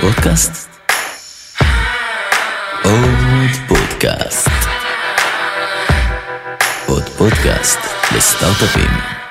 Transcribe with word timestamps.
פודקאסט? 0.00 0.68
עוד 2.84 3.50
פודקאסט. 3.68 4.48
עוד 6.86 7.02
פודקאסט 7.02 7.78
לסטארט-אפים. 8.16 9.22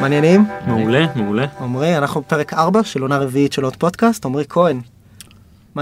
מעניינים? 0.00 0.44
מעולה, 0.66 1.06
מעולה. 1.14 1.46
עמרי, 1.60 1.98
אנחנו 1.98 2.20
בפרק 2.20 2.54
4 2.54 2.84
של 2.84 3.02
עונה 3.02 3.18
רביעית 3.18 3.52
של 3.52 3.64
עוד 3.64 3.76
פודקאסט, 3.76 4.24
עמרי 4.24 4.44
כהן. 4.48 4.80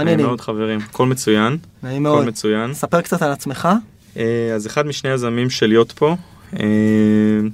נעים 0.03 0.05
מעניינים. 0.05 0.25
מאוד 0.25 0.41
חברים, 0.41 0.79
הכל 0.79 1.05
מצוין, 1.05 1.57
נעים 1.83 2.05
הכל 2.05 2.15
מאוד. 2.15 2.27
מצוין. 2.27 2.73
ספר 2.73 3.01
קצת 3.01 3.21
על 3.21 3.31
עצמך. 3.31 3.67
אה, 4.17 4.51
אז 4.55 4.67
אחד 4.67 4.87
משני 4.87 5.09
יזמים 5.09 5.49
של 5.49 5.67
להיות 5.67 5.91
פה, 5.91 6.15
אה, 6.59 6.65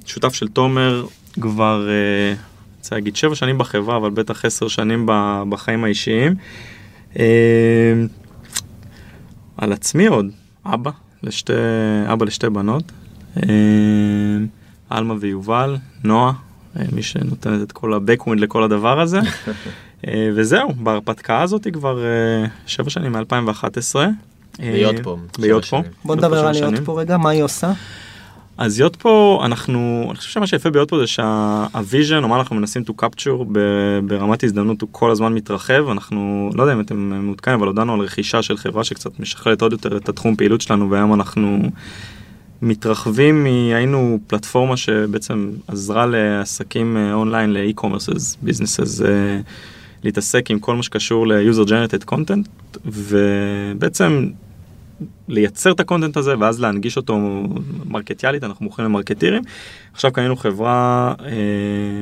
שותף 0.06 0.34
של 0.34 0.48
תומר 0.48 1.06
כבר, 1.42 1.88
אה, 1.90 2.36
רוצה 2.78 2.96
להגיד 2.96 3.16
שבע 3.16 3.36
שנים 3.36 3.58
בחברה, 3.58 3.98
אבל 3.98 4.10
בטח 4.10 4.46
עשר 4.46 4.68
שנים 4.68 5.06
בחיים 5.50 5.84
האישיים. 5.84 6.36
על 9.58 9.72
עצמי 9.74 10.06
עוד, 10.06 10.26
אבא, 10.66 10.92
לשתי, 11.24 11.54
אבא 12.14 12.26
לשתי 12.26 12.50
בנות, 12.50 12.92
עלמה 14.90 15.14
ויובל, 15.20 15.78
נועה, 16.04 16.34
מי 16.92 17.04
שנותנת 17.04 17.62
את 17.62 17.72
כל 17.72 17.94
ה-backwind 17.94 18.36
לכל 18.36 18.64
הדבר 18.64 19.00
הזה. 19.00 19.20
אה, 20.08 20.30
וזהו, 20.36 20.74
בהרפתקה 20.74 21.42
הזאת 21.42 21.68
כבר 21.74 22.04
אה, 22.06 22.46
שבע 22.66 22.90
שנים 22.90 23.12
מ-2011. 23.12 23.96
להיות 24.60 24.96
פה, 25.04 25.18
להיות 25.40 25.66
פה. 25.66 25.82
בוא 26.06 26.16
נדבר 26.16 26.48
על 26.48 26.52
להיות. 26.54 26.74
פה 26.86 27.00
רגע, 27.02 27.18
מה 27.18 27.30
היא 27.30 27.44
עושה? 27.44 27.72
אז 28.58 28.80
להיות 28.80 28.96
פה, 28.96 29.42
אנחנו, 29.46 30.06
אני 30.10 30.18
חושב 30.18 30.30
שמה 30.30 30.48
שיפה 30.48 30.70
ביות 30.70 30.90
פה 30.90 30.98
זה 31.00 31.08
שהוויז'ן, 31.08 32.24
או 32.24 32.28
מה 32.28 32.36
אנחנו 32.36 32.56
מנסים 32.56 32.84
to 32.88 33.04
capture 33.04 33.44
ב- 33.52 34.00
ברמת 34.08 34.44
הזדמנות 34.44 34.82
הוא 34.82 34.90
כל 34.92 35.12
הזמן 35.12 35.34
מתרחב, 35.34 35.90
אנחנו, 35.90 36.50
לא 36.54 36.64
יודע 36.64 36.74
אם 36.74 36.80
אתם 36.80 36.96
מעודכנים, 37.26 37.58
אבל 37.58 37.68
הודענו 37.68 37.94
על 37.94 38.00
רכישה 38.00 38.42
של 38.42 38.58
חברה 38.58 38.84
שקצת 38.84 39.20
משכללת 39.20 39.62
עוד 39.62 39.72
יותר 39.72 39.98
את 39.98 40.10
התחום 40.10 40.36
פעילות 40.36 40.62
שלנו, 40.62 40.90
והיום 40.92 41.14
אנחנו 41.14 41.60
מתרחבים, 42.62 43.44
מ- 43.44 43.76
היינו 43.76 44.20
פלטפורמה 44.28 44.78
שבעצם 44.78 45.52
עזרה 45.68 46.06
לעסקים 46.06 46.98
אה, 46.98 47.14
online, 47.14 47.56
businesses, 48.46 49.06
אה, 49.06 49.40
להתעסק 50.06 50.52
עם 50.52 50.60
כל 50.60 50.76
מה 50.76 50.84
שקשור 50.84 51.28
ל-user 51.28 51.68
generated 51.68 52.12
content, 52.12 52.70
ובעצם 52.86 54.30
לייצר 55.28 55.72
את 55.72 55.80
ה 55.80 55.85
content 55.85 56.18
הזה 56.18 56.34
ואז 56.40 56.62
להנגיש 56.62 56.98
אותו 56.98 57.20
מרקטיאלית 57.86 58.44
אנחנו 58.44 58.66
מוכרים 58.66 58.88
למרקטירים. 58.88 59.44
עכשיו 59.94 60.12
קנינו 60.12 60.36
חברה 60.36 61.14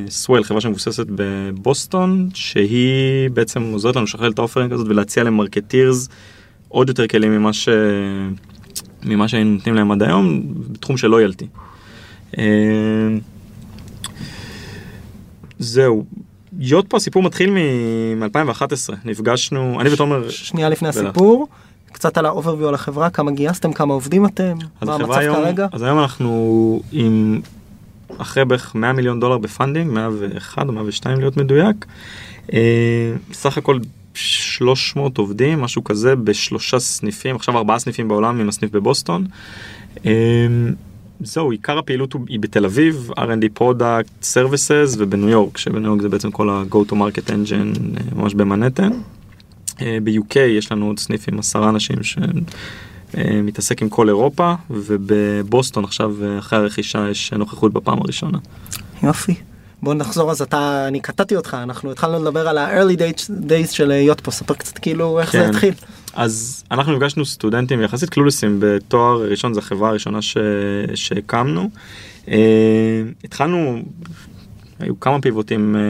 Swell 0.09 0.43
חברה 0.43 0.61
שמבוססת 0.61 1.05
בבוסטון 1.09 2.29
שהיא 2.33 3.29
בעצם 3.29 3.61
עוזרת 3.61 3.95
לנו 3.95 4.03
לשכלל 4.03 4.31
את 4.31 4.39
ה 4.39 4.43
offering 4.43 4.73
הזאת 4.73 4.87
ולהציע 4.87 5.23
ל 5.23 5.32
marketers 5.32 6.09
עוד 6.67 6.89
יותר 6.89 7.07
כלים 7.07 7.31
ממה 7.31 7.53
ש... 7.53 7.69
ממה 9.05 9.27
שהיינו 9.27 9.51
נותנים 9.51 9.75
להם 9.75 9.91
עד 9.91 10.03
היום 10.03 10.43
בתחום 10.71 10.97
של 10.97 11.07
loyalty. 11.07 11.47
אה, 12.37 12.43
זהו. 15.59 16.05
להיות 16.59 16.87
פה 16.87 16.97
הסיפור 16.97 17.23
מתחיל 17.23 17.49
מ-2011 18.15 18.93
נפגשנו 19.05 19.81
אני 19.81 19.93
ותומר 19.93 20.29
שנייה 20.29 20.69
לפני 20.69 20.89
בטח. 20.89 20.97
הסיפור, 20.97 21.47
קצת 21.91 22.17
על 22.17 22.25
ה-overview 22.25 22.67
על 22.67 22.73
החברה, 22.73 23.09
כמה 23.09 23.31
גייסתם, 23.31 23.73
כמה 23.73 23.93
עובדים 23.93 24.25
אתם, 24.25 24.57
מה 24.81 24.95
המצב 24.95 25.11
היום, 25.11 25.35
כרגע? 25.35 25.67
אז 25.71 25.81
היום 25.81 25.99
אנחנו 25.99 26.81
עם 26.91 27.41
אחרי 28.17 28.45
בערך 28.45 28.75
100 28.75 28.93
מיליון 28.93 29.19
דולר 29.19 29.37
ב 29.37 29.43
funding, 29.43 29.91
101 29.91 30.67
או 30.67 30.73
102 30.73 31.19
להיות 31.19 31.37
מדויק. 31.37 31.85
אה, 32.53 33.13
סך 33.33 33.57
הכל 33.57 33.79
300 34.13 35.17
עובדים, 35.17 35.61
משהו 35.61 35.83
כזה, 35.83 36.15
בשלושה 36.15 36.79
סניפים, 36.79 37.35
עכשיו 37.35 37.57
ארבעה 37.57 37.79
סניפים 37.79 38.07
בעולם 38.07 38.39
עם 38.39 38.49
הסניף 38.49 38.71
בבוסטון. 38.71 39.25
אה, 41.21 41.25
זהו, 41.25 41.51
עיקר 41.51 41.77
הפעילות 41.77 42.15
היא 42.27 42.39
בתל 42.39 42.65
אביב, 42.65 43.09
R&D 43.17 43.59
Product 43.61 44.23
Services 44.33 44.95
ובניו 44.97 45.29
יורק, 45.29 45.57
שבניו 45.57 45.89
יורק 45.91 46.01
זה 46.01 46.09
בעצם 46.09 46.31
כל 46.31 46.49
ה-Go 46.49 46.75
to 46.89 46.93
Market 46.93 47.29
Engine 47.29 47.77
אה, 47.97 48.15
ממש 48.15 48.33
במנהטן. 48.33 48.91
אה, 49.81 49.97
ב-UK 50.03 50.39
יש 50.39 50.71
לנו 50.71 50.87
עוד 50.87 50.99
סניף 50.99 51.27
עם 51.27 51.39
עשרה 51.39 51.69
אנשים 51.69 51.97
שמתעסק 53.13 53.81
עם 53.81 53.89
כל 53.89 54.07
אירופה, 54.07 54.53
ובבוסטון 54.69 55.83
עכשיו, 55.83 56.15
אה, 56.23 56.39
אחרי 56.39 56.59
הרכישה, 56.59 57.09
יש 57.09 57.33
נוכחות 57.33 57.73
בפעם 57.73 58.01
הראשונה. 58.01 58.37
יופי. 59.03 59.35
בוא 59.83 59.93
נחזור 59.93 60.31
אז 60.31 60.41
אתה, 60.41 60.85
אני 60.87 60.99
קטעתי 60.99 61.35
אותך, 61.35 61.57
אנחנו 61.63 61.91
התחלנו 61.91 62.21
לדבר 62.21 62.47
על 62.47 62.57
ה-early 62.57 62.97
days- 62.97 63.29
days 63.49 63.71
של 63.71 63.85
להיות 63.87 64.21
פה, 64.21 64.31
ספר 64.31 64.53
קצת 64.53 64.77
כאילו 64.77 65.19
איך 65.19 65.31
זה 65.31 65.37
כן. 65.37 65.49
התחיל. 65.49 65.73
אז 66.13 66.63
אנחנו 66.71 66.93
נפגשנו 66.93 67.25
סטודנטים 67.25 67.81
יחסית 67.81 68.09
קלולסים 68.09 68.57
בתואר 68.59 69.29
ראשון, 69.29 69.53
זו 69.53 69.59
החברה 69.59 69.89
הראשונה 69.89 70.21
ש... 70.21 70.37
שהקמנו. 70.95 71.69
אה, 72.27 73.03
התחלנו, 73.23 73.81
היו 74.79 74.99
כמה 74.99 75.21
פיבוטים 75.21 75.75
אה, 75.75 75.81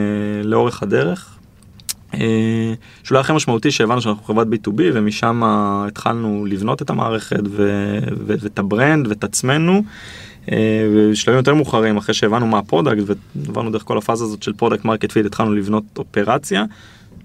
לאורך 0.44 0.82
הדרך. 0.82 1.38
אה, 2.14 2.74
שאולי 3.04 3.20
הכי 3.20 3.32
משמעותי 3.32 3.70
שהבנו 3.70 4.00
שאנחנו 4.00 4.24
חברת 4.24 4.46
B2B 4.46 4.80
ומשם 4.94 5.42
התחלנו 5.44 6.46
לבנות 6.48 6.82
את 6.82 6.90
המערכת 6.90 7.40
ו- 7.50 7.98
ו- 8.26 8.34
ואת 8.40 8.58
ה 8.58 8.66
brand 8.66 9.06
ואת 9.06 9.24
עצמנו. 9.24 9.82
בשלבים 11.10 11.38
יותר 11.38 11.54
מאוחרים 11.54 11.96
אחרי 11.96 12.14
שהבנו 12.14 12.46
מה 12.46 12.58
ה 12.58 12.63
product 12.63 13.02
ועברנו 13.36 13.70
דרך 13.70 13.82
כל 13.84 13.98
הפאזה 13.98 14.24
הזאת 14.24 14.42
של 14.42 14.52
product 14.52 14.84
market 14.84 15.12
fit 15.12 15.26
התחלנו 15.26 15.54
לבנות 15.54 15.84
אופרציה 15.98 16.64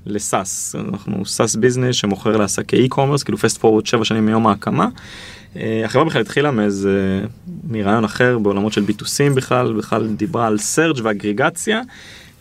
ל 0.05 0.19
SaaS 0.19 0.75
אנחנו 0.75 1.25
SaaS 1.25 1.55
business 1.55 1.95
שמוכר 1.95 2.37
לעסקי 2.37 2.87
e-commerce 2.87 3.23
כאילו 3.23 3.37
fast 3.38 3.57
forward 3.57 3.85
7 3.85 4.05
שנים 4.05 4.25
מיום 4.25 4.47
ההקמה. 4.47 4.87
אה, 5.55 5.81
החברה 5.85 6.05
בכלל 6.05 6.21
התחילה 6.21 6.51
מאיזה 6.51 7.23
מרעיון 7.63 8.03
אחר 8.03 8.39
בעולמות 8.39 8.73
של 8.73 8.83
B2C 8.83 9.33
בכלל 9.35 9.73
בכלל 9.73 10.07
דיברה 10.07 10.47
על 10.47 10.57
search 10.57 11.00
ואגריגציה. 11.03 11.81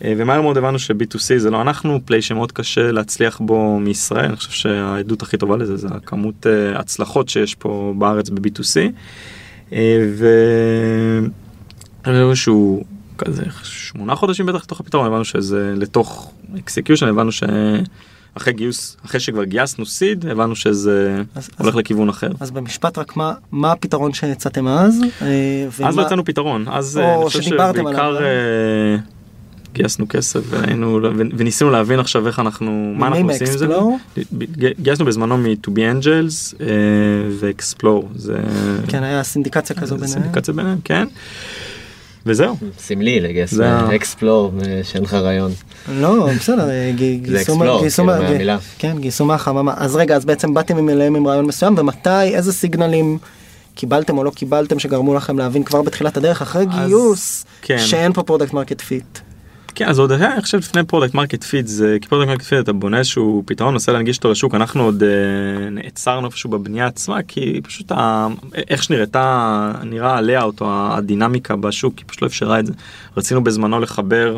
אה, 0.03 0.13
ומהר 0.17 0.41
מאוד 0.41 0.57
הבנו 0.57 0.79
ש-B2C 0.79 1.37
זה 1.37 1.49
לא 1.49 1.61
אנחנו, 1.61 1.99
play 2.05 2.21
שמאוד 2.21 2.51
קשה 2.51 2.91
להצליח 2.91 3.41
בו 3.41 3.79
מישראל, 3.79 4.25
אני 4.25 4.35
חושב 4.35 4.51
שהעדות 4.51 5.21
הכי 5.21 5.37
טובה 5.37 5.57
לזה 5.57 5.77
זה 5.77 5.87
הכמות 5.91 6.47
אה, 6.47 6.79
הצלחות 6.79 7.29
שיש 7.29 7.55
פה 7.55 7.93
בארץ 7.97 8.29
ב-B2C. 8.29 8.91
אה, 9.73 10.07
ו... 10.17 10.27
איזשהו 12.05 12.83
כזה 13.25 13.43
שמונה 13.63 14.15
חודשים 14.15 14.45
בטח 14.45 14.63
לתוך 14.63 14.79
הפתרון 14.79 15.05
הבנו 15.05 15.25
שזה 15.25 15.73
לתוך 15.77 16.31
execution 16.59 17.07
הבנו 17.07 17.31
שאחרי 17.31 18.53
גיוס 18.53 18.97
אחרי 19.05 19.19
שכבר 19.19 19.43
גייסנו 19.43 19.85
seed 19.85 20.25
הבנו 20.25 20.55
שזה 20.55 21.21
אז- 21.35 21.49
הולך 21.57 21.75
לכיוון 21.75 22.09
אחר. 22.09 22.29
אז 22.39 22.51
במשפט 22.51 22.97
רק 22.97 23.15
מה, 23.17 23.33
מה 23.51 23.71
הפתרון 23.71 24.13
שהצעתם 24.13 24.67
אז? 24.67 25.01
אה, 25.21 25.27
אז 25.67 25.79
ומה- 25.79 25.91
לא 26.01 26.01
יצאנו 26.01 26.25
פתרון 26.25 26.65
אז 26.67 26.97
או 26.97 27.01
אה, 27.03 27.15
אני 27.15 27.23
חושב 27.25 27.41
שבעיקר. 27.41 28.17
אה, 28.23 28.95
גייסנו 29.73 30.05
כסף 30.09 30.39
והיינו 30.49 30.99
וניסינו 31.37 31.69
להבין 31.71 31.99
עכשיו 31.99 32.27
איך 32.27 32.39
אנחנו 32.39 32.93
מה 32.97 33.07
אנחנו 33.07 33.29
עושים 33.29 33.47
עם 33.47 33.57
זה. 33.57 33.67
גייסנו 34.81 35.05
בזמנו 35.05 35.37
מ-2B 35.37 35.77
Angels 35.77 36.55
ו-Explore 37.39 38.05
זה 38.15 38.37
כן, 38.87 39.03
היה 39.03 39.23
סינדיקציה 39.23 39.75
כזו 39.75 39.95
ביניהם. 39.95 40.11
סינדיקציה 40.13 40.53
ביניהם 40.53 40.77
כן. 40.83 41.07
וזהו. 42.25 42.55
סמלי 42.79 43.19
לגייס 43.19 43.59
Explore 43.95 44.51
שאין 44.83 45.03
לך 45.03 45.13
רעיון. 45.13 45.51
לא, 45.91 46.27
בסדר, 46.39 46.69
אה, 46.69 46.91
גייסו 47.21 47.55
מה- 47.57 47.65
Explore, 47.77 47.81
גייסו 47.81 48.03
כאילו. 48.27 48.53
כן, 48.77 48.97
גייסו 48.99 49.25
מהחממה. 49.25 49.73
אז 49.77 49.95
רגע, 49.95 50.15
אז 50.15 50.25
בעצם 50.25 50.53
באתם 50.53 50.89
אליהם 50.89 51.15
עם 51.15 51.27
רעיון 51.27 51.45
מסוים, 51.45 51.75
ומתי, 51.77 52.09
איזה 52.35 52.53
סיגנלים 52.53 53.17
קיבלתם 53.75 54.17
או 54.17 54.23
לא 54.23 54.29
קיבלתם 54.29 54.79
שגרמו 54.79 55.13
לכם 55.15 55.37
להבין 55.37 55.63
כבר 55.63 55.81
בתחילת 55.81 56.17
הדרך, 56.17 56.41
אחרי 56.41 56.65
אז- 56.69 56.87
גיוס, 56.87 57.45
כן. 57.61 57.77
שאין 57.79 58.13
פה 58.13 58.23
product 58.23 58.53
market 58.53 58.81
fit. 58.81 59.19
כן 59.79 59.87
אז 59.87 59.99
עוד 59.99 60.11
היה 60.11 60.33
אני 60.33 60.41
חושב 60.41 60.57
לפני 60.57 60.83
product 60.83 61.13
market 61.13 61.43
fit 61.43 61.67
זה 61.67 61.97
כי 62.01 62.07
product 62.07 62.29
market 62.29 62.43
fit 62.43 62.59
אתה 62.59 62.73
בונה 62.73 62.97
איזשהו 62.97 63.43
פתרון 63.45 63.73
מנסה 63.73 63.91
להנגיש 63.91 64.17
אותו 64.17 64.31
לשוק 64.31 64.55
אנחנו 64.55 64.83
עוד 64.83 65.03
אה, 65.03 65.69
נעצרנו 65.69 66.27
איפשהו 66.27 66.49
בבנייה 66.49 66.87
עצמה 66.87 67.23
כי 67.27 67.61
פשוט 67.63 67.91
ה, 67.91 68.27
איך 68.67 68.83
שנראתה 68.83 69.71
נראה 69.83 70.17
הלייאוט 70.17 70.61
או 70.61 70.67
הדינמיקה 70.71 71.55
בשוק 71.55 71.97
היא 71.97 72.05
פשוט 72.07 72.21
לא 72.21 72.27
אפשרה 72.27 72.59
את 72.59 72.65
זה 72.65 72.73
רצינו 73.17 73.43
בזמנו 73.43 73.79
לחבר 73.79 74.37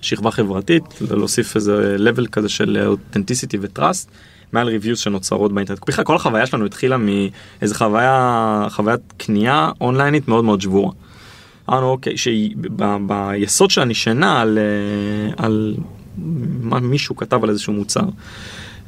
שכבה 0.00 0.30
חברתית 0.30 0.84
להוסיף 1.10 1.56
איזה 1.56 1.96
level 1.98 2.26
כזה 2.26 2.48
של 2.48 2.84
אותנטיסיטי 2.86 3.58
וטראסט. 3.60 4.10
מעל 4.52 4.68
ריוויוז 4.68 4.98
שנוצרות 4.98 5.52
באינטרנט. 5.52 5.80
בכלל 5.88 6.04
כל 6.04 6.16
החוויה 6.16 6.46
שלנו 6.46 6.64
התחילה 6.64 6.96
מאיזה 6.96 7.74
חוויה 7.74 8.66
חוויית 8.70 9.00
קנייה 9.16 9.70
אונליינית 9.80 10.28
מאוד 10.28 10.44
מאוד 10.44 10.60
שבורה. 10.60 10.92
אמרנו 11.68 11.90
אוקיי 11.90 12.16
שהיא 12.16 12.56
ב- 12.56 12.96
ביסוד 13.06 13.70
שלה 13.70 13.84
נשענה 13.84 14.40
על, 14.40 14.58
אה, 14.58 15.44
על 15.44 15.74
מה 16.60 16.80
מישהו 16.80 17.16
כתב 17.16 17.44
על 17.44 17.50
איזשהו 17.50 17.72
מוצר. 17.72 18.04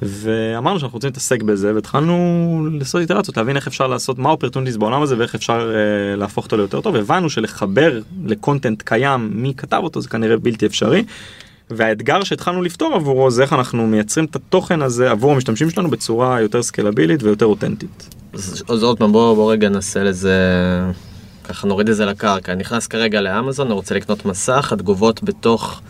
ואמרנו 0.02 0.78
שאנחנו 0.78 0.96
רוצים 0.96 1.08
להתעסק 1.08 1.42
בזה 1.42 1.74
והתחלנו 1.74 2.68
לעשות 2.72 3.00
איטרציות 3.00 3.36
להבין 3.36 3.56
איך 3.56 3.66
אפשר 3.66 3.86
לעשות 3.86 4.18
מה 4.18 4.30
opportunities 4.30 4.76
בעולם 4.76 5.02
הזה 5.02 5.18
ואיך 5.18 5.34
אפשר 5.34 5.72
אה, 5.72 6.18
להפוך 6.18 6.44
אותו 6.44 6.56
ליותר 6.56 6.80
טוב 6.80 6.96
הבנו 6.96 7.30
שלחבר 7.30 8.00
ל 8.24 8.31
content 8.32 8.82
קיים 8.82 9.30
מי 9.32 9.54
כתב 9.56 9.80
אותו 9.82 10.00
זה 10.00 10.08
כנראה 10.08 10.36
בלתי 10.36 10.66
אפשרי. 10.66 11.04
והאתגר 11.70 12.24
שהתחלנו 12.24 12.62
לפתור 12.62 12.94
עבורו 12.94 13.30
זה 13.30 13.42
איך 13.42 13.52
אנחנו 13.52 13.86
מייצרים 13.86 14.26
את 14.26 14.36
התוכן 14.36 14.82
הזה 14.82 15.10
עבור 15.10 15.32
המשתמשים 15.32 15.70
שלנו 15.70 15.90
בצורה 15.90 16.40
יותר 16.40 16.62
סקלבילית 16.62 17.22
ויותר 17.22 17.46
אותנטית. 17.46 18.14
אז 18.32 18.64
אז 18.68 18.82
עוד 18.82 18.98
פעם 18.98 19.12
בוא 19.12 19.34
בוא 19.34 19.52
רגע 19.52 19.68
ננסה 19.68 20.04
לזה 20.04 20.38
ככה 21.44 21.66
נוריד 21.66 21.88
את 21.88 21.96
זה 21.96 22.04
לקרקע 22.06 22.54
נכנס 22.54 22.86
כרגע 22.86 23.20
לאמזון 23.20 23.66
אני 23.66 23.74
רוצה 23.74 23.94
לקנות 23.94 24.24
מסך 24.24 24.72
התגובות 24.72 25.22
בתוך 25.22 25.80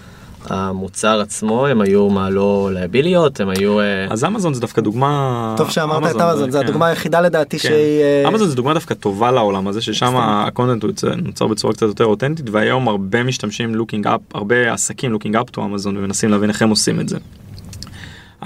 המוצר 0.50 1.20
עצמו 1.20 1.66
הם 1.66 1.80
היו 1.80 2.08
מה 2.10 2.30
לא 2.30 2.70
לייביליות 2.72 3.40
הם 3.40 3.48
היו 3.48 3.80
אה, 3.80 4.06
אז 4.10 4.24
אמזון 4.24 4.54
זה 4.54 4.60
דווקא 4.60 4.80
דוגמה 4.80 5.54
טוב 5.56 5.70
שאמרת 5.70 6.16
את 6.16 6.20
אמזון 6.20 6.50
זה 6.50 6.58
כן. 6.58 6.64
הדוגמה 6.64 6.86
היחידה 6.86 7.20
לדעתי 7.20 7.58
כן. 7.58 7.68
שהיא... 7.68 8.02
אה, 8.02 8.28
אמזון 8.28 8.48
זה 8.48 8.56
דוגמה 8.56 8.74
דווקא 8.74 8.94
טובה 8.94 9.30
לעולם 9.30 9.68
הזה 9.68 9.80
ששם 9.80 10.14
ה 10.16 10.25
content 10.25 10.82
הוא 10.82 10.90
יוצא- 10.90 11.14
נוצר 11.14 11.46
בצורה 11.46 11.72
קצת 11.72 11.86
יותר 11.86 12.04
אותנטית 12.04 12.50
והיום 12.52 12.88
הרבה 12.88 13.22
משתמשים 13.22 13.74
looking 13.74 14.06
up 14.06 14.20
הרבה 14.34 14.72
עסקים 14.72 15.12
looking 15.12 15.36
up 15.36 15.50
to 15.50 15.64
אמזון 15.64 15.96
ומנסים 15.96 16.30
להבין 16.30 16.50
איך 16.50 16.62
הם 16.62 16.70
עושים 16.70 17.00
את 17.00 17.08
זה. 17.08 17.18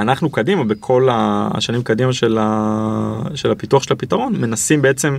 אנחנו 0.00 0.30
קדימה 0.30 0.64
בכל 0.64 1.08
השנים 1.10 1.82
קדימה 1.82 2.12
של, 2.12 2.38
ה... 2.40 3.22
של 3.34 3.50
הפיתוח 3.50 3.82
של 3.82 3.92
הפתרון 3.92 4.36
מנסים 4.36 4.82
בעצם 4.82 5.16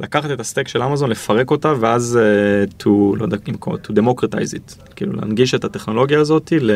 לקחת 0.00 0.30
את 0.30 0.40
ה 0.40 0.45
stack 0.45 0.68
של 0.68 0.82
אמזון 0.82 1.10
לפרק 1.10 1.50
אותה 1.50 1.72
ואז 1.80 2.18
uh, 2.70 2.82
to 2.82 2.88
לא 3.16 3.22
יודע 3.22 3.36
to 3.86 3.90
democratize 3.92 4.54
it 4.54 4.92
כאילו 4.96 5.12
להנגיש 5.12 5.54
את 5.54 5.64
הטכנולוגיה 5.64 6.20
הזאת 6.20 6.52
ל... 6.60 6.70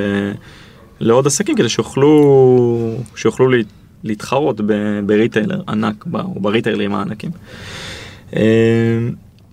לעוד 1.01 1.27
עסקים 1.27 1.57
כדי 1.57 1.69
שיוכלו 1.69 2.97
שיוכלו 3.17 3.49
לה- 3.49 3.63
להתחרות 4.05 4.61
ב- 4.67 5.01
בריטיילר 5.07 5.61
ענק 5.69 6.05
ב- 6.07 6.17
או 6.17 6.41
בריטיילרים 6.41 6.95
הענקים. 6.95 7.31
אה, 8.37 8.43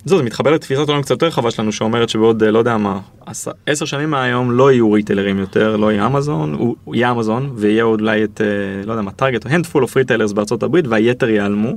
זהו, 0.06 0.18
זה 0.18 0.24
מתחבר 0.24 0.51
לתפיסת 0.51 0.89
עולם 0.89 1.01
קצת 1.01 1.12
יותר 1.12 1.25
רחבה 1.27 1.51
שלנו 1.51 1.71
שאומרת 1.71 2.10
שבעוד 2.10 2.44
אה, 2.44 2.51
לא 2.51 2.60
יודע 2.60 2.77
מה 2.77 3.00
עש- 3.25 3.48
עשר 3.66 3.86
שנים 3.86 4.10
מהיום 4.10 4.51
לא 4.51 4.71
יהיו 4.71 4.92
ריטיילרים 4.92 5.38
יותר 5.39 5.75
לא 5.77 5.92
יהיה 5.92 6.06
אמזון 6.06 6.54
הוא 6.54 6.95
יהיה 6.95 7.12
אמזון 7.12 7.51
ויהיה 7.56 7.83
אולי 7.83 8.24
את 8.24 8.42
לא 8.86 8.92
יודע 8.92 9.01
מה 9.01 9.12
טארגט 9.12 9.45
או 9.45 9.50
handful 9.51 9.83
of 9.88 9.92
retailers 9.92 10.33
בארצות 10.33 10.63
הברית 10.63 10.88
והיתר 10.88 11.30
ייעלמו. 11.30 11.71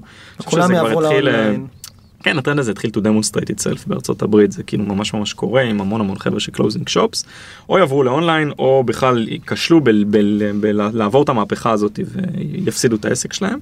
כולם 0.44 0.71
יעברו 0.71 1.00
לאונליין. 1.00 1.67
כן 2.23 2.39
הטרנד 2.39 2.59
הזה 2.59 2.71
התחיל 2.71 2.91
to 2.97 3.01
demonstrate 3.01 3.51
itself 3.51 3.83
בארצות 3.87 4.23
הברית 4.23 4.53
זה 4.53 4.63
כאילו 4.63 4.85
ממש 4.85 5.15
ממש 5.15 5.33
קורה 5.33 5.63
עם 5.63 5.81
המון 5.81 6.01
המון 6.01 6.19
חבר'ה 6.19 6.41
של 6.41 6.53
closing 6.57 6.91
shops 6.95 7.27
או 7.69 7.79
יעברו 7.79 8.03
לאונליין 8.03 8.53
או 8.59 8.85
בכלל 8.85 9.29
ייכשלו 9.29 9.81
בלעבור 10.61 11.23
את 11.23 11.29
המהפכה 11.29 11.71
הזאת 11.71 12.01
ויפסידו 12.15 12.97
את 12.97 13.05
העסק 13.05 13.33
שלהם. 13.33 13.59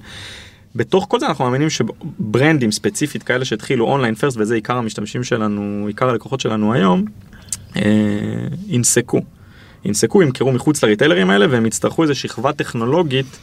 בתוך 0.75 1.07
כל 1.09 1.21
זה 1.21 1.27
אנחנו 1.27 1.45
מאמינים 1.45 1.71
שברנדים 1.71 2.73
ספציפית 2.73 3.23
כאלה 3.23 3.45
שהתחילו 3.45 3.85
online 3.87 4.15
first 4.15 4.37
וזה 4.41 4.55
עיקר 4.55 4.77
המשתמשים 4.77 5.25
שלנו 5.25 5.85
עיקר 5.87 6.09
הלקוחות 6.09 6.41
שלנו 6.41 6.73
היום 6.73 7.05
אה, 7.77 7.83
ינסקו. 8.67 9.21
ינסקו 9.85 10.23
ימכרו 10.23 10.53
מחוץ 10.53 10.85
לריטיילרים 10.85 11.31
האלה 11.31 11.47
והם 11.51 11.67
יצטרכו 11.67 12.03
איזה 12.03 12.15
שכבה 12.15 12.53
טכנולוגית 12.53 13.27
אה, 13.27 13.39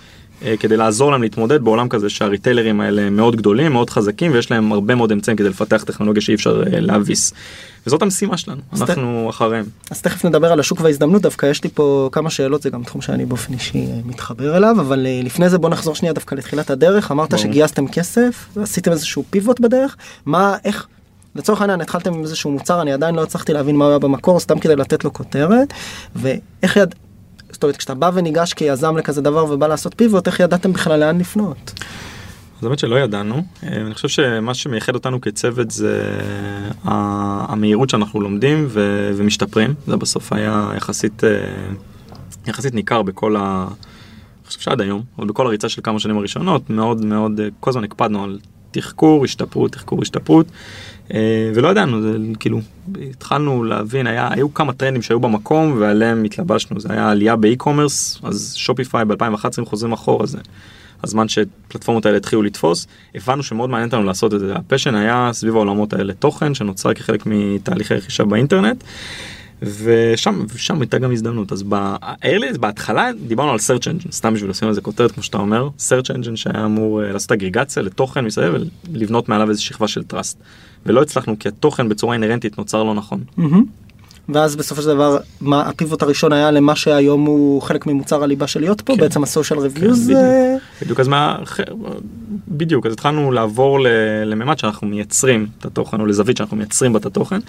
כדי 0.60 0.78
לעזור 0.78 1.12
להם 1.12 1.22
להתמודד 1.22 1.62
בעולם 1.62 1.90
כזה 1.90 2.10
שהריטיילרים 2.10 2.82
האלה 2.82 3.10
מאוד 3.10 3.36
גדולים 3.36 3.72
מאוד 3.72 3.90
חזקים 3.90 4.32
ויש 4.32 4.52
להם 4.52 4.72
הרבה 4.72 4.96
מאוד 4.96 5.12
אמצעים 5.12 5.38
כדי 5.38 5.50
לפתח 5.50 5.84
טכנולוגיה 5.84 6.22
שאי 6.22 6.36
אפשר 6.36 6.64
אה, 6.74 6.80
להביס. 6.80 7.34
וזאת 7.88 8.02
המשימה 8.02 8.38
שלנו 8.38 8.62
אז 8.72 8.82
ת- 8.82 8.90
אנחנו 8.90 9.28
אחריהם. 9.30 9.66
אז 9.92 10.02
תכף 10.02 10.26
נדבר 10.26 10.52
על 10.52 10.60
השוק 10.60 10.82
וההזדמנות 10.82 11.22
דווקא 11.22 11.46
יש 11.46 11.64
לי 11.64 11.70
פה 11.74 12.10
כמה 12.12 12.30
שאלות 12.30 12.62
זה 12.62 12.70
גם 12.70 12.84
תחום 12.84 13.02
שאני 13.02 13.26
באופן 13.26 13.54
אישי 13.54 13.78
אה, 13.78 14.00
מתחבר 14.06 14.58
אליו 14.58 14.76
אבל 14.80 15.06
אה, 15.06 15.22
לפני 15.24 15.50
זה 15.50 15.58
בוא 15.58 15.70
נחזור 15.70 15.96
שנייה 15.96 16.14
דווקא 16.14 16.36
לתחילת 16.36 16.70
הדרך 16.70 17.12
אמרת 17.12 17.30
ברור. 17.34 17.44
שגייסתם 17.44 17.88
כסף 17.88 18.48
עשיתם 18.62 18.92
איזשהו 18.92 19.24
פיבוט 19.30 19.60
בדרך 19.60 19.98
מה 20.26 20.56
איך. 20.66 20.88
לצורך 21.36 21.62
העניין 21.62 21.82
התחלתם 21.82 22.14
עם 22.14 22.22
איזשהו 22.24 22.52
מוצר 22.52 22.82
אני 22.82 22.94
עדיין 22.94 23.16
לא 23.16 23.24
הצלחתי 23.24 23.54
להבין 23.54 23.76
מה 23.76 23.86
הוא 23.86 23.90
היה 23.90 24.00
במקור 24.00 24.40
סתם 24.40 24.60
כדי 24.60 24.76
לתת 24.76 25.04
לו 25.04 25.14
כותרת 25.14 25.74
ואיך 26.16 26.76
יד... 26.78 26.96
זאת 27.52 27.64
אומרת 27.64 27.78
כשאתה 27.78 27.94
בא 27.94 28.12
וניגש 28.14 28.54
כיזם 28.54 28.98
לכזה 28.98 29.22
דבר 29.22 29.46
ובא 29.52 29.68
לעשות 29.68 29.94
פיבוט 29.98 30.28
איך 30.28 30.40
ידעתם 30.40 30.74
בכלל 30.74 31.00
לאן 31.00 31.18
לפנות. 31.20 31.74
אז 32.60 32.66
האמת 32.66 32.80
שלא 32.80 32.96
ידענו, 33.00 33.36
אה, 33.64 33.82
אני 33.82 33.94
חושב 33.94 34.08
שמה 34.08 34.54
שמייחד 34.54 34.96
אותנו 34.96 35.22
כצוות 35.22 35.72
זה 35.72 36.20
ה- 36.86 37.54
המהירות 37.54 37.90
שאנחנו 37.90 38.22
לומדים 38.22 38.66
ו- 38.70 39.12
ומשתפרים, 39.16 39.74
זה 39.88 39.98
בסוף 39.98 40.34
היה 40.34 40.70
יחסית, 40.78 41.24
אה, 41.24 41.30
יחסית 42.48 42.74
ניכר 42.74 43.02
בכל 43.02 43.36
ה... 43.36 43.68
אני 43.68 44.48
חושב 44.48 44.60
שעד 44.60 44.82
היום, 44.82 45.02
אבל 45.20 45.28
בכל 45.28 45.48
הריצה 45.48 45.70
של 45.70 45.82
כמה 45.84 46.00
שנים 46.00 46.18
הראשונות, 46.18 46.70
מאוד 46.70 47.06
מאוד, 47.06 47.40
אה, 47.40 47.48
כל 47.60 47.70
הזמן 47.70 47.84
הקפדנו 47.84 48.24
על 48.24 48.40
תחקור, 48.72 49.24
השתפרות, 49.24 49.72
תחקור, 49.72 50.02
השתפרות, 50.02 50.46
אה, 50.48 50.52
ולא 51.56 51.68
ידענו, 51.68 52.02
זה 52.02 52.18
כאילו, 52.40 52.60
התחלנו 53.10 53.64
להבין, 53.64 54.08
היה, 54.08 54.30
היו 54.32 54.54
כמה 54.54 54.74
טרנדים 54.74 55.02
שהיו 55.02 55.20
במקום 55.20 55.76
ועליהם 55.80 56.24
התלבשנו, 56.24 56.80
זה 56.80 56.94
היה 56.94 57.10
עלייה 57.10 57.36
ב 57.36 57.43
e-commerce, 57.43 58.20
אז 58.24 58.54
Shopify 58.58 59.06
ב-2011 59.06 59.66
חוזרים 59.66 59.94
אחורה, 59.94 60.26
זה 60.26 60.38
הזמן 61.04 61.28
שפלטפורמות 61.28 62.06
האלה 62.06 62.18
התחילו 62.18 62.42
לתפוס, 62.42 62.88
הבנו 63.16 63.44
שמאוד 63.44 63.70
מעניין 63.70 63.90
אותנו 63.90 64.04
לעשות 64.04 64.34
את 64.34 64.40
זה, 64.40 64.56
ה 64.56 64.61
passion 64.61 64.96
היה 64.96 65.30
סביב 65.34 65.56
העולמות 65.56 65.94
האלה 65.94 66.14
תוכן 66.14 66.54
שנוצר 66.54 66.94
כחלק 66.94 67.24
מתהליכי 67.26 67.94
רכישה 67.94 68.24
באינטרנט. 68.24 68.84
ושם 69.62 70.46
שם 70.56 70.82
הייתה 70.82 70.98
גם 70.98 71.12
הזדמנות 71.12 71.52
אז 71.52 71.64
ב-early 71.64 72.58
בהתחלה 72.60 73.10
דיברנו 73.28 73.52
על 73.52 73.58
search 73.58 73.84
engine 73.84 74.12
סתם 74.12 74.34
בשביל 74.34 74.50
לשים 74.50 74.68
על 74.68 74.74
זה 74.74 74.82
כותרת 74.82 75.12
כמו 75.12 75.24
שאתה 75.24 75.38
אומר 75.38 75.70
search 75.78 76.16
engine 76.16 76.36
שהיה 76.36 76.66
אמור 76.66 77.04
אה, 77.04 77.12
לעשות 77.12 77.32
אגריגציה 77.32 77.84
לתוכן 77.84 78.26
מסביב 78.26 78.54
ולבנות 78.94 79.30
מעליו 79.30 79.50
איזה 79.50 79.62
שכבה 79.62 79.88
של 79.88 80.02
trust 80.14 80.36
ולא 80.88 81.02
הצלחנו 81.02 81.40
כי 81.40 81.48
התוכן 81.48 81.90
בצורה 81.90 82.14
אינהרנטית 82.14 82.58
נוצר 82.58 82.84
לא 82.84 82.94
נכון. 82.94 83.24
ואז 84.30 84.56
בסופו 84.56 84.82
של 84.82 84.88
דבר 84.88 85.18
מה 85.42 85.62
הפיבוט 85.62 86.02
הראשון 86.02 86.34
היה 86.34 86.52
למה 86.52 86.76
שהיום 86.76 87.26
הוא 87.26 87.62
חלק 87.62 87.86
ממוצר 87.86 88.24
הליבה 88.24 88.48
של 88.48 88.60
להיות 88.60 88.82
פה 88.82 88.94
כן. 88.96 89.00
בעצם 89.02 89.24
הסושיאל 89.24 89.60
ריוויוז. 89.60 90.04
בדיוק. 90.04 90.22
בדיוק 90.82 91.00
אז 91.00 91.08
מה 91.08 91.38
בדיוק 92.48 92.86
אז 92.86 92.94
התחלנו 92.94 93.32
לעבור 93.32 93.80
לממד 94.26 94.60
שאנחנו 94.60 94.88
מייצרים 94.88 95.48
את 95.60 95.66
התוכן 95.66 96.00
או 96.00 96.06
לזווית 96.06 96.38
שאנחנו 96.38 96.58
מייצרים 96.58 96.94
בה 96.94 97.00
את 97.00 97.06
התוכן. 97.06 97.40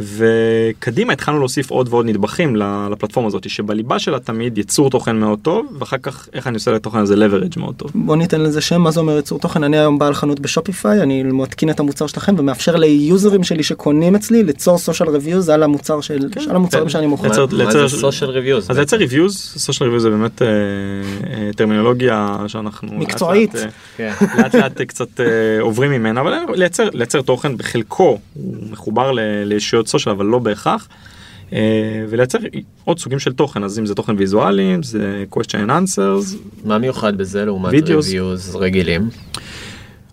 וקדימה 0.00 1.12
התחלנו 1.12 1.38
להוסיף 1.38 1.70
עוד 1.70 1.88
ועוד 1.90 2.06
נדבכים 2.06 2.56
לפלטפורמה 2.90 3.26
הזאת 3.28 3.50
שבליבה 3.50 3.98
שלה 3.98 4.18
תמיד 4.20 4.58
יצור 4.58 4.90
תוכן 4.90 5.16
מאוד 5.16 5.38
טוב 5.42 5.76
ואחר 5.78 5.96
כך 6.02 6.28
איך 6.32 6.46
אני 6.46 6.54
עושה 6.54 6.70
לתוכן 6.72 6.98
הזה 6.98 7.14
leverage 7.14 7.60
מאוד 7.60 7.74
טוב. 7.76 7.90
בוא 7.94 8.16
ניתן 8.16 8.40
לזה 8.40 8.60
שם 8.60 8.80
מה 8.80 8.90
זה 8.90 9.00
אומר 9.00 9.16
ייצור 9.16 9.38
תוכן 9.38 9.64
אני 9.64 9.78
היום 9.78 9.98
בעל 9.98 10.14
חנות 10.14 10.40
ב 10.40 10.48
Shopify 10.48 11.02
אני 11.02 11.22
מתקין 11.22 11.70
את 11.70 11.80
המוצר 11.80 12.06
שלכם 12.06 12.34
ומאפשר 12.38 12.76
ליוזרים 12.76 13.44
שלי 13.44 13.62
שקונים 13.62 14.14
אצלי 14.14 14.42
ליצור 14.42 14.78
social 14.78 15.08
reviews 15.08 15.48
על 15.48 15.62
המוצר 15.62 16.00
של 16.00 16.18
כן. 16.32 16.40
על 16.50 16.56
המוצרים 16.56 16.88
שאני 16.88 17.06
מוכר. 17.06 17.28
לייצר- 17.28 17.46
מה 17.46 17.58
לייצר- 17.58 17.86
זה 17.86 18.08
social 18.08 18.30
reviews? 18.30 18.70
אז 18.70 18.76
לייצר 18.76 18.96
reviews, 18.96 19.54
social 19.56 19.86
reviews 19.88 20.02
זה 20.02 20.10
באמת 20.10 20.42
אה, 20.42 20.46
אה, 20.46 21.50
טרמינולוגיה 21.56 22.36
שאנחנו 22.46 22.94
מקצועית. 22.94 23.54
לאט, 23.54 23.64
אה, 24.00 24.14
כן. 24.16 24.58
לאט 24.58 24.80
אה, 24.80 24.84
קצת 24.86 25.20
אה, 25.20 25.26
עוברים 25.60 25.90
ממנה 25.90 26.20
אבל 26.20 26.32
לייצר 26.54 26.88
לייצר 26.92 27.22
תוכן 27.22 27.56
בחלקו 27.56 28.18
הוא 28.34 28.56
מחובר 28.70 29.12
ל- 29.12 29.20
לישויות 29.82 29.88
social 29.88 30.14
אבל 30.14 30.26
לא 30.26 30.38
בהכרח. 30.38 30.88
אה, 31.52 32.04
ולייצר 32.08 32.38
עוד 32.84 32.98
סוגים 32.98 33.18
של 33.18 33.32
תוכן 33.32 33.64
אז 33.64 33.78
אם 33.78 33.86
זה 33.86 33.94
תוכן 33.94 34.14
ויזואלי 34.18 34.74
אם 34.74 34.82
זה 34.82 35.24
question 35.30 35.68
and 35.68 35.70
answers 35.70 36.36
מה 36.64 36.78
מיוחד 36.78 37.16
בזה 37.16 37.44
לעומת 37.44 37.72
reviews 37.72 38.56
רגילים? 38.56 39.08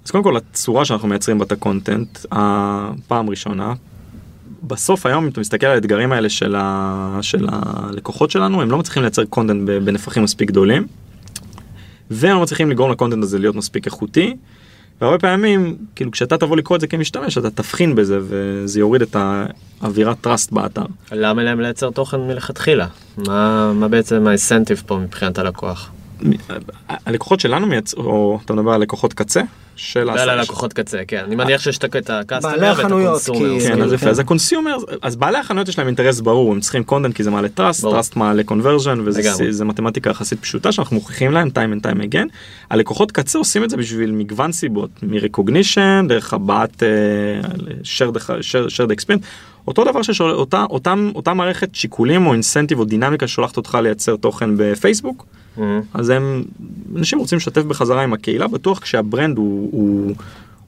אז 0.05 0.11
קודם 0.11 0.23
כל 0.23 0.37
הצורה 0.37 0.85
שאנחנו 0.85 1.07
מייצרים 1.07 1.37
בה 1.37 1.45
את 1.45 1.51
הקונטנט 1.51 2.19
הפעם 2.31 3.29
ראשונה. 3.29 3.73
בסוף 4.63 5.05
היום 5.05 5.23
אם 5.23 5.29
אתה 5.29 5.39
מסתכל 5.39 5.65
על 5.65 5.75
האתגרים 5.75 6.11
האלה 6.11 6.29
של, 6.29 6.55
ה... 6.57 7.19
של 7.21 7.47
הלקוחות 7.51 8.31
שלנו 8.31 8.61
הם 8.61 8.71
לא 8.71 8.77
מצליחים 8.77 9.03
לייצר 9.03 9.25
קונטנט 9.25 9.69
בנפחים 9.69 10.23
מספיק 10.23 10.47
גדולים. 10.47 10.87
והם 12.11 12.35
לא 12.35 12.41
מצליחים 12.41 12.69
לגרום 12.69 12.91
לקונטנט 12.91 13.23
הזה 13.23 13.39
להיות 13.39 13.55
מספיק 13.55 13.85
איכותי. 13.85 14.35
והרבה 15.01 15.19
פעמים 15.19 15.75
כאילו 15.95 16.11
כשאתה 16.11 16.37
תבוא 16.37 16.57
לקרוא 16.57 16.75
את 16.75 16.81
זה 16.81 16.87
כמשתמש 16.87 17.37
אתה 17.37 17.49
תבחין 17.49 17.95
בזה 17.95 18.19
וזה 18.21 18.79
יוריד 18.79 19.01
את 19.01 19.15
האווירת 19.81 20.27
trust 20.27 20.49
באתר. 20.51 20.85
למה 21.11 21.43
להם 21.43 21.59
לייצר 21.59 21.89
תוכן 21.89 22.17
מלכתחילה? 22.17 22.87
מה 23.17 23.73
מה 23.73 23.87
בעצם 23.87 24.27
ה 24.27 24.33
incentive 24.33 24.83
פה 24.85 24.97
מבחינת 24.97 25.37
הלקוח? 25.37 25.91
הלקוחות 27.05 27.39
שלנו 27.39 27.67
מייצר 27.67 27.97
או 27.97 28.39
אתה 28.45 28.53
מדבר 28.53 28.71
על 28.71 28.81
לקוחות 28.81 29.13
קצה 29.13 29.41
של 29.75 30.03
לא, 30.03 30.11
העשרה- 30.11 30.25
לא, 30.35 30.41
לקוחות 30.41 30.73
קצה, 30.73 30.97
כן. 31.07 31.23
אני 31.27 31.35
מניח 31.35 31.61
שיש 31.61 31.77
את 31.77 31.83
בעלי 31.83 32.09
ה 32.09 32.14
customer 32.14 32.55
ואת 32.61 32.79
החנויות, 32.79 33.21
ה 33.21 33.25
consumer. 33.25 33.59
כי- 33.59 33.67
כן, 33.67 33.81
אז 33.81 33.89
כן. 33.89 33.95
יפה, 33.95 34.09
אז 34.09 34.19
ה 34.19 34.25
consumer, 34.25 34.77
אז 35.01 35.15
בעלי 35.15 35.37
החנויות 35.37 35.67
יש 35.67 35.77
להם 35.77 35.87
אינטרס 35.87 36.19
ברור, 36.19 36.53
הם 36.53 36.59
צריכים 36.59 36.83
content 36.83 37.15
כי 37.15 37.23
זה 37.23 37.31
מעלה 37.31 37.49
trust. 37.49 37.81
trust 37.81 38.15
מעלה 38.15 38.43
conversion, 38.43 38.99
וזה 39.05 39.65
מתמטיקה 39.65 40.09
יחסית 40.09 40.39
פשוטה 40.41 40.71
שאנחנו 40.71 40.95
מוכיחים 40.95 41.31
להם 41.31 41.47
time 41.47 41.79
and 41.79 41.87
time 41.87 42.01
again. 42.03 42.27
הלקוחות 42.69 43.11
קצה 43.11 43.37
עושים 43.37 43.63
את 43.63 43.69
זה 43.69 43.77
בשביל 43.77 44.11
מגוון 44.11 44.51
סיבות, 44.51 44.89
מ 45.03 45.11
recognition, 45.11 46.05
דרך 46.09 46.33
הבעת 46.33 46.83
אה, 46.83 47.49
shared 48.67 48.91
experience, 48.91 49.23
אותו 49.69 49.83
דבר 49.83 50.01
ששול... 50.01 50.31
אותה, 50.31 50.65
אותם, 50.69 51.11
אותה 51.15 51.33
מערכת 51.33 51.75
שיקולים 51.75 52.27
או 52.27 52.33
incentive 52.33 52.79
או 52.79 52.85
דינמיקה 52.85 53.27
ששולחת 53.27 53.57
אותך 53.57 53.77
לייצר 53.83 54.15
תוכן 54.15 54.49
בפייסבוק, 54.57 55.25
מהמם. 55.57 55.81
אז 55.93 56.09
הם, 56.09 56.43
אנשים 56.95 57.19
רוצים 57.19 57.37
לשתף 57.37 57.61
בחזרה 57.61 58.03
עם 58.03 58.13
הקהילה, 58.13 58.47
בטוח 58.47 58.79
כשה 58.79 59.08
brand 59.08 59.37
הוא, 59.37 59.69
הוא, 59.71 60.15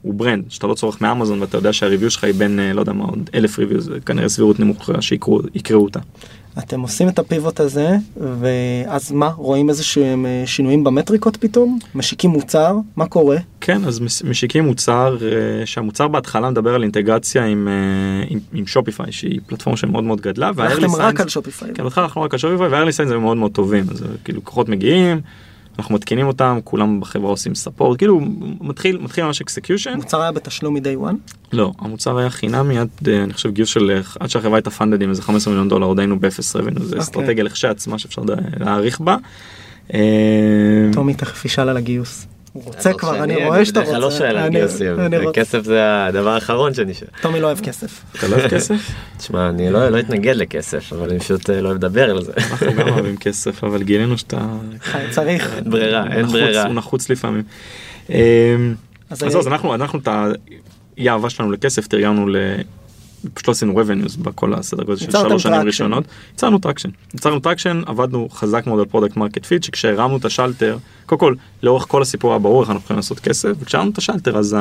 הוא 0.01 0.13
brand, 0.13 0.43
שאתה 0.49 0.67
לא 0.67 0.73
צורך 0.73 1.01
מאמזון 1.01 1.41
ואתה 1.41 1.57
יודע 1.57 1.73
שה 1.73 1.86
review 1.86 2.11
שלך 2.11 2.23
היא 2.23 2.33
בין, 2.33 2.59
אה, 2.59 2.73
לא 2.73 2.79
יודע 2.79 2.93
מה, 2.93 3.05
עוד 3.05 3.29
אלף 3.35 3.59
review, 3.59 3.81
זה 3.81 3.99
כנראה 4.05 4.29
סבירות 4.29 4.59
נמוכה 4.59 5.01
שיקראו 5.01 5.39
יקראו 5.55 5.83
אותה. 5.83 5.99
אתם 6.57 6.81
עושים 6.81 7.09
את 7.09 7.19
ה 7.19 7.26
pivot 7.26 7.59
הזה, 7.59 7.89
ואז 8.17 9.11
מה, 9.11 9.27
רואים 9.27 9.69
איזה 9.69 9.83
שהם 9.83 10.25
אה, 10.25 10.43
שינויים 10.45 10.83
במטריקות 10.83 11.37
פתאום? 11.37 11.79
משיקים 11.95 12.31
מוצר? 12.31 12.75
מה 12.95 13.05
קורה? 13.05 13.37
כן, 13.61 13.85
אז 13.85 14.01
משיקים 14.23 14.63
מוצר, 14.65 15.17
אה, 15.21 15.65
שהמוצר 15.65 16.07
בהתחלה 16.07 16.49
מדבר 16.49 16.75
על 16.75 16.83
אינטגרציה 16.83 17.45
עם, 17.45 17.67
אה, 17.67 17.73
עם, 18.29 18.39
עם 18.53 18.67
Shopify, 18.67 19.11
שהיא 19.11 19.39
פלטפורמה 19.47 19.77
שמאוד 19.77 20.03
מאוד 20.03 20.21
גדלה. 20.21 20.51
הלכתם 20.57 20.95
רק 20.95 21.19
על 21.21 21.27
Shopify. 21.29 21.69
כן, 21.73 21.83
בהתחלה 21.83 22.03
הלכנו 22.03 22.21
רק 22.21 22.33
על 22.33 22.39
Shopify, 22.39 22.67
וה-early 22.67 22.91
signs 23.07 23.11
היו 23.11 23.21
מאוד 23.21 23.37
מאוד 23.37 23.51
טובים, 23.51 23.85
אז 23.91 24.03
אה, 24.03 24.07
כאילו 24.23 24.39
לקוחות 24.39 24.69
מגיעים, 24.69 25.21
אנחנו 25.79 25.95
מתקינים 25.95 26.27
אותם, 26.27 26.59
כולם 26.63 26.99
בחברה 26.99 27.29
עושים 27.29 27.55
support, 27.55 27.97
כאילו 27.97 28.21
מתחיל, 28.61 28.97
מתחיל 29.01 29.23
ממש 29.23 29.41
execution. 29.41 29.89
המוצר 29.93 30.21
היה 30.21 30.31
בתשלום 30.31 30.73
מ-day 30.73 31.09
one? 31.09 31.15
לא, 31.53 31.71
המוצר 31.79 32.17
היה 32.17 32.29
חינמי 32.29 32.77
עד, 32.79 32.87
אני 33.23 33.33
חושב, 33.33 33.49
גיוס 33.51 33.69
של, 33.69 33.99
עד 34.19 34.29
שהחברה 34.29 34.55
הייתה 34.57 34.69
funded 34.69 35.01
עם 35.01 35.09
איזה 35.09 35.21
15 35.21 35.51
מיליון 35.53 35.69
דולר, 35.69 35.85
עוד 35.87 35.99
היינו 35.99 36.19
באפס 36.19 36.55
revenue, 36.55 36.79
זה 36.79 36.85
אוקיי. 36.85 36.99
אסטרטגיה 36.99 37.43
לכשעצמה 37.43 37.99
שאפשר 37.99 38.21
לה- 38.21 38.35
להאריך 38.59 38.99
בה. 39.01 39.17
טומי 40.93 41.13
תכף 41.13 41.45
ישאל 41.45 41.69
על 41.69 41.77
הגיוס. 41.77 42.27
הוא 42.53 42.63
רוצה 42.63 42.93
כבר, 42.93 43.13
שאני- 43.17 43.23
אני 43.35 43.45
רואה 43.45 43.65
שאתה 43.65 43.79
בדרך 43.79 43.91
כלל 43.91 44.01
לא 44.01 44.05
רוצה. 44.05 44.17
שואל 44.17 44.29
על 44.29 44.37
אני- 44.37 44.61
אני 45.05 45.17
רוצה. 45.17 45.39
כסף 45.41 45.63
זה 45.63 46.05
הדבר 46.05 46.29
האחרון 46.29 46.73
שאני 46.73 46.93
שואל. 46.93 47.09
טומי 47.21 47.39
לא 47.39 47.47
אוהב 47.47 47.59
כסף. 47.59 48.01
אתה 48.17 48.27
לא 48.27 48.35
אוהב 48.35 48.49
כסף? 48.49 48.75
תשמע, 49.17 49.49
אני 49.49 49.69
לא 49.69 49.89
לא 49.89 49.99
אתנגד 49.99 50.35
לכסף, 50.35 50.93
אבל 50.93 51.09
אני 51.09 51.19
פשוט 51.19 51.49
אה, 51.49 51.61
לא 51.61 51.67
אוהב 51.67 51.77
לדבר 51.77 52.09
על 52.09 52.23
זה. 52.23 52.31
אנחנו 52.37 52.73
גם 52.73 52.89
אוהבים 52.89 53.17
כסף, 53.17 53.63
אבל 53.63 53.83
גילינו 53.83 54.17
שאתה... 54.17 54.47
צריך. 55.09 55.53
אין 55.55 55.69
ברירה, 55.69 56.03
אין 56.11 56.25
ברירה. 56.25 56.65
הוא 56.65 56.73
נחוץ 56.73 57.09
לפעמים. 57.09 57.43
אמ, 58.09 58.15
אז 59.09 59.23
אז 59.37 59.47
אנחנו, 59.47 59.75
את 59.99 60.07
האי 60.07 61.09
האהבה 61.09 61.29
שלנו 61.29 61.51
לכסף 61.51 61.87
תרגמנו 61.87 62.27
ל... 62.27 62.35
פשוט 63.33 63.47
לא 63.47 63.51
עשינו 63.51 63.81
revenues 63.81 64.19
בכל 64.21 64.53
הסדר 64.53 64.83
גודל 64.83 64.99
של 64.99 65.11
שלוש 65.11 65.43
שנים. 65.43 65.61
ראשונות. 65.61 66.03
יצרנו 66.33 66.59
traction. 66.59 66.89
יצרנו 67.13 67.39
traction, 67.39 67.81
עבדנו 67.85 68.29
חזק 68.29 68.67
מאוד 68.67 68.79
על 68.79 68.85
product 68.85 69.17
market 69.17 69.45
fit, 69.45 69.63
שכשהרמנו 69.63 70.17
את 70.17 70.25
השלטר, 70.25 70.77
קודם 71.05 71.19
כל, 71.19 71.35
לאורך 71.63 71.85
כל 71.87 72.01
הסיפור 72.01 72.31
היה 72.31 72.39
ברור 72.39 72.61
איך 72.61 72.69
אנחנו 72.69 72.83
יכולים 72.83 72.97
לעשות 72.97 73.19
כסף, 73.19 73.49
וכשהרמנו 73.59 73.91
את 73.91 73.97
השלטר 73.97 74.37
אז 74.37 74.57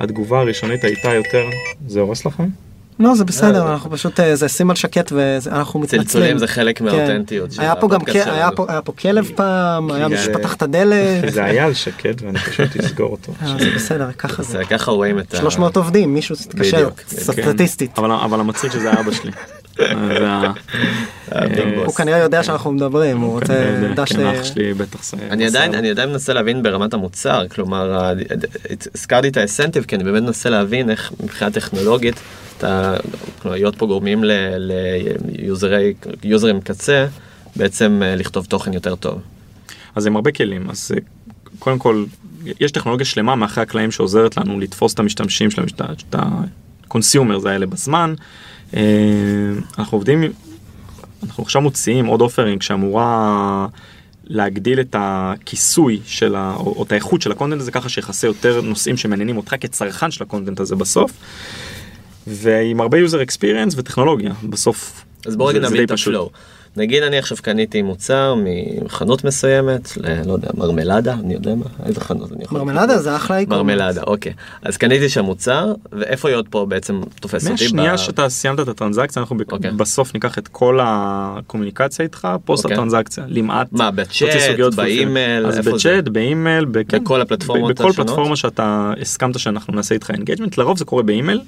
התגובה 0.00 0.40
הראשונית 0.40 0.84
הייתה 0.84 1.14
יותר, 1.14 1.44
זה 1.86 2.00
הורס 2.00 2.26
לכם? 2.26 2.65
לא, 2.98 3.14
זה 3.14 3.24
בסדר, 3.24 3.66
אה, 3.66 3.72
אנחנו 3.72 3.90
פשוט, 3.90 4.20
אה, 4.20 4.36
זה 4.36 4.48
שים 4.48 4.70
על 4.70 4.76
שקט 4.76 5.12
ואנחנו 5.12 5.80
מתנצלים. 5.80 6.04
צלצולים 6.04 6.38
זה 6.38 6.46
חלק 6.46 6.78
כן. 6.78 6.84
מהאותנטיות 6.84 7.50
היה 7.58 7.76
פה 7.76 7.88
גם, 7.88 8.00
היה. 8.14 8.50
פה- 8.84 8.92
כלב 8.98 9.30
פעם, 9.34 9.90
היה 9.90 10.04
כן. 10.04 10.10
מישהו 10.10 10.24
שפתח 10.32 10.54
את 10.54 10.62
הדלת. 10.62 11.32
זה 11.32 11.44
היה 11.44 11.64
על 11.64 11.74
שקט 11.74 12.22
ואני 12.22 12.38
פשוט 12.38 12.76
אסגור 12.76 13.10
אותו. 13.12 13.32
אה, 13.42 13.54
זה 13.58 13.70
בסדר, 13.74 14.12
ככה 14.12 14.42
זה. 14.42 14.64
ככה 14.70 14.90
רואים 14.90 15.18
את 15.18 15.34
ה... 15.34 15.36
300 15.38 15.76
עובדים, 15.76 16.14
מישהו 16.14 16.36
תתקשר, 16.36 16.76
בדיוק, 16.76 17.00
סטטיסטית. 17.08 17.90
כן. 17.96 18.04
אבל, 18.04 18.40
המצחיק 18.40 18.72
שזה 18.72 18.92
אבא 18.92 19.12
שלי. 19.12 19.30
אה, 19.80 19.88
זה 21.54 21.62
אה, 21.62 21.74
בוס. 21.76 21.86
הוא 21.86 21.94
כנראה 21.94 22.18
יודע 22.18 22.42
שאנחנו 22.42 22.72
מדברים, 22.72 23.20
הוא 23.20 23.32
רוצה. 23.32 23.54
כן, 23.54 23.80
זה... 25.18 25.32
אני 25.32 25.46
עדיין. 25.46 25.74
אני 25.74 25.90
עדיין 25.90 26.08
מנסה 26.10 26.32
להבין 26.32 26.62
ברמת 26.62 26.94
המוצר, 26.94 27.48
כלומר, 27.48 28.12
הזכרתי 28.94 29.28
את 29.28 29.36
האסנטיב, 29.36 29.84
כי 29.84 29.96
אני 29.96 30.04
באמת 30.04 30.22
מנסה 30.22 30.50
להבין 30.50 30.90
איך 30.90 31.12
מבחינה 31.22 31.50
טכנולוגית, 31.50 32.20
להיות 33.44 33.76
פה 33.78 33.86
גורמים 33.86 34.24
ליוזרי, 35.38 35.94
יוזרים 36.24 36.60
קצה, 36.60 37.06
בעצם 37.56 38.02
אה, 38.04 38.16
לכתוב 38.16 38.44
תוכן 38.46 38.72
יותר 38.72 38.94
טוב. 38.94 39.20
אז 39.94 40.06
עם 40.06 40.16
הרבה 40.16 40.32
כלים, 40.32 40.70
אז 40.70 40.92
אה, 40.94 41.00
קודם 41.58 41.78
כל, 41.78 42.04
יש 42.60 42.72
טכנולוגיה 42.72 43.04
שלמה 43.06 43.34
מאחורי 43.36 43.62
הקלעים 43.62 43.90
שעוזרת 43.90 44.36
לנו 44.36 44.60
לתפוס 44.60 44.94
את 44.94 44.98
המשתמשים 44.98 45.50
שלנו, 45.50 45.66
את 45.74 45.80
ה- 45.80 45.84
את 46.08 46.14
ה-consumers 46.14 47.48
האלה 47.48 47.66
בזמן. 47.66 48.14
אה, 48.74 48.80
אנחנו 49.78 49.98
עובדים, 49.98 50.24
אנחנו 51.22 51.42
עכשיו 51.42 51.62
מוציאים 51.62 52.06
עוד 52.06 52.20
offering 52.20 52.62
שאמורה 52.62 53.66
להגדיל 54.24 54.80
את 54.80 54.96
הכיסוי 54.98 56.00
של 56.04 56.34
ה... 56.34 56.54
או, 56.56 56.74
או 56.76 56.82
את 56.82 56.92
האיכות 56.92 57.22
של 57.22 57.32
ה 57.32 57.36
content 57.36 57.60
הזה 57.60 57.70
ככה 57.70 57.88
שיכסה 57.88 58.26
יותר 58.26 58.60
נושאים 58.60 58.96
שמעניינים 58.96 59.36
אותך 59.36 59.54
כצרכן 59.60 60.10
של 60.10 60.24
ה 60.24 60.29
content 60.29 60.60
הזה 60.60 60.76
בסוף. 60.76 61.12
ועם 62.26 62.80
הרבה 62.80 62.98
user 62.98 63.28
experience 63.28 63.74
וטכנולוגיה 63.76 64.32
בסוף. 64.42 65.04
אז 65.26 65.36
בוא 65.36 65.50
רגע 65.50 65.60
נבין 65.60 65.84
את. 65.84 65.90
הflow. 65.90 66.30
נגיד 66.76 67.02
אני 67.02 67.18
עכשיו 67.18 67.38
קניתי 67.42 67.82
מוצר 67.82 68.34
מחנות 68.84 69.24
מסוימת, 69.24 69.96
ל- 69.96 70.26
לא 70.28 70.32
יודע, 70.32 70.48
מרמלדה, 70.54 71.12
אני 71.12 71.34
יודע 71.34 71.54
מה, 71.54 71.64
איזה 71.86 72.00
חנות 72.00 72.32
אני 72.32 72.44
יכול... 72.44 72.58
מרמלדה 72.58 72.98
זה 72.98 73.16
אחלה 73.16 73.38
איקון. 73.38 73.56
מרמלדה, 73.56 74.02
אוקיי. 74.02 74.32
אז 74.62 74.76
קניתי 74.76 75.08
שם 75.08 75.24
מוצר, 75.24 75.72
ואיפה 75.92 76.30
יוטפו 76.30 76.66
בעצם 76.68 77.00
תופס 77.20 77.42
אותי? 77.42 77.50
מהשנייה 77.64 77.94
ב- 77.94 77.96
שאתה 77.96 78.28
סיימת 78.28 78.60
את 78.60 78.68
הטרנזקציה 78.68 79.20
אנחנו 79.22 79.36
אוקיי. 79.52 79.70
בסוף 79.70 80.14
ניקח 80.14 80.38
את 80.38 80.48
כל 80.48 80.78
הקומוניקציה 80.82 82.02
איתך 82.04 82.28
פוסט 82.44 82.64
אוקיי. 82.64 82.74
הטרנזקציה 82.76 83.24
למעט. 83.28 83.66
מה, 83.72 83.90
בצ'אט, 83.90 84.28
באימייל, 84.76 85.46
אז 85.46 85.58
איפה 85.58 85.70
זה? 85.70 85.76
בצ'אט 85.76 86.08
באימייל 86.08 86.64
בכל 86.64 87.20
הפלטפורמות 87.20 87.70
ב- 87.70 87.74
בכל 87.74 87.90
השונות? 87.90 88.06
פלטפורמה 88.08 88.36
שאתה 88.36 88.92
הסכמת 89.00 89.38
שאנחנו 89.38 89.74
נעשה 89.74 89.94
איתך 89.94 90.10
engagement 90.10 90.58
לרוב 90.58 90.78
זה 90.78 90.84
קורה 90.84 91.02
באימייל. 91.02 91.40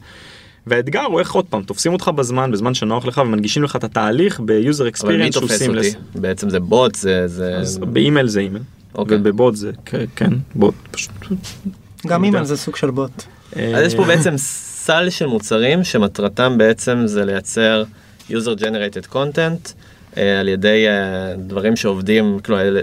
והאתגר 0.69 1.03
הוא 1.03 1.21
איך 1.21 1.33
עוד 1.33 1.45
פעם 1.45 1.63
תופסים 1.63 1.93
אותך 1.93 2.09
בזמן 2.09 2.51
בזמן 2.53 2.75
שנוח 2.75 3.07
לך 3.07 3.19
ומנגישים 3.19 3.63
לך 3.63 3.77
את 3.77 3.85
התהליך 3.85 4.41
ב 4.41 4.83
usable 4.83 4.85
email 4.85 4.91
experience 4.91 5.35
שהוא 5.35 5.41
תופס 5.41 5.59
seamless. 5.59 5.95
בעצם 6.15 6.51
זה 6.51 6.61
בוט, 6.61 6.95
זה... 6.95 7.29
זה... 7.29 7.57
אז 7.57 7.79
באימייל 7.79 8.29
זה 8.29 8.41
אימייל. 8.41 8.63
אוקיי. 8.95 9.17
ובבוט 9.17 9.55
זה 9.55 9.71
כן, 9.85 10.05
כן 10.17 10.33
בוט 10.55 10.75
פשוט. 10.91 11.13
גם 12.07 12.25
אימייל 12.25 12.45
זה 12.45 12.57
סוג 12.57 12.77
של 12.77 12.91
בוט. 12.91 13.23
אז 13.53 13.87
יש 13.87 13.95
פה 13.95 14.05
בעצם 14.05 14.35
סל 14.37 15.11
של 15.11 15.27
מוצרים 15.27 15.85
שמטרתם 15.85 16.59
בעצם 16.59 17.03
זה 17.07 17.25
לייצר 17.25 17.85
user 18.31 18.61
generated 18.61 19.13
content 19.13 19.15
אה, 19.15 19.88
על 20.17 20.49
ידי 20.49 20.85
אה, 20.89 20.93
דברים 21.39 21.77
שעובדים, 21.77 22.39
ל- 22.49 22.81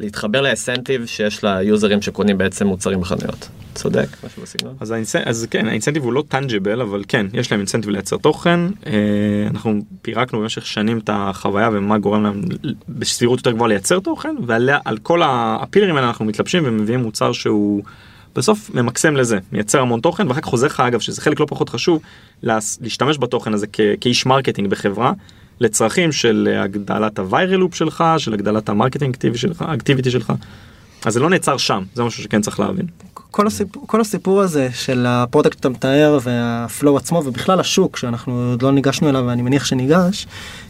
להתחבר 0.00 0.40
ל 0.40 0.47
incentive 0.47 1.06
שיש 1.06 1.44
ליוזרים 1.44 2.02
שקונים 2.02 2.38
בעצם 2.38 2.66
מוצרים 2.66 3.00
בחנויות. 3.00 3.48
צודק, 3.74 4.06
משהו 4.26 4.42
בסגנון. 4.42 4.74
אז, 4.80 4.90
ה-incen... 4.90 5.16
אז 5.16 5.46
כן 5.50 5.66
ה 5.66 5.70
incentive 5.70 6.02
הוא 6.04 6.12
לא 6.12 6.24
tangible 6.28 6.80
אבל 6.80 7.02
כן 7.08 7.26
יש 7.32 7.50
להם 7.52 7.60
incentive 7.60 7.90
לייצר 7.90 8.16
תוכן 8.16 8.60
אה, 8.86 8.92
אנחנו 9.50 9.72
פירקנו 10.02 10.40
במשך 10.40 10.66
שנים 10.66 10.98
את 10.98 11.10
החוויה 11.12 11.68
ומה 11.72 11.98
גורם 11.98 12.22
להם 12.22 12.40
בסבירות 12.88 13.38
יותר 13.38 13.50
גבוהה 13.50 13.68
לייצר 13.68 14.00
תוכן 14.00 14.34
ועל 14.46 14.70
על 14.84 14.98
כל 14.98 15.20
ה 15.24 15.33
pillars 15.33 15.96
האלה 15.96 16.08
אנחנו 16.08 16.24
מתלבשים 16.24 16.62
ומביאים 16.66 17.00
מוצר 17.00 17.32
שהוא 17.32 17.82
בסוף 18.36 18.70
ממקסם 18.74 19.16
את 19.16 19.27
זה 19.27 19.38
מייצר 19.52 19.80
המון 19.80 20.00
תוכן 20.00 20.28
ואחר 20.28 20.40
כך 20.40 20.46
חוזר 20.46 20.66
לך 20.66 20.80
אגב 20.80 21.00
שזה 21.00 21.20
חלק 21.20 21.40
לא 21.40 21.46
פחות 21.48 21.68
חשוב 21.68 22.02
להשתמש 22.42 23.18
בתוכן 23.18 23.54
הזה 23.54 23.66
כ- 23.72 23.80
כאיש 24.00 24.26
marketing 24.26 24.68
בחברה. 24.70 25.12
לצרכים 25.60 26.12
של 26.12 26.58
הגדלת 26.60 27.18
ה 27.18 27.24
viral 27.24 27.56
loop 27.56 27.74
שלך 27.74 28.04
של 28.18 28.34
הגדלת 28.34 28.68
ה 28.68 28.73
marketing 28.73 29.16
שלך 29.34 29.62
activity 29.62 30.10
שלך. 30.10 30.32
אז 31.04 31.14
זה 31.14 31.20
לא 31.20 31.30
נעצר 31.30 31.56
שם 31.56 31.82
זה 31.94 32.04
משהו 32.04 32.22
שכן 32.22 32.40
צריך 32.40 32.60
להבין. 32.60 32.86
כל 33.30 33.46
הסיפור, 33.46 33.82
כל 33.86 34.00
הסיפור 34.00 34.40
הזה 34.40 34.68
של 34.72 35.06
ה 35.08 35.14
product 35.14 35.56
שאתה 35.56 35.68
מתאר 35.68 36.18
וה 36.22 36.47
flow 36.47 36.96
עצמו 36.96 37.22
ובכלל 37.24 37.60
השוק 37.60 37.96
שאנחנו 37.96 38.50
עוד 38.50 38.62
לא 38.62 38.72
ניגשנו 38.72 39.08
אליו 39.08 39.24
ואני 39.26 39.42
מניח 39.42 39.64
שניגש. 39.64 40.26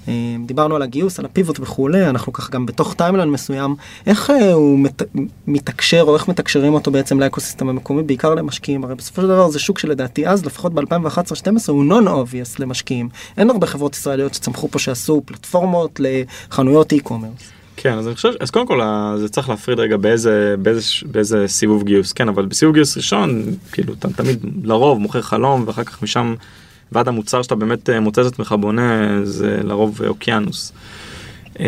אה, 0.08 0.36
דיברנו 0.46 0.76
על 0.76 0.82
הגיוס, 0.82 1.18
על 1.18 1.24
ה 1.25 1.30
pivot 1.30 1.60
וכולי, 1.60 2.08
אנחנו 2.08 2.32
ככה 2.32 2.52
גם 2.52 2.66
בתוך 2.66 2.94
timeline 2.94 3.30
מסוים, 3.30 3.76
איך 4.06 4.30
אה, 4.30 4.52
הוא 4.52 4.78
מת, 4.78 5.02
מתקשר 5.46 6.02
או 6.02 6.14
איך 6.14 6.28
מתקשרים 6.28 6.74
אותו 6.74 6.90
בעצם 6.90 7.20
ל 7.20 7.25
ecosystem 7.25 7.68
המקומי, 7.68 8.02
בעיקר 8.02 8.34
למשקיעים, 8.34 8.84
הרי 8.84 8.94
בסופו 8.94 9.22
של 9.22 9.28
דבר 9.28 9.48
זה 9.48 9.58
שוק 9.58 9.78
שלדעתי 9.78 10.26
אז, 10.26 10.46
לפחות 10.46 10.74
ב-2011-2012, 10.74 11.68
הוא 11.68 11.84
non-obvious 11.84 12.58
למשקיעים. 12.58 13.08
אין 13.38 13.50
הרבה 13.50 13.66
חברות 13.66 13.94
ישראליות 13.94 14.34
שצמחו 14.34 14.68
פה 14.68 14.78
שעשו 14.78 15.22
פלטפורמות 15.24 16.00
לחנויות 16.00 16.92
e-commerce. 16.92 17.59
כן 17.82 17.99
אז 17.99 18.06
אני 18.06 18.14
חושב 18.14 18.32
אז 18.40 18.50
קודם 18.50 18.66
כל 18.66 18.80
זה 19.18 19.28
צריך 19.28 19.49
להפריד 19.49 19.80
רגע 19.80 19.96
באיזה 19.96 20.54
באיזה 20.58 20.80
באיזה 21.06 21.44
סיבוב 21.49 21.84
גיוס 21.84 22.12
כן 22.12 22.28
אבל 22.28 22.46
בסיבוב 22.46 22.75
גיוס 22.75 22.96
ראשון 22.96 23.42
כאילו 23.72 23.94
אתה 23.94 24.08
תמיד 24.16 24.46
לרוב 24.62 24.99
מוכר 25.00 25.22
חלום 25.22 25.64
ואחר 25.66 25.84
כך 25.84 26.02
משם 26.02 26.34
ועד 26.92 27.08
המוצר 27.08 27.42
שאתה 27.42 27.54
באמת 27.54 27.90
אה, 27.90 28.00
מוצא 28.00 28.20
את 28.22 28.26
עצמך 28.26 28.54
בונה 28.60 29.20
זה 29.25 29.60
לרוב 29.64 30.00
אוקיינוס. 30.06 30.72
אה, 31.60 31.66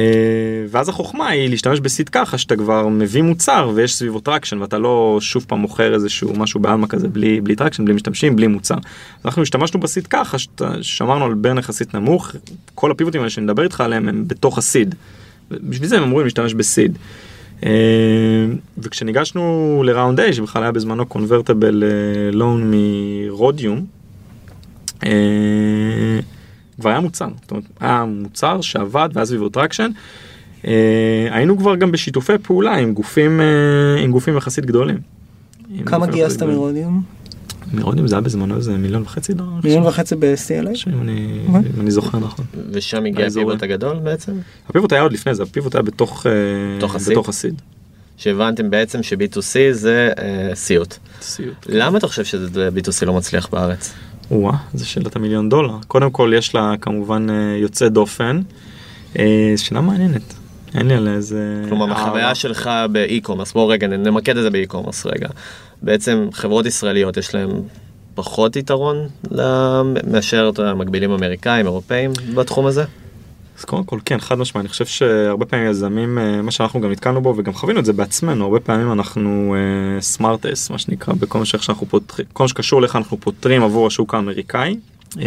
ואז 0.70 0.88
החוכמה 0.88 1.28
היא 1.28 1.50
להשתמש 1.50 1.80
ב 1.80 1.86
seed 1.86 2.08
ככה 2.08 2.38
שאתה 2.38 2.56
כבר 2.56 2.88
מביא 2.88 3.22
מוצר 3.22 3.70
ויש 3.74 3.94
סביבו 3.94 4.20
traction 4.20 4.58
ואתה 4.58 4.78
לא 4.78 5.18
שוב 5.20 5.44
פעם 5.48 5.58
מוכר 5.58 5.94
איזשהו 5.94 6.32
משהו 6.36 6.60
בעלמא 6.60 6.86
כזה 6.86 7.08
בלי 7.08 7.40
בלי 7.40 7.56
traction 7.56 7.84
בלי 7.84 7.94
משתמשים 7.94 8.36
בלי 8.36 8.46
מוצר. 8.46 8.76
אנחנו 9.24 9.42
השתמשנו 9.42 9.80
ב 9.80 9.85
seed 9.85 10.06
ככה 10.06 10.38
שאתה- 10.38 10.72
שמרנו 10.82 11.24
על 11.24 11.34
burn 11.34 11.58
יחסית 11.58 11.94
נמוך 11.94 12.32
כל 12.74 12.90
ה 12.90 12.94
pivotים 12.94 13.20
האלה 13.20 13.30
שאני 13.30 13.44
מדבר 13.44 13.62
איתך 13.62 13.80
עליהם 13.80 14.08
הם 14.08 14.24
בתוך 14.26 14.58
ה 14.58 14.64
seed. 14.64 14.94
בשביל 15.60 15.88
זה 15.88 15.96
הם 15.96 16.02
אמורים 16.02 16.26
להשתמש 16.26 16.54
ב 16.54 16.61
seed. 16.61 16.98
אה, 17.64 17.70
וכשניגשנו 18.78 19.82
ל 19.86 19.92
round 19.92 20.20
A 20.20 20.32
שבכלל 20.32 20.62
היה 20.62 20.72
בזמנו 20.72 21.06
convertible 21.06 21.84
לון 22.32 22.72
מרודיום 22.74 23.86
כבר 26.82 26.90
היה 26.90 27.00
מוצר, 27.00 27.28
זאת 27.40 27.50
אומרת, 27.50 27.64
היה 27.80 28.04
מוצר 28.04 28.60
שעבד 28.60 29.08
והיה 29.12 29.26
סביבו 29.26 29.48
טראקשן. 29.48 29.90
אה, 30.66 31.28
היינו 31.30 31.58
כבר 31.58 31.76
גם 31.76 31.92
בשיתופי 31.92 32.32
פעולה 32.42 32.76
עם 32.76 32.94
גופים, 32.94 33.40
אה, 33.40 34.02
עם 34.02 34.12
גופים 34.12 34.36
יחסית 34.36 34.66
גדולים. 34.66 34.98
כמה 35.86 36.06
גייסת. 36.06 36.42
מרודיום? 36.42 37.02
מרודיום 37.74 38.06
זה 38.06 38.14
היה 38.14 38.20
בזמנו 38.22 38.56
איזה 38.56 38.72
מיליון 38.76 39.02
וחצי 39.02 39.32
דולר. 39.34 39.50
אני 39.50 39.60
מיליון. 39.64 39.86
וחצי 39.86 40.14
ב-CLA? 40.16 40.88
אם 40.92 41.00
אני- 41.02 41.38
אוקיי. 41.48 41.70
אם 41.76 41.80
אני 41.80 41.90
זוכר 41.90 42.18
נכון. 42.18 42.44
ושם 42.72 43.04
הגיע. 43.04 43.26
הפיבוט 43.26 43.62
הגדול 43.62 43.96
בעצם? 43.98 44.32
הפיבוט 44.68 44.92
היה 44.92 45.02
עוד 45.02 45.12
לפני 45.12 45.34
זה, 45.34 45.42
הפיבוט 45.42 45.74
היה 45.74 45.82
בתוך, 45.82 46.26
אה, 46.26 46.32
בתוך 47.10 47.28
הסיד? 47.28 47.54
שהבנתם 48.16 48.70
בעצם 48.70 49.02
ש-B2C 49.02 49.40
זה 49.72 50.10
אה, 50.18 50.54
סיוט. 50.54 50.94
סיוט. 51.20 51.66
למה 51.68 51.98
אתה 51.98 52.06
חושב 52.06 52.24
שזה 52.24 52.68
B2C 52.76 53.06
לא 53.06 53.12
מצליח 53.14 53.48
בארץ? 53.52 53.92
וואה, 54.30 54.56
זה 54.74 54.86
שאלת 54.86 55.16
המיליון 55.16 55.48
דולר. 55.48 55.74
קודם 55.88 56.10
כל 56.10 56.32
יש 56.36 56.54
לה 56.54 56.74
כמובן 56.80 57.26
אה, 57.30 57.34
יוצא 57.58 57.88
דופן. 57.88 58.40
שאלה 59.56 59.80
מעניינת. 59.80 60.34
אין 60.74 60.88
לי 60.88 60.94
עליה 60.94 61.14
איזה... 61.14 61.62
כלומר. 61.68 61.92
החוויה 61.92 62.34
שלך 62.34 62.70
ב 62.92 62.97
e-commerce, 62.97 63.52
בואו 63.52 63.68
רגע 63.68 63.86
נמקד 63.86 64.36
את 64.36 64.42
זה 64.42 64.50
ב 64.50 64.55
e-commerce 64.55 65.06
רגע. 65.06 65.28
בעצם 65.82 66.28
חברות 66.32 66.66
ישראליות 66.66 67.16
יש 67.16 67.34
להן 67.34 67.50
פחות 68.14 68.56
יתרון 68.56 68.96
מאשר 70.10 70.50
אתה 70.52 70.62
יודע, 70.62 70.74
מקבילים 70.74 71.10
אמריקאים, 71.10 71.66
אירופאים 71.66 72.10
בתחום 72.34 72.66
הזה? 72.66 72.84
אז 73.58 73.64
קודם 73.64 73.84
כל 73.84 73.98
כן, 74.04 74.18
חד 74.20 74.38
משמעי, 74.38 74.60
אני 74.60 74.68
חושב 74.68 74.86
שהרבה 74.86 75.46
פעמים 75.46 75.70
יזמים, 75.70 76.18
אה, 76.18 76.42
מה 76.42 76.50
שאנחנו 76.50 76.80
גם 76.80 76.90
נתקלנו 76.90 77.22
בו 77.22 77.34
וגם 77.36 77.52
חווינו 77.52 77.80
את 77.80 77.84
זה 77.84 77.92
בעצמנו, 77.92 78.44
הרבה 78.44 78.60
פעמים 78.60 78.92
אנחנו 78.92 79.56
סמארטס, 80.00 80.70
מה 80.70 80.78
שנקרא, 80.78 81.14
בכל 81.14 81.38
מה 81.38 81.44
שאנחנו 81.44 81.86
פותחים, 81.86 82.24
כל 82.32 82.44
מה 82.44 82.48
שקשור 82.48 82.82
לך 82.82 82.96
אנחנו 82.96 83.20
פותרים 83.20 83.62
עבור 83.62 83.86
השוק 83.86 84.14
האמריקאי. 84.14 84.76
אה, 85.18 85.24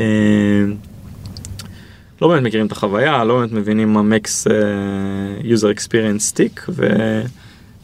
לא 2.21 2.27
באמת 2.27 2.43
מכירים 2.43 2.65
את 2.67 2.71
החוויה, 2.71 3.23
לא 3.23 3.37
באמת 3.37 3.51
מבינים 3.51 3.93
מה 3.93 4.01
מקס 4.01 4.47
user 5.41 5.77
experience 5.77 6.33
stick, 6.33 6.71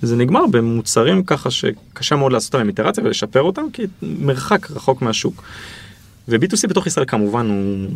וזה 0.04 0.16
נגמר 0.16 0.48
במוצרים 0.52 1.24
ככה 1.24 1.52
שקשה 1.52 2.16
מאוד 2.16 2.32
לעשות 2.32 2.54
עליהם 2.56 2.68
איטרציה 2.68 3.04
ולשפר 3.04 3.42
אותם, 3.42 3.64
כי 3.74 3.84
מרחק 4.02 4.72
רחוק 4.72 5.02
מהשוק. 5.02 5.44
ו-B2C 6.28 6.68
בתוך 6.68 6.88
ישראל 6.88 7.06
כמובן 7.06 7.48
הוא 7.50 7.88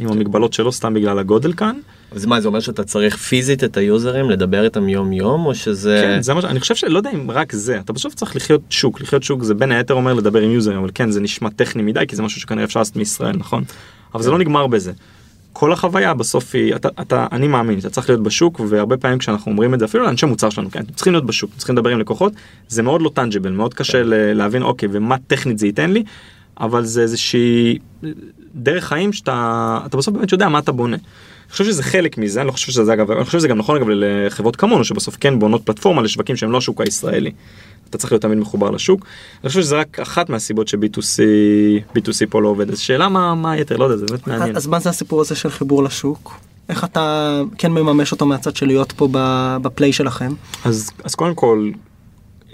עם 0.00 0.08
המגבלות 0.08 0.52
שלו 0.52 0.72
סתם 0.72 0.94
בגלל 0.94 1.18
הגודל 1.18 1.52
כאן. 1.52 1.76
אז 2.12 2.26
מה, 2.26 2.40
זה 2.40 2.48
אומר 2.48 2.60
שאתה 2.60 2.84
צריך 2.84 3.16
פיזית 3.16 3.64
את 3.64 3.76
היוזרים, 3.76 4.30
לדבר 4.30 4.64
איתם 4.64 4.88
יום-יום, 4.88 5.46
או 5.46 5.54
שזה... 5.54 6.00
כן, 6.02 6.22
זה 6.22 6.34
מה. 6.34 6.40
אני 6.44 6.60
חושב 6.60 6.74
שלא 6.74 6.98
יודע 6.98 7.10
אם 7.14 7.30
רק 7.30 7.52
זה, 7.52 7.78
אתה 7.78 7.92
בסוף 7.92 8.14
צריך 8.14 8.36
לחיות 8.36 8.60
שוק, 8.70 9.00
לחיות 9.00 9.22
שוק 9.22 9.42
זה 9.42 9.54
בין 9.54 9.72
היתר 9.72 9.94
אומר 9.94 10.14
לדבר 10.14 10.40
עם 10.40 10.50
יוזרים, 10.50 10.78
אבל 10.78 10.90
כן 10.94 11.10
זה 11.10 11.20
נשמע 11.20 11.48
טכני 11.56 11.82
מדי 11.82 12.04
כי 12.08 12.16
זה 12.16 12.22
משהו 12.22 12.40
שכנראה 12.40 12.64
אפשר 12.64 12.80
לעשות 12.80 12.96
מישראל, 12.96 13.36
נכון? 13.36 13.64
אבל 14.14 14.22
זה 14.22 14.30
לא 14.30 14.38
נגמר 14.38 14.66
בזה. 14.66 14.92
כל 15.58 15.72
החוויה 15.72 16.14
בסוף 16.14 16.54
היא, 16.54 16.74
אתה, 16.74 16.88
אתה, 17.00 17.26
אני 17.32 17.48
מאמין, 17.48 17.78
אתה 17.78 17.90
צריך 17.90 18.08
להיות 18.08 18.22
בשוק 18.22 18.60
והרבה 18.68 18.96
פעמים 18.96 19.18
כשאנחנו 19.18 19.52
אומרים 19.52 19.74
את 19.74 19.78
זה 19.78 19.84
אפילו 19.84 20.04
לאנשי 20.04 20.26
מוצר 20.26 20.50
שלנו, 20.50 20.70
כן, 20.70 20.82
צריכים 20.94 21.12
להיות 21.12 21.26
בשוק, 21.26 21.50
צריכים 21.56 21.76
לדבר 21.76 21.90
עם 21.90 21.98
לקוחות, 21.98 22.32
זה 22.68 22.82
מאוד 22.82 23.02
לא 23.02 23.10
טנג'יבל, 23.14 23.50
מאוד 23.50 23.74
קשה 23.74 24.02
ל- 24.02 24.32
להבין 24.32 24.62
אוקיי 24.62 24.88
ומה 24.92 25.16
טכנית 25.26 25.58
זה 25.58 25.66
ייתן 25.66 25.90
לי, 25.90 26.04
אבל 26.60 26.84
זה 26.84 27.02
איזושהי 27.02 27.78
דרך 28.54 28.84
חיים 28.84 29.12
שאתה 29.12 29.80
אתה 29.86 29.96
בסוף 29.96 30.14
באמת 30.14 30.32
יודע 30.32 30.48
מה 30.48 30.58
אתה 30.58 30.72
בונה. 30.72 30.96
אני 30.96 31.52
חושב 31.52 31.64
שזה 31.64 31.82
חלק 31.82 32.18
מזה, 32.18 32.40
אני 32.40 32.46
לא 32.46 32.52
חושב 32.52 32.72
שזה 32.72 32.92
אגב, 32.92 33.10
אני 33.10 33.24
חושב 33.24 33.38
שזה 33.38 33.48
גם 33.48 33.58
נכון 33.58 33.76
אגב 33.76 33.86
לחברות 33.90 34.56
כמונו 34.56 34.84
שבסוף 34.84 35.16
כן 35.20 35.38
בונות 35.38 35.62
פלטפורמה 35.66 36.02
לשווקים 36.02 36.36
שהם 36.36 36.52
לא 36.52 36.58
השוק 36.58 36.80
הישראלי. 36.80 37.32
אתה 37.90 37.98
צריך 37.98 38.12
להיות 38.12 38.22
תמיד 38.22 38.38
מחובר 38.38 38.70
לשוק. 38.70 39.06
אני 39.42 39.48
חושב 39.48 39.60
שזה 39.60 39.76
רק 39.76 40.00
אחת 40.00 40.30
מהסיבות 40.30 40.68
ש-B2C 40.68 41.18
B2C 41.96 42.26
פה 42.30 42.42
לא 42.42 42.48
עובד. 42.48 42.70
אז 42.70 42.78
שאלה 42.78 43.08
מה 43.08 43.34
מה 43.34 43.52
היתר, 43.52 43.76
לא 43.76 43.84
יודע, 43.84 43.96
זה 43.96 44.06
באמת 44.06 44.26
מעניין. 44.26 44.56
אז 44.56 44.66
מה 44.66 44.78
זה 44.78 44.90
הסיפור 44.90 45.20
הזה 45.20 45.34
של 45.34 45.50
חיבור 45.50 45.84
לשוק? 45.84 46.40
איך 46.68 46.84
אתה 46.84 47.42
כן 47.58 47.72
מממש 47.72 48.12
אותו 48.12 48.26
מהצד 48.26 48.56
של 48.56 48.66
להיות 48.66 48.92
פה 48.92 49.08
ב- 49.10 49.56
בפליי 49.62 49.92
שלכם? 49.92 50.32
אז, 50.64 50.90
אז 51.04 51.14
קודם 51.14 51.34
כל, 51.34 51.70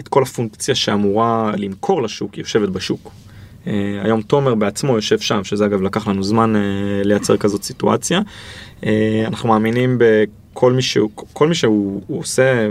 את 0.01 0.09
כל 0.09 0.23
הפונקציה 0.23 0.75
שאמורה 0.75 1.53
למכור 1.57 2.03
לשוק, 2.03 2.35
היא 2.35 2.43
יושבת 2.43 2.69
בשוק. 2.69 3.11
אה, 3.65 3.69
היום 4.05 4.23
תומר 4.23 4.55
בעצמו 4.55 4.95
יושב 4.95 5.21
שם, 5.21 5.45
שזה 5.45 5.67
אגב 5.67 5.83
לקח 5.83 6.09
לנו 6.09 6.23
זמן 6.23 6.55
אה, 6.57 6.59
לייצר 7.07 7.37
כזאת 7.37 7.63
סיטואציה. 7.63 8.21
אה, 8.81 8.85
אנחנו 9.27 9.49
מאמינים 9.49 9.99
בכל 10.53 10.73
מי 10.73 10.83
שהוא, 10.83 11.11
כל 11.33 11.49
מי 11.49 11.55
שהוא 11.55 12.03
הוא 12.07 12.21
עושה 12.21 12.69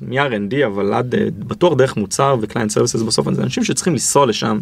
מ-R&D, 0.00 0.66
אבל 0.66 0.94
עד 0.94 1.14
אה, 1.14 1.18
בטוח 1.38 1.74
דרך 1.74 1.96
מוצר 1.96 2.36
ו 2.40 2.44
client 2.44 2.70
services 2.70 3.02
בסוף, 3.02 3.32
זה 3.32 3.42
אנשים 3.42 3.64
שצריכים 3.64 3.92
לנסוע 3.92 4.26
לשם. 4.26 4.58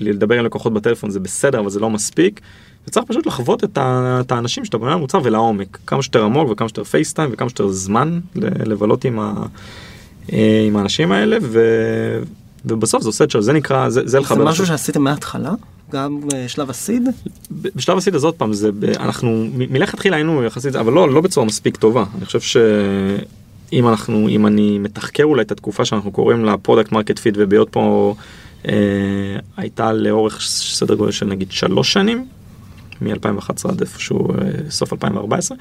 לדבר 0.00 0.38
עם 0.38 0.44
לקוחות 0.44 0.72
בטלפון 0.74 1.10
זה 1.10 1.20
בסדר, 1.20 1.60
אבל 1.60 1.70
זה 1.70 1.80
לא 1.80 1.90
מספיק. 1.90 2.40
וצריך 2.88 3.06
פשוט 3.06 3.26
לחוות 3.26 3.64
את, 3.64 3.78
ה, 3.78 4.18
את 4.20 4.32
האנשים 4.32 4.64
שאתה 4.64 4.78
בונה 4.78 4.92
להם 4.92 5.02
מוצר 5.02 5.20
ולעומק, 5.24 5.78
כמה 5.86 6.02
שיותר 6.02 6.24
עמוק 6.24 6.50
וכמה 6.50 6.68
שיותר 6.68 6.84
face 6.84 7.07
time 7.07 7.30
וכמה 7.32 7.48
שיותר 7.48 7.68
זמן 7.68 8.20
לבלות 8.34 9.04
עם, 9.04 9.18
ה, 9.18 9.32
אה, 10.32 10.64
עם 10.66 10.76
האנשים 10.76 11.12
האלה 11.12 11.36
ו, 11.42 11.60
ובסוף 12.64 13.02
זה 13.02 13.08
עושה 13.08 13.24
את 13.24 13.30
שלו, 13.30 13.42
זה 13.42 13.52
נקרא, 13.52 13.88
זה, 13.88 14.00
זה 14.00 14.08
זה 14.08 14.20
לחבר. 14.20 14.44
משהו 14.44 14.64
לשוק. 14.64 14.66
שעשיתם 14.66 15.02
מההתחלה? 15.02 15.52
גם 15.92 16.20
בשלב 16.26 16.70
ה 16.70 16.75
seed? 16.75 17.02
בשלב 17.50 17.96
ה 17.98 18.01
seed 18.01 18.14
הזאת 18.14 18.34
פעם 18.36 18.52
זה 18.52 18.70
אנחנו 18.98 19.46
מלכתחילה 19.54 20.16
היינו 20.16 20.44
יחסית 20.44 20.76
אבל 20.76 20.92
לא 20.92 21.10
לא 21.14 21.20
בצורה 21.20 21.46
מספיק 21.46 21.76
טובה 21.76 22.04
אני 22.18 22.26
חושב 22.26 22.40
שאם 22.40 23.88
אנחנו 23.88 24.28
אם 24.28 24.46
אני 24.46 24.78
מתחקר 24.78 25.24
אולי 25.24 25.42
את 25.42 25.52
התקופה 25.52 25.84
שאנחנו 25.84 26.10
קוראים 26.10 26.44
לה 26.44 26.56
product 26.56 26.92
market 26.92 27.18
fit 27.18 27.34
ובהיות 27.38 27.68
פה 27.70 28.14
אה, 28.68 28.72
הייתה 29.56 29.92
לאורך 29.92 30.40
סדר 30.42 30.94
גודל 30.94 31.12
של 31.12 31.26
נגיד 31.26 31.52
שלוש 31.52 31.92
שנים 31.92 32.26
מ-2011 33.00 33.68
עד 33.68 33.80
איפשהו 33.80 34.30
אה, 34.30 34.36
סוף 34.70 34.92
2014 34.92 35.56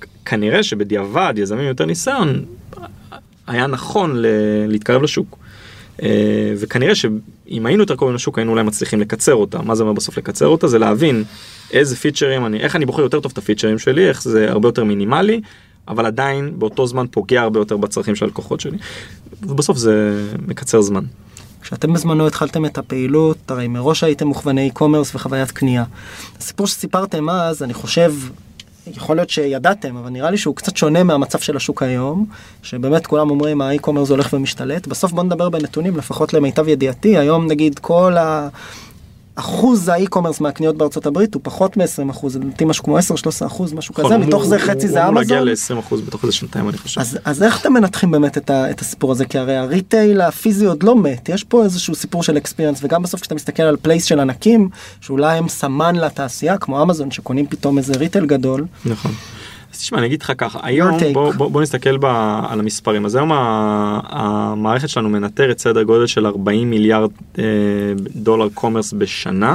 כ- 0.00 0.04
כנראה 0.24 0.62
שבדיעבד 0.62 1.34
יזמים 1.36 1.64
יותר 1.68 1.84
ניסיון 1.86 2.44
היה 3.46 3.66
נכון 3.66 4.14
להתקרב 4.68 5.02
לשוק. 5.02 5.38
אה, 6.02 6.08
וכנראה 6.60 6.94
שאם 7.50 7.66
היינו 7.66 7.82
יותר 7.82 7.96
קרובים 7.96 8.14
לשוק 8.14 8.38
היינו 8.38 8.52
אולי 8.52 8.62
מצליחים 8.62 9.00
לקצר 9.00 9.34
אותה. 9.34 9.62
מה 9.62 9.74
זה 9.74 9.82
אומר 9.82 9.92
בסוף 9.92 10.18
לקצר 10.18 10.46
אותה? 10.46 10.68
זה 10.68 10.78
להבין 10.78 11.24
איזה 11.72 11.96
פיצ'רים 11.96 12.46
אני, 12.46 12.60
איך 12.60 12.76
אני 12.76 12.86
בוחר 12.86 13.02
יותר 13.02 13.20
טוב 13.20 13.32
את 13.32 13.38
הפיצ'רים 13.38 13.78
שלי, 13.78 14.08
איך 14.08 14.22
זה 14.22 14.50
הרבה 14.50 14.68
יותר 14.68 14.84
מינימלי, 14.84 15.40
אבל 15.88 16.06
עדיין 16.06 16.58
באותו 16.58 16.86
זמן 16.86 17.06
פוגע 17.10 17.42
הרבה 17.42 17.60
יותר 17.60 17.76
בצרכים 17.76 18.14
של 18.14 18.24
הלקוחות 18.24 18.60
שלי. 18.60 18.78
ובסוף 19.42 19.76
זה 19.76 20.24
מקצר 20.46 20.80
זמן. 20.80 21.04
כשאתם 21.62 21.92
בזמנו 21.92 22.26
התחלתם 22.26 22.64
את 22.64 22.78
הפעילות, 22.78 23.50
הרי 23.50 23.68
מראש 23.68 24.04
הייתם 24.04 24.26
מוכווני 24.26 24.70
e-commerce 24.74 25.14
וחוויית 25.14 25.50
קנייה. 25.50 25.84
הסיפור 26.38 26.66
שסיפרתם 26.66 27.30
אז, 27.30 27.62
אני 27.62 27.74
חושב, 27.74 28.14
יכול 28.86 29.16
להיות 29.16 29.30
שידעתם, 29.30 29.96
אבל 29.96 30.10
נראה 30.10 30.30
לי 30.30 30.38
שהוא 30.38 30.56
קצת 30.56 30.76
שונה 30.76 31.02
מהמצב 31.02 31.38
של 31.38 31.56
השוק 31.56 31.82
היום, 31.82 32.26
שבאמת 32.62 33.06
כולם 33.06 33.30
אומרים 33.30 33.60
ה 33.60 33.64
e-commerce 33.64 34.10
הולך 34.10 34.32
ומשתלט. 34.32 34.86
בסוף 34.86 35.12
בוא 35.12 35.22
נדבר 35.22 35.48
בנתונים, 35.48 35.96
לפחות 35.96 36.34
למיטב 36.34 36.68
ידיעתי, 36.68 37.18
היום 37.18 37.46
נגיד 37.46 37.78
כל 37.78 38.16
ה... 38.16 38.48
אחוז 39.34 39.88
ה 39.88 39.93
e-commerce 39.93 40.40
מהקניות 40.40 40.76
בארצות 40.76 41.06
הברית 41.06 41.34
הוא 41.34 41.40
פחות 41.44 41.76
מ-20 41.76 41.84
אחוז, 42.10 42.36
לדעתי 42.36 42.64
משהו 42.64 42.84
כמו 42.84 42.98
10-13 42.98 43.00
אחוז, 43.46 43.72
משהו 43.72 43.94
כזה, 43.94 44.06
נכון, 44.08 44.20
מתוך 44.20 44.40
הוא- 44.42 44.48
זה 44.48 44.56
הוא- 44.56 44.64
חצי 44.64 44.86
הוא 44.86 44.92
זה 44.92 45.02
אמור 45.04 45.14
להגיע 45.14 45.42
אמזון. 45.42 45.76
ל-20% 45.78 45.94
בתוך 46.06 46.22
איזה 46.24 46.32
שנתיים 46.36 46.68
אני 46.68 46.78
חושב. 46.78 47.00
אז, 47.24 47.42
איך 47.42 47.60
אתם 47.60 47.72
מנתחים 47.72 48.10
באמת 48.10 48.38
את 48.50 48.80
הסיפור 48.80 49.12
הזה? 49.12 49.24
כי 49.24 49.38
הרי 49.38 49.56
ה 49.56 49.65
retail 49.65 50.20
הפיזי 50.20 50.66
עוד 50.66 50.82
לא 50.82 50.96
מת, 50.96 51.28
יש 51.28 51.44
פה 51.44 51.64
איזשהו 51.64 51.94
סיפור 51.94 52.22
של 52.22 52.36
experience, 52.36 52.78
וגם 52.82 53.02
בסוף 53.02 53.20
כשאתה 53.20 53.34
מסתכל 53.34 53.62
על 53.62 53.76
plays 53.82 54.04
של 54.04 54.20
ענקים, 54.20 54.68
שאולי 55.00 55.38
הם 55.38 55.48
סמן 55.48 55.96
לתעשייה, 55.96 56.58
כמו 56.58 56.82
אמזון, 56.82 57.10
שקונים 57.10 57.46
פתאום 57.46 57.78
איזה 57.78 57.92
retail 57.98 58.26
גדול, 58.26 58.64
נכון. 58.84 59.12
תשמע 59.80 59.98
אני 59.98 60.06
אגיד 60.06 60.22
לך 60.22 60.32
ככה 60.38 60.58
היום. 60.62 60.98
בוא, 61.12 61.32
בוא, 61.32 61.50
בוא 61.50 61.62
נסתכל 61.62 61.96
ב, 61.96 62.04
על 62.48 62.60
המספרים 62.60 63.04
אז 63.04 63.14
היום 63.14 63.30
המערכת 63.32 64.88
שלנו 64.88 65.08
מנטרת 65.08 65.58
סדר 65.58 65.82
גודל 65.82 66.06
של 66.06 66.26
40 66.26 66.70
מיליארד 66.70 67.10
אה, 67.38 67.44
דולר 68.16 68.48
commerce 68.54 68.92
בשנה. 68.92 69.54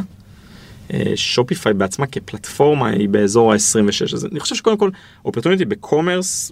אה, 0.94 1.12
Shopify 1.16 1.74
בעצמה 1.74 2.06
כפלטפורמה 2.06 2.88
היא 2.90 3.10
באזור 3.10 3.54
ה-26 3.54 4.14
אז 4.14 4.26
אני 4.32 4.40
חושב 4.40 4.56
שקודם 4.56 4.78
כל 4.78 4.90
opportunity 5.26 5.66
ב 5.66 5.75
commerce 5.75 6.52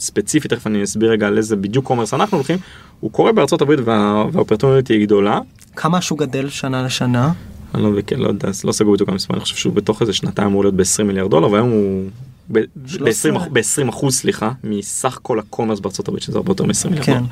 ספציפית 0.00 0.52
תכף 0.52 0.66
אני 0.66 0.84
אסביר 0.84 1.10
רגע 1.10 1.26
על 1.26 1.36
איזה 1.36 1.56
בדיוק 1.56 1.84
commerce 1.84 2.14
אנחנו 2.14 2.36
הולכים 2.36 2.58
הוא 3.00 3.10
קורה 3.12 3.32
בארצות 3.32 3.62
הברית 3.62 3.80
וה, 3.84 4.24
וה 4.32 4.41
opportunity 4.41 4.94
היא 4.94 5.06
גדולה. 5.06 5.40
כמה 5.76 5.98
השוק 5.98 6.20
גדל 6.20 6.48
שנה 6.48 6.82
לשנה? 6.82 7.32
אני 7.74 7.82
לא, 7.82 7.90
לא 8.16 8.28
יודע, 8.28 8.48
לא 8.64 8.72
סגור 8.72 8.94
בדיוק 8.94 9.08
המספר, 9.08 9.34
אני 9.34 9.40
חושב 9.40 9.56
שהוא 9.56 9.74
בתוך 9.74 10.02
איזה 10.02 10.12
שנתיים 10.12 10.48
אמור 10.48 10.64
להיות 10.64 10.74
ב-20 10.74 11.02
מיליארד 11.04 11.30
דולר, 11.30 11.50
והיום 11.50 11.70
הוא 11.70 12.04
ב-20 12.50 12.60
13. 12.86 13.88
אחוז, 13.88 14.14
סליחה, 14.14 14.52
מסך 14.64 15.18
כל 15.22 15.38
ה 15.38 15.43
commerce 15.43 15.80
בארצות 15.80 16.08
הברית, 16.08 16.22
שזה 16.22 16.38
הרבה 16.38 16.50
יותר 16.50 16.64
מ-20 16.64 16.88
מיליארד 16.90 17.06
כן. 17.06 17.22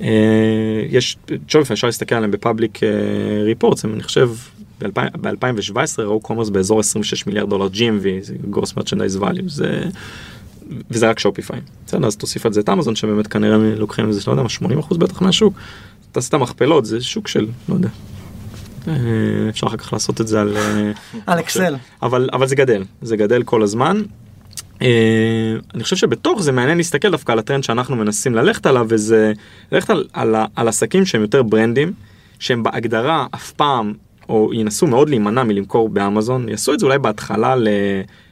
אה, 0.00 0.82
יש, 0.90 1.16
Shopify 1.48 1.74
אפשר 1.74 1.86
להסתכל 1.86 2.14
עליהם 2.14 2.30
ב 2.30 2.37
public 2.37 2.80
reports, 3.44 3.84
אני 3.84 4.02
חושב 4.02 4.30
ב-2017 4.82 5.78
ראו 5.98 6.20
commerce 6.20 6.48
באזור 6.48 6.80
26 6.80 7.26
מיליארד 7.26 7.50
דולר 7.50 7.66
GMV, 7.66 8.06
זה 8.22 8.34
gross 8.50 8.76
merchandise 8.76 9.16
value, 9.16 9.42
זה... 9.46 9.82
וזה 10.90 11.10
רק 11.10 11.18
Shopify. 11.18 11.60
בסדר, 11.86 12.06
אז 12.06 12.16
תוסיף 12.16 12.46
על 12.46 12.52
זה 12.52 12.60
את 12.60 12.68
אמזון 12.68 12.96
שבאמת 12.96 13.26
כנראה 13.26 13.56
לוקחים 13.56 14.08
איזה, 14.08 14.20
לא 14.26 14.32
יודע 14.32 14.42
מה, 14.42 14.48
80 14.48 14.78
אחוז 14.78 14.98
בטח 14.98 15.22
מהשוק. 15.22 15.54
תעשה 16.12 16.28
את 16.28 16.34
המכפלות, 16.34 16.84
זה 16.84 17.00
שוק 17.00 17.28
של, 17.28 17.46
לא 17.68 17.74
יודע, 17.74 17.88
אה, 18.88 18.94
אפשר 19.48 19.66
אחר 19.66 19.76
כך 19.76 19.92
לעשות 19.92 20.20
את 20.20 20.28
זה 20.28 20.40
על... 20.40 20.56
אה, 20.56 20.92
על 21.26 21.40
אקסל. 21.40 21.76
אבל, 22.02 22.28
אבל 22.32 22.46
זה 22.46 22.56
גדל, 22.56 22.84
זה 23.02 23.16
גדל 23.16 23.42
כל 23.42 23.62
הזמן. 23.62 24.02
אה, 24.82 25.54
אני 25.74 25.82
חושב 25.82 25.96
שבתוך 25.96 26.42
זה 26.42 26.52
מעניין 26.52 26.76
להסתכל 26.76 27.10
דווקא 27.10 27.32
על 27.32 27.38
הטרנד 27.38 27.64
שאנחנו 27.64 27.96
מנסים 27.96 28.34
ללכת 28.34 28.66
עליו, 28.66 28.86
וזה 28.88 29.32
ללכת 29.72 29.90
על, 29.90 30.04
על, 30.12 30.34
על 30.56 30.68
עסקים 30.68 31.06
שהם 31.06 31.20
יותר 31.20 31.42
brandים, 31.42 31.92
שהם 32.38 32.62
בהגדרה 32.62 33.26
אף 33.34 33.52
פעם, 33.52 33.92
או 34.28 34.50
ינסו 34.54 34.86
מאוד 34.86 35.08
להימנע 35.08 35.42
מלמכור 35.42 35.88
באמזון, 35.88 36.48
יעשו 36.48 36.74
את 36.74 36.80
זה 36.80 36.86
אולי 36.86 36.98
בהתחלה 36.98 37.56
ל, 37.56 37.68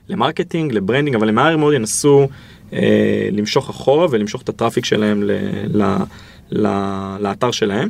ל 0.09 0.15
marketing, 0.15 0.73
ל 0.73 0.77
branding, 0.77 1.17
אבל 1.17 1.29
הם 1.29 1.35
מהר 1.35 1.57
מאוד 1.57 1.75
ינסו 1.75 2.29
אה, 2.73 3.29
למשוך 3.33 3.71
אחורה 3.71 4.07
ולמשוך 4.11 4.43
את 4.43 4.49
ה 4.49 4.53
traffic 4.53 4.85
שלהם 4.85 5.23
ל, 5.23 5.31
ל, 5.75 5.97
ל, 6.51 6.67
לאתר 7.21 7.51
שלהם. 7.51 7.89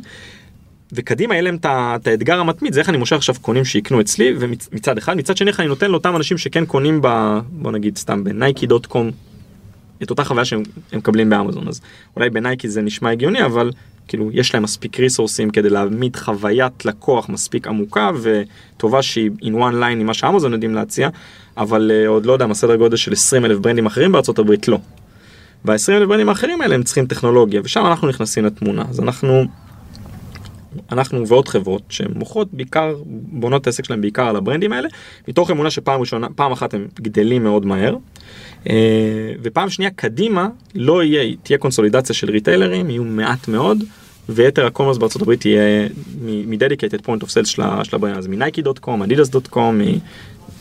וקדימה 0.94 1.34
יהיה 1.34 1.42
להם 1.42 1.56
את 1.64 2.06
האתגר 2.06 2.40
המתמיד 2.40 2.72
זה 2.72 2.80
איך 2.80 2.88
אני 2.88 2.98
מושך 2.98 3.16
עכשיו 3.16 3.34
קונים 3.40 3.64
שיקנו 3.64 4.00
אצלי 4.00 4.34
ומצד 4.38 4.98
אחד 4.98 5.16
מצד 5.16 5.36
שני 5.36 5.50
אני 5.58 5.68
נותן 5.68 5.90
לאותם 5.90 6.16
אנשים 6.16 6.38
שכן 6.38 6.64
קונים 6.66 6.98
ב... 7.02 7.38
בוא 7.48 7.72
נגיד 7.72 7.96
סתם 7.96 8.24
בנייקי 8.24 8.66
דוט 8.66 8.86
קום 8.86 9.10
את 10.02 10.10
אותה 10.10 10.24
חוויה 10.24 10.44
שהם 10.44 10.62
הם 10.92 10.98
מקבלים 10.98 11.30
באמזון 11.30 11.68
אז 11.68 11.80
אולי 12.16 12.30
בנייקי 12.30 12.68
זה 12.68 12.82
נשמע 12.82 13.10
הגיוני 13.10 13.44
אבל 13.44 13.70
כאילו 14.08 14.30
יש 14.32 14.54
להם 14.54 14.62
מספיק 14.62 15.00
ריסורסים 15.00 15.50
כדי 15.50 15.70
להעמיד 15.70 16.16
חוויית 16.16 16.84
לקוח 16.84 17.28
מספיק 17.28 17.66
עמוקה 17.66 18.10
וטובה 18.22 19.02
שהיא 19.02 19.30
in 19.40 19.54
one 19.54 19.74
line 19.80 20.00
עם 20.00 20.06
מה 20.06 20.14
שאמזון 20.14 20.52
יודעים 20.52 20.74
להציע 20.74 21.08
אבל 21.56 21.90
uh, 21.90 22.08
עוד 22.08 22.26
לא 22.26 22.32
יודע 22.32 22.46
מה 22.46 22.54
סדר 22.54 22.76
גודל 22.76 22.96
של 22.96 23.12
20 23.12 23.44
אלף 23.44 23.58
ברנדים 23.58 23.86
אחרים 23.86 24.12
בארצות 24.12 24.38
הברית 24.38 24.68
לא. 24.68 24.78
וה-20 25.64 25.92
אלף 25.92 26.08
brands 26.08 26.28
האחרים 26.28 26.60
האלה 26.60 26.74
הם 26.74 26.82
צריכים 26.82 27.06
טכנולוגיה 27.06 27.60
ושם 27.64 27.86
אנחנו 27.86 28.08
נכנסים 28.08 28.44
לתמונה 28.44 28.84
אז 28.90 29.00
אנחנו 29.00 29.44
אנחנו 30.92 31.28
ועוד 31.28 31.48
חברות 31.48 31.82
שמוכרות 31.88 32.48
בעיקר 32.52 32.94
בונות 33.06 33.62
את 33.62 33.66
העסק 33.66 33.84
שלהם 33.84 34.00
בעיקר 34.00 34.26
על 34.26 34.36
ה 34.36 34.41
brands 34.41 34.72
האלה 34.72 34.88
מתוך 35.28 35.50
אמונה 35.50 35.70
שפעם 35.70 36.00
ראשונה 36.00 36.26
פעם 36.34 36.52
אחת 36.52 36.74
הם 36.74 36.86
גדלים 37.00 37.44
מאוד 37.44 37.66
מהר 37.66 37.96
אה, 38.68 39.32
ופעם 39.42 39.70
שנייה 39.70 39.90
קדימה 39.90 40.48
לא 40.74 41.04
יהיה 41.04 41.34
תהיה 41.42 41.58
קונסולידציה 41.58 42.14
של 42.14 42.30
retailers 42.30 42.90
יהיו 42.90 43.04
מעט 43.04 43.48
מאוד 43.48 43.84
ויתר 44.28 44.66
ה 44.66 44.70
commerce 44.70 44.98
בארצות 44.98 45.22
הברית 45.22 45.44
יהיה 45.44 45.88
מ 46.22 46.30
dedicated 46.30 47.00
point 47.00 47.22
of 47.22 47.30
sale 47.30 47.44
של 47.44 47.62
ה 47.92 47.96
brand.com 47.96 48.26
adidas.com 48.80 49.80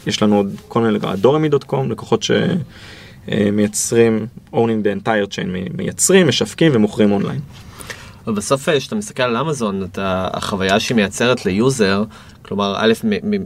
יש 0.07 0.23
לנו 0.23 0.35
עוד 0.35 0.55
כל 0.67 0.81
מיני 0.81 0.97
אדורמי 1.13 1.49
דוט 1.49 1.63
קום 1.63 1.91
לקוחות 1.91 2.25
שמייצרים 3.27 4.27
owning 4.53 4.83
the 4.83 4.89
entire 4.99 5.35
chain 5.35 5.47
מייצרים 5.77 6.27
משווקים 6.27 6.71
ומוכרים 6.75 7.11
אונליין. 7.11 7.39
אבל 8.27 8.35
בסוף 8.35 8.69
אה, 8.69 8.79
כשאתה 8.79 8.95
מסתכל 8.95 9.23
על 9.23 9.37
אמזון, 9.37 9.83
אתה, 9.83 10.27
החוויה 10.33 10.79
שהיא 10.79 10.95
מייצרת 10.95 11.45
ליוזר, 11.45 12.03
כלומר, 12.41 12.75
א', 12.77 12.93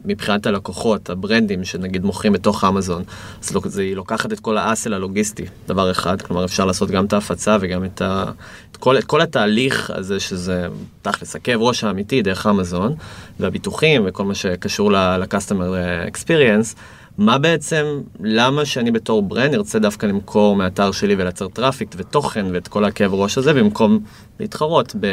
מבחינת 0.06 0.46
הלקוחות, 0.46 1.10
הברנדים 1.10 1.64
שנגיד 1.64 2.06
מוכרים 2.06 2.34
בתוך 2.34 2.64
אמזון, 2.64 3.04
אז 3.42 3.56
זה, 3.66 3.82
היא 3.82 3.96
לוקחת 3.96 4.34
את 4.34 4.40
כל 4.40 4.58
האסל 4.58 4.94
הלוגיסטי, 4.94 5.46
דבר 5.68 5.92
אחד, 5.92 6.22
כלומר 6.22 6.46
אפשר 6.46 6.66
לעשות 6.66 6.92
גם 6.92 7.06
את 7.06 7.14
ההפצה 7.14 7.58
וגם 7.62 7.86
את, 7.86 8.02
ה, 8.02 8.26
את, 8.72 8.78
כל, 8.78 8.98
את 8.98 9.04
כל 9.04 9.22
התהליך 9.22 9.92
הזה 9.96 10.20
שזה 10.20 10.68
תכלס 11.02 11.36
הכאב 11.36 11.62
ראש 11.62 11.84
האמיתי 11.84 12.22
דרך 12.22 12.48
אמזון, 12.48 12.96
והביטוחים 13.40 14.04
וכל 14.06 14.24
מה 14.24 14.36
שקשור 14.36 14.92
ל-customer 14.92 16.12
experience. 16.12 16.76
מה 17.18 17.38
בעצם, 17.38 17.86
למה 18.20 18.66
שאני 18.66 18.92
בתור 18.92 19.22
brand 19.22 19.54
ארצה 19.54 19.80
דווקא 19.80 20.06
למכור 20.06 20.56
מהאתר 20.56 20.92
שלי 20.92 21.16
ולייצר 21.18 21.48
traffic 21.48 21.96
ותוכן 21.98 22.46
ואת 22.54 22.68
כל 22.68 22.86
הכאב 22.86 23.14
ראש 23.14 23.38
הזה 23.38 23.54
במקום 23.54 24.00
להתחרות 24.40 24.96
ב... 25.00 25.08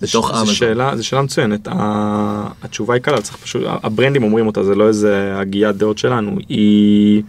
בתוך 0.00 0.28
זו 0.34 0.40
אמזון. 0.40 0.54
שאלה, 0.54 0.96
זו 0.96 1.06
שאלה 1.06 1.22
מצוינת, 1.22 1.68
ה- 1.68 2.48
התשובה 2.62 2.94
היא 2.94 3.02
קלה, 3.02 3.20
צריך 3.20 3.36
פשוט, 3.36 3.62
ה 3.66 3.74
brands 3.74 4.22
אומרים 4.22 4.46
אותה, 4.46 4.64
זה 4.64 4.74
לא 4.74 4.88
איזה 4.88 5.32
הגות 5.36 5.76
דעות 5.76 5.98
שלנו, 5.98 6.36
היא, 6.48 7.22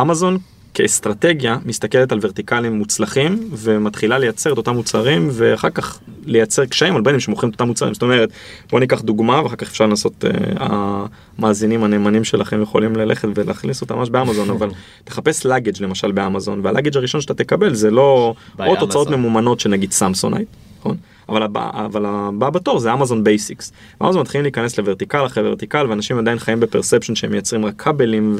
אמזון 0.00 0.38
כאסטרטגיה 0.74 1.58
מסתכלת 1.64 2.12
על 2.12 2.18
ורטיקלים 2.22 2.72
מוצלחים 2.72 3.48
ומתחילה 3.52 4.18
לייצר 4.18 4.52
את 4.52 4.56
אותם 4.56 4.74
מוצרים 4.74 5.28
ואחר 5.32 5.70
כך 5.70 5.98
לייצר 6.26 6.66
קשיים 6.66 6.96
על 6.96 7.02
brands 7.02 7.20
שמוכרים 7.20 7.50
את 7.50 7.54
אותם 7.54 7.66
מוצרים, 7.66 7.94
זאת 7.94 8.02
אומרת 8.02 8.30
בוא 8.70 8.80
ניקח 8.80 9.00
דוגמה 9.00 9.42
ואחר 9.42 9.56
כך 9.56 9.68
אפשר 9.68 9.86
לנסות, 9.86 10.24
אה, 10.24 11.04
המאזינים 11.38 11.84
הנאמנים 11.84 12.24
שלכם 12.24 12.62
יכולים 12.62 12.96
ללכת 12.96 13.28
ולהכניס 13.34 13.80
אותם 13.80 13.96
ממש 13.96 14.10
באמזון, 14.10 14.50
אבל 14.56 14.70
תחפש 15.04 15.46
luggage 15.46 15.82
למשל 15.82 16.12
באמזון 16.12 16.60
וה 16.62 16.70
luggage 16.70 16.96
הראשון 16.96 17.20
שאתה 17.20 17.34
תקבל 17.34 17.74
זה 17.74 17.90
לא 17.90 18.34
או 18.58 18.76
תוצאות. 18.76 19.10
ממומנות 19.10 19.60
של 19.60 19.70
נגיד 19.70 19.92
סמסונייט, 19.92 20.48
נכון? 20.80 20.96
אבל 21.28 21.42
הבא, 21.42 21.70
אבל 21.74 22.04
הבא 22.06 22.50
בתור 22.50 22.78
זה 22.78 22.92
Amazon 22.92 23.24
Basics. 23.24 23.72
אמזון 24.02 24.20
מתחילים 24.20 24.42
להיכנס 24.42 24.78
לוורטיקל 24.78 25.26
אחרי 25.26 25.48
ורטיקל 25.48 25.86
ואנשים 25.88 26.18
עדיין 26.18 26.38
חיים 26.38 26.60
ב 26.60 26.65
perception 26.65 27.14
שהם 27.14 27.30
מייצרים 27.30 27.64
רק 27.66 27.74
כבלים 27.82 28.36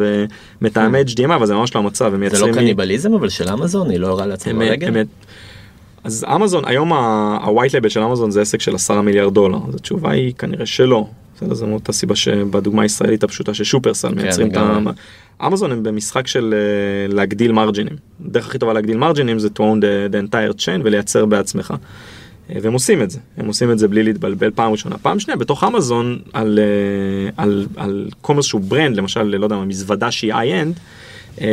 ומתאמי 0.61 0.99
HDMI 1.01 1.35
אבל 1.35 1.47
זה 1.47 1.55
ממש 1.55 1.75
לא 1.75 1.81
המצב 1.81 2.13
זה. 2.29 2.47
לא 2.47 2.53
קניבליזם 2.53 3.15
אבל 3.15 3.29
של 3.29 3.49
אמזון? 3.49 3.91
היא 3.91 3.99
לא 3.99 4.07
מרעה 4.09 4.27
לעצמה? 4.27 4.65
הם- 4.65 4.95
אז 6.05 6.25
אמזון 6.37 6.65
היום 6.67 6.93
ה-white 6.93 7.71
label 7.85 7.89
של 7.89 8.01
אמזון 8.01 8.31
זה 8.31 8.41
עסק 8.41 8.61
של 8.61 8.75
עשרה 8.75 9.03
מיליארד 9.03 9.35
דולר 9.35 9.59
אז 9.69 9.75
התשובה 9.75 10.11
היא 10.11 10.35
כנראה 10.35 10.67
שלא. 10.67 11.07
בסדר, 11.37 11.55
זו 11.55 11.67
מאותה 11.67 11.93
סיבה 11.93 12.17
שבדוגמה 12.17 12.83
הישראלית 12.83 13.25
הפשוטה 13.25 13.55
ששופרסל 13.55 14.15
מייצרים 14.15 14.51
את 14.51 14.57
ה... 14.57 14.79
אמזון 15.47 15.73
הם 15.73 15.83
במשחק 15.83 16.27
של 16.27 16.55
אה, 16.57 17.15
להגדיל 17.15 17.53
margins. 17.53 17.97
הדרך 18.27 18.47
הכי 18.47 18.59
טובה 18.59 18.73
להגדיל 18.73 18.97
margins 18.97 19.39
זה 19.39 19.49
to 19.49 19.61
own 19.61 19.81
the, 19.81 20.13
the 20.15 20.29
entire 20.29 20.61
chain 20.65 20.81
ולייצר 20.85 21.27
בעצמך. 21.27 21.75
אה, 22.51 22.59
והם 22.63 22.73
עושים 22.73 23.03
את 23.03 23.11
זה, 23.11 23.19
הם 23.37 23.47
עושים 23.47 23.71
את 23.71 23.79
זה 23.79 23.89
בלי 23.89 24.03
להתבלבל 24.03 24.51
פעם 24.51 24.73
ראשונה. 24.73 24.99
פעם 24.99 25.21
שנייה 25.21 25.37
בתוך 25.37 25.65
אמזון 25.65 26.19
על, 26.33 26.59
אה, 26.59 27.31
על, 27.37 27.67
על 27.77 28.09
commerce 28.21 28.45
שהוא 28.45 28.61
brand, 28.61 28.97
למשל, 28.97 29.23
לא 29.23 29.47
יודע, 29.47 29.57
מה, 29.57 29.65
מזוודה 29.65 30.11
שהיא 30.11 30.33
high-end, 30.33 30.81
אה, 31.41 31.47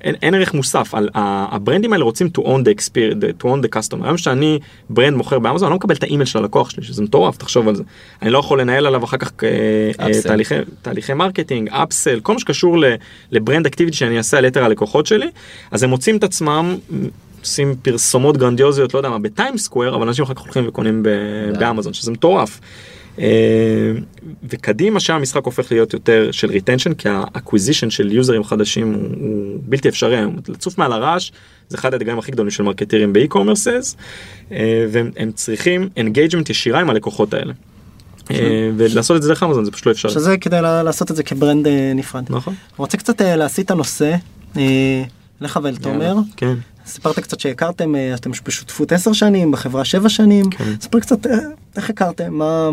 אין, 0.00 0.14
אין 0.22 0.34
ערך 0.34 0.54
מוסף, 0.54 0.94
על, 0.94 1.08
ה 1.14 1.25
brands 1.25 1.92
האלה 1.92 2.04
רוצים 2.04 2.28
to 2.38 2.40
own 2.40 2.64
the 2.64 2.78
experience, 2.78 3.42
to 3.42 3.44
own 3.44 3.64
the 3.64 3.76
customer. 3.76 4.04
היום 4.04 4.16
שאני 4.16 4.58
brand 4.90 5.16
מוכר 5.16 5.38
באמזון, 5.38 5.66
אני 5.66 5.70
לא 5.70 5.76
מקבל 5.76 5.94
את 5.94 6.02
האימייל 6.02 6.26
של 6.26 6.38
הלקוח 6.38 6.70
שלי, 6.70 6.84
שזה 6.84 7.02
מטורף, 7.02 7.36
תחשוב 7.36 7.68
על 7.68 7.74
זה. 7.74 7.82
אני 8.22 8.30
לא 8.30 8.38
יכול 8.38 8.60
לנהל 8.60 8.86
עליו 8.86 9.04
אחר 9.04 9.16
כך. 9.16 9.32
תהליכי, 10.22 10.54
תהליכי 10.82 11.14
marketing, 11.14 11.68
upsell, 11.68 12.20
כל 12.20 12.32
מה 12.32 12.38
שקשור 12.38 12.76
ל 13.32 13.38
brand 13.38 13.66
activity 13.66 13.96
שאני 13.96 14.18
אעשה 14.18 14.38
על 14.38 14.44
יתר 14.44 14.64
הלקוחות 14.64 15.06
שלי, 15.06 15.26
אז 15.70 15.82
הם 15.82 15.90
מוצאים 15.90 16.16
את 16.16 16.24
עצמם. 16.24 16.76
עושים 17.40 17.74
פרסומות 17.82 18.36
גרנדיוזיות, 18.36 18.94
לא 18.94 18.98
יודע 18.98 19.08
מה, 19.08 19.18
ב 19.18 19.25
Times 19.25 19.58
Square, 19.58 19.94
אבל 19.94 20.06
אנשים 20.06 20.24
אחר 20.24 20.34
כך 20.34 20.40
הולכים 20.40 20.68
וקונים 20.68 21.02
באמזון, 21.58 21.92
שזה 21.92 22.12
מטורף. 22.12 22.60
אה, 23.18 23.26
וקדימה 24.48 25.00
שם 25.00 25.14
המשחק 25.14 25.44
הופך 25.44 25.72
להיות 25.72 25.92
יותר 25.92 26.28
של 26.32 26.50
retention, 26.50 26.94
כי 26.94 27.08
ה 27.08 27.15
acquisition 27.15 27.90
של 27.90 28.12
users 28.12 28.44
חדשים 28.44 28.94
הוא, 28.94 29.02
הוא 29.02 29.58
בלתי 29.62 29.88
אפשרי 29.88 30.16
היום. 30.16 30.36
לצוף 30.48 30.78
מעל 30.78 30.92
הרעש 30.92 31.30
זה 31.68 31.76
אחד 31.76 31.92
האתגרים 31.92 32.18
הכי 32.18 32.32
גדולים 32.32 32.50
של 32.50 32.62
marketers 32.62 33.12
ב 33.12 33.19
e-commerce, 33.19 33.96
והם 34.90 35.10
הם 35.16 35.32
צריכים 35.32 35.88
engagement 35.96 36.50
ישירה 36.50 36.80
עם 36.80 36.90
הלקוחות 36.90 37.34
האלה. 37.34 37.52
אה, 38.30 38.70
ולעשות 38.76 39.16
את 39.16 39.22
זה 39.22 39.28
דרך 39.28 39.42
אמזון 39.42 39.64
זה 39.64 39.70
פשוט 39.70 39.86
לא 39.86 39.92
אפשרי. 39.92 40.12
שזה 40.12 40.38
כדי 40.38 40.62
לעשות 40.62 41.10
את 41.10 41.16
זה 41.16 41.22
כ 41.22 41.35
brand 41.35 41.66
אה, 41.66 41.92
נפרד. 41.94 42.24
נכון? 42.30 42.54
רוצה 42.76 42.98
קצת 42.98 43.22
אה, 43.22 43.36
להסיט 43.36 43.66
את 43.66 43.70
הנושא. 43.70 44.16
אה, 45.42 45.44
אליך 45.44 45.58
ואל 45.62 45.76
תומר. 45.76 46.16
כן. 46.36 46.54
סיפרת 46.86 47.18
קצת 47.18 47.40
שהכרתם, 47.40 47.94
אה, 47.94 48.14
אתם 48.14 48.30
בשותפות 48.30 48.92
10 48.92 49.12
שנים, 49.12 49.50
בחברה 49.50 49.84
7 49.84 50.08
שנים. 50.08 50.50
כן. 50.50 50.74
ספר 50.80 51.00
קצת 51.00 51.26
אה, 51.26 51.38
איך 51.76 51.90
הכרתם, 51.90 52.34
מה... 52.34 52.70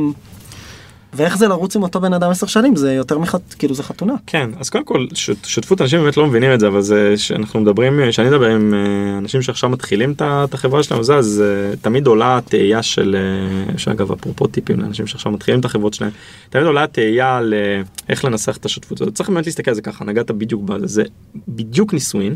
ואיך 1.13 1.37
זה 1.37 1.47
לרוץ 1.47 1.75
עם 1.75 1.83
אותו 1.83 2.01
בן 2.01 2.13
אדם 2.13 2.31
10 2.31 2.47
שנים, 2.47 2.75
זה 2.75 2.93
יותר 2.93 3.17
מחת... 3.17 3.41
כאילו 3.53 3.75
זה 3.75 3.83
חתונה. 3.83 4.13
כן 4.27 4.49
אז 4.59 4.69
קודם 4.69 4.85
כל 4.85 5.07
שות, 5.13 5.37
שותפות 5.45 5.81
אנשים 5.81 5.99
באמת 5.99 6.17
לא 6.17 6.27
מבינים 6.27 6.53
את 6.53 6.59
זה 6.59 6.67
אבל 6.67 6.81
זה 6.81 7.13
שאנחנו 7.17 7.59
מדברים 7.59 8.11
שאני 8.11 8.29
מדבר 8.29 8.49
עם 8.49 8.73
אה, 8.73 9.17
אנשים 9.17 9.41
שעכשיו 9.41 9.69
מתחילים 9.69 10.11
את 10.21 10.53
החברה 10.53 10.83
שלהם 10.83 10.99
וזה 10.99 11.15
אז 11.15 11.43
אה, 11.45 11.75
תמיד 11.75 12.07
עולה 12.07 12.37
התהייה 12.37 12.83
של 12.83 13.15
אה, 13.15 13.77
שאגב 13.77 14.11
אפרופו 14.11 14.47
טיפים 14.47 14.79
לאנשים 14.79 15.07
שעכשיו 15.07 15.31
מתחילים 15.31 15.59
את 15.59 15.65
החברות 15.65 15.93
שלהם 15.93 16.11
תמיד 16.49 16.65
עולה 16.65 16.83
התהייה 16.83 17.37
על 17.37 17.53
אה, 17.53 17.81
איך 18.09 18.25
לנסח 18.25 18.57
את 18.57 18.65
השותפות 18.65 19.01
הזאת 19.01 19.13
צריך 19.13 19.29
באמת 19.29 19.45
להסתכל 19.45 19.71
על 19.71 19.75
זה 19.75 19.81
ככה 19.81 20.05
נגעת 20.05 20.31
בדיוק 20.31 20.63
בזה 20.63 20.87
זה 20.87 21.03
בדיוק 21.47 21.93
נישואין. 21.93 22.35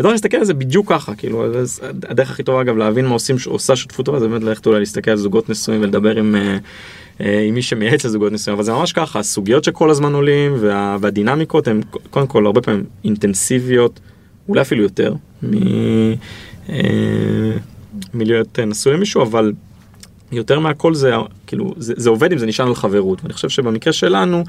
וצריך 0.00 0.12
להסתכל 0.12 0.36
על 0.36 0.44
זה 0.44 0.54
בדיוק 0.54 0.88
ככה 0.88 1.14
כאילו 1.14 1.44
הדרך 2.08 2.30
הכי 2.30 2.42
טובה 2.42 2.60
אגב 2.60 2.76
להבין 2.76 3.06
מה 3.06 3.12
עושים 3.12 3.38
שעושה 3.38 3.76
שותפות 3.76 4.06
טובה 4.06 4.20
זה 4.20 4.28
באמת 4.28 4.42
ללכת 4.42 4.66
אולי 4.66 4.78
להסתכל 4.78 5.10
על 5.10 5.16
זוגות 5.16 5.48
נשואים 5.48 5.80
ולדבר 5.82 6.16
עם. 6.16 6.34
אה, 6.34 6.58
אה, 7.20 7.40
עם 7.48 7.54
מי 7.54 7.62
שמייעץ 7.62 8.04
לזוגות 8.04 8.32
נשואים 8.32 8.54
אבל 8.54 8.64
זה 8.64 8.72
ממש 8.72 8.92
ככה 8.92 9.18
הסוגיות 9.18 9.64
שכל 9.64 9.90
הזמן 9.90 10.14
עולים 10.14 10.56
וה, 10.60 10.96
והדינמיקות 11.00 11.68
הן 11.68 11.80
קודם 12.10 12.26
כל 12.26 12.46
הרבה 12.46 12.60
פעמים 12.60 12.84
אינטנסיביות 13.04 14.00
אולי 14.48 14.60
אפילו 14.60 14.82
יותר 14.82 15.14
מ, 15.42 15.52
אה, 16.68 17.52
מלהיות 18.14 18.58
נשוי 18.58 18.92
למישהו 18.94 19.22
אבל 19.22 19.52
יותר 20.32 20.60
מהכל 20.60 20.94
זה 20.94 21.12
כאילו 21.46 21.74
זה, 21.76 21.94
זה 21.96 22.10
עובד 22.10 22.32
אם 22.32 22.38
זה 22.38 22.46
נשען 22.46 22.68
על 22.68 22.74
חברות 22.74 23.22
ואני 23.22 23.34
חושב 23.34 23.48
שבמקרה 23.48 23.92
שלנו 23.92 24.44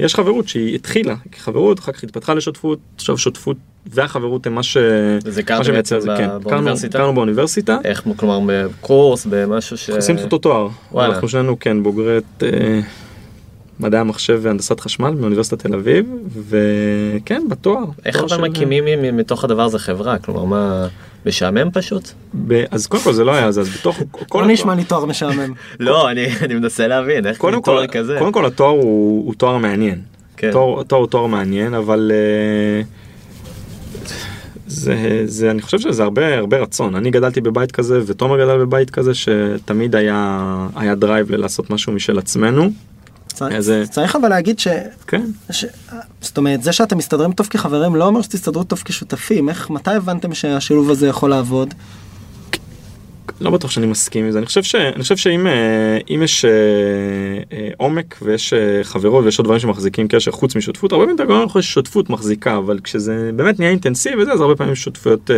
יש 0.00 0.14
חברות 0.14 0.48
שהיא 0.48 0.74
התחילה 0.74 1.14
כחברות, 1.32 1.78
אחר 1.78 1.92
כך 1.92 2.04
התפתחה 2.04 2.34
לשותפות, 2.34 2.78
עכשיו 2.96 3.18
שותפות 3.18 3.56
והחברות 3.86 4.46
הם 4.46 4.54
מה 4.54 4.62
ש... 4.62 4.76
זה 5.24 5.42
שמייצר 5.42 5.72
בעצם 5.72 6.00
זה, 6.00 6.08
כן. 6.18 6.28
באוניברסיטה? 6.42 6.98
קרנו 6.98 7.14
באוניברסיטה. 7.14 7.78
איך, 7.84 8.02
כלומר, 8.16 8.40
בקורס, 8.46 9.26
במשהו 9.30 9.76
ש... 9.76 9.90
עושים 9.90 10.16
את 10.16 10.22
אותו 10.22 10.38
תואר. 10.38 10.68
וואלה. 10.92 11.14
אנחנו 11.14 11.28
שנינו 11.28 11.58
כן 11.58 11.82
בוגרי 11.82 12.18
אה, 12.42 12.80
מדעי 13.80 14.00
המחשב 14.00 14.38
והנדסת 14.42 14.80
חשמל 14.80 15.10
מאוניברסיטת 15.10 15.58
תל 15.66 15.74
אביב, 15.74 16.06
וכן 16.48 17.42
בתואר. 17.48 17.84
איך 18.06 18.16
אבל 18.16 18.28
של- 18.28 18.40
מקימים 18.40 18.84
מ- 18.84 19.16
מתוך 19.16 19.44
הדבר 19.44 19.62
הזה 19.62 19.78
חברה? 19.78 20.18
כלומר, 20.18 20.44
מה... 20.44 20.88
משעמם 21.26 21.70
פשוט? 21.72 22.08
ב- 22.48 22.64
אז 22.70 22.86
קודם 22.86 23.02
כל 23.02 23.12
זה 23.12 23.24
לא 23.24 23.32
היה 23.34 23.52
זה, 23.52 23.60
אז 23.60 23.68
בתוך 23.68 24.00
כל 24.28 24.40
לא 24.40 24.46
נשמע 24.52 24.74
לי 24.74 24.84
תואר 24.84 25.04
משעמם. 25.04 25.52
לא, 25.80 26.10
אני 26.10 26.26
אני 26.42 26.54
מנסה 26.54 26.86
להבין, 26.86 27.26
איך 27.26 27.38
קודם 27.38 27.60
תואר 27.60 27.86
כל, 27.86 27.92
כזה? 27.98 28.16
קודם 28.18 28.32
כל 28.32 28.46
התואר 28.46 28.70
הוא, 28.70 29.26
הוא 29.26 29.34
תואר 29.34 29.56
מעניין. 29.58 30.00
כן. 30.36 30.52
תואר, 30.52 30.82
תואר 30.82 31.00
הוא 31.00 31.08
תואר 31.08 31.26
מעניין, 31.26 31.74
אבל 31.74 32.12
אה, 32.14 32.82
זה, 34.66 35.22
זה, 35.26 35.50
אני 35.50 35.62
חושב 35.62 35.78
שזה 35.78 36.02
הרבה, 36.02 36.38
הרבה 36.38 36.58
רצון. 36.58 36.94
אני 36.94 37.10
גדלתי 37.10 37.40
בבית 37.40 37.72
כזה, 37.72 38.00
ותומר 38.06 38.36
גדל 38.44 38.58
בבית 38.58 38.90
כזה, 38.90 39.12
שתמיד 39.14 39.96
היה, 39.96 40.38
היה 40.76 40.94
drive 40.94 41.30
לעשות 41.32 41.70
משהו 41.70 41.92
משל 41.92 42.18
עצמנו. 42.18 42.70
צריך- 43.38 43.54
איזה- 43.56 43.84
צריך 43.90 44.16
אבל 44.16 44.28
להגיד 44.28 44.58
ש... 44.58 44.68
כן. 45.06 45.22
זאת 46.20 46.36
אומרת, 46.38 46.62
זה 46.62 46.72
שאתם 46.72 46.98
מסתדרים 46.98 47.32
טוב 47.32 47.46
כחברים 47.46 47.94
לא 47.96 48.04
אומר 48.06 48.22
שתסתדרו 48.22 48.64
טוב 48.64 48.82
כשותפים. 48.84 49.48
איך, 49.48 49.70
מתי 49.70 49.90
הבנתם 49.90 50.34
שהשילוב 50.34 50.90
הזה 50.90 51.06
יכול 51.08 51.30
לעבוד? 51.30 51.74
לא 53.40 53.50
בטוח 53.50 53.70
שאני 53.70 53.86
מסכים 53.86 54.24
עם 54.24 54.30
זה. 54.30 54.38
אני 54.38 54.46
חושב, 54.46 55.16
שאם 55.16 55.46
אה, 55.46 55.52
אם 56.10 56.22
יש 56.22 56.44
אה, 56.44 56.50
אה, 57.52 57.68
עומק 57.76 58.18
ויש 58.22 58.52
אה, 58.52 58.84
חברות 58.84 59.24
ויש 59.24 59.38
עוד 59.38 59.44
דברים 59.46 59.60
שמחזיקים 59.60 60.08
קשר 60.08 60.30
חוץ 60.30 60.56
משותפות, 60.56 60.92
הרבה 60.92 61.04
פעמים 61.04 61.16
אתה 61.16 61.24
גם 61.24 61.48
חושב 61.48 61.68
ששותפות 61.68 62.10
מחזיקה, 62.10 62.56
אבל 62.56 62.78
כשזה 62.84 63.30
באמת 63.36 63.58
נהיה 63.58 63.70
אינטנסיבי 63.70 64.22
וזה, 64.22 64.32
אז 64.32 64.40
הרבה 64.40 64.56
פעמים 64.56 64.74
שותפויות, 64.74 65.30
אה, 65.30 65.36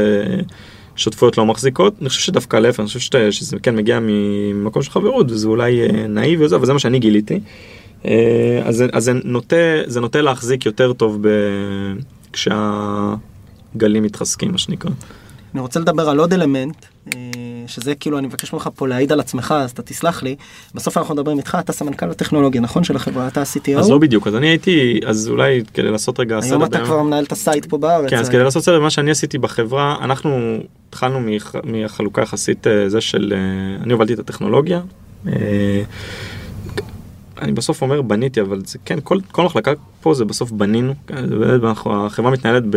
שותפויות 0.96 1.38
לא 1.38 1.46
מחזיקות. 1.46 1.94
אני 2.00 2.08
חושב 2.08 2.20
שדווקא 2.20 2.56
להפך, 2.56 2.80
אני 2.80 2.86
חושב 2.86 3.00
שזה 3.30 3.56
כן 3.62 3.76
מגיע 3.76 3.98
ממקום 4.02 4.82
של 4.82 4.90
חברות 4.90 5.30
וזה 5.30 5.48
אולי 5.48 5.82
אה, 5.82 6.06
נאיבי 6.08 6.44
וזה, 6.44 6.56
אבל 6.56 6.66
זה 6.66 6.72
מה 6.72 6.78
שאני 6.78 6.98
גיליתי. 6.98 7.40
אה, 8.04 8.12
אז, 8.64 8.76
זה- 8.76 8.86
אז 8.92 9.04
זה 9.04 9.12
נוטה, 9.24 9.56
זה 9.86 10.00
נוטה 10.00 10.20
להחזיק 10.20 10.66
יותר 10.66 10.92
טוב 10.92 11.18
ב... 11.20 11.28
כשהגלים 12.32 14.02
מתחזקים, 14.02 14.52
מה 14.52 14.58
שנקרא. 14.58 14.90
אני 15.54 15.60
רוצה 15.60 15.80
לדבר 15.80 16.08
על 16.08 16.18
עוד 16.18 16.32
אלמנט, 16.32 16.76
אה, 17.14 17.20
שזה 17.66 17.94
כאילו, 17.94 18.18
אני 18.18 18.26
מבקש 18.26 18.52
ממך 18.52 18.68
פה 18.76 18.88
להעיד 18.88 19.12
על 19.12 19.20
עצמך, 19.20 19.54
אז 19.58 19.70
אתה 19.70 19.82
תסלח 19.82 20.22
לי. 20.22 20.36
בסוף 20.74 20.96
אנחנו 20.98 21.14
מדברים 21.14 21.38
איתך, 21.38 21.58
אתה 21.60 21.72
סמנכ"ל 21.72 22.10
הטכנולוגיה, 22.10 22.60
נכון? 22.60 22.84
של 22.84 22.96
החברה, 22.96 23.28
אתה 23.28 23.40
ה-CTO. 23.40 23.78
אז 23.78 23.90
לא 23.90 23.98
בדיוק, 23.98 24.26
אז 24.26 24.34
אני 24.36 24.48
הייתי, 24.48 25.00
אז 25.06 25.28
אולי 25.28 25.62
כדי 25.74 25.90
לעשות 25.90 26.20
רגע 26.20 26.40
סדר. 26.40 26.50
היום 26.50 26.64
אתה 26.64 26.76
בין- 26.78 26.86
כבר 26.86 27.02
מנהל 27.02 27.24
את 27.24 27.32
ה 27.32 27.39
site 27.39 27.66
פה 27.66 27.78
בארץ. 27.78 28.10
כן, 28.10 28.18
אז 28.18 28.26
אה, 28.26 28.32
כדי 28.32 28.42
לעשות 28.44 28.64
סדר, 28.64 28.80
מה 28.80 28.90
שאני 28.90 29.10
עשיתי 29.10 29.38
בחברה, 29.38 29.96
אנחנו 30.00 30.58
התחלנו 30.88 31.20
מח- 31.20 31.54
מהחלוקה 31.64 32.22
יחסית 32.22 32.66
זה 32.86 33.00
של, 33.00 33.34
אני 33.82 33.92
הובלתי 33.92 34.12
את 34.14 34.18
הטכנולוגיה. 34.18 34.80
אני 37.40 37.52
בסוף 37.52 37.82
אומר 37.82 38.02
בניתי, 38.02 38.40
אבל 38.40 38.62
זה 38.64 38.78
כן, 38.84 38.98
כל, 39.04 39.18
כל 39.32 39.44
מחלקה 39.44 39.72
פה 40.00 40.14
זה 40.14 40.24
בסוף 40.24 40.50
בנינו. 40.50 40.94
החברה 41.86 42.30
מתנהלת 42.30 42.62
ב, 42.70 42.76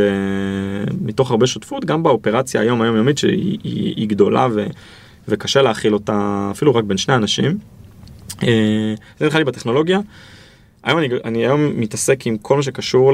מתוך 1.02 1.32
הרבה 1.32 1.48
שותפות, 1.48 1.86
גם 1.86 2.04
באופרציה 2.04 2.62
היום 2.62 2.82
היומיומית 2.82 3.18
שהיא 3.18 3.58
היא, 3.64 3.94
היא 3.96 4.08
גדולה 4.08 4.48
ו, 4.54 4.68
וקשה 5.28 5.62
להכיל 5.62 5.94
אותה 5.94 6.48
אפילו 6.52 6.76
רק 6.76 6.84
בין 6.84 6.98
שני 6.98 7.16
אנשים. 7.16 7.58
אה, 8.44 8.94
זה 9.20 9.26
נראה 9.26 9.40
לי 9.40 9.46
בטכנולוגיה. 9.46 10.00
היום 10.84 11.00
אני, 11.00 11.10
אני 11.26 11.46
היום 11.46 11.72
מתעסק 11.76 12.28
עם 12.28 12.38
כל 12.38 12.56
מה 12.56 12.64
שקשור 12.64 13.14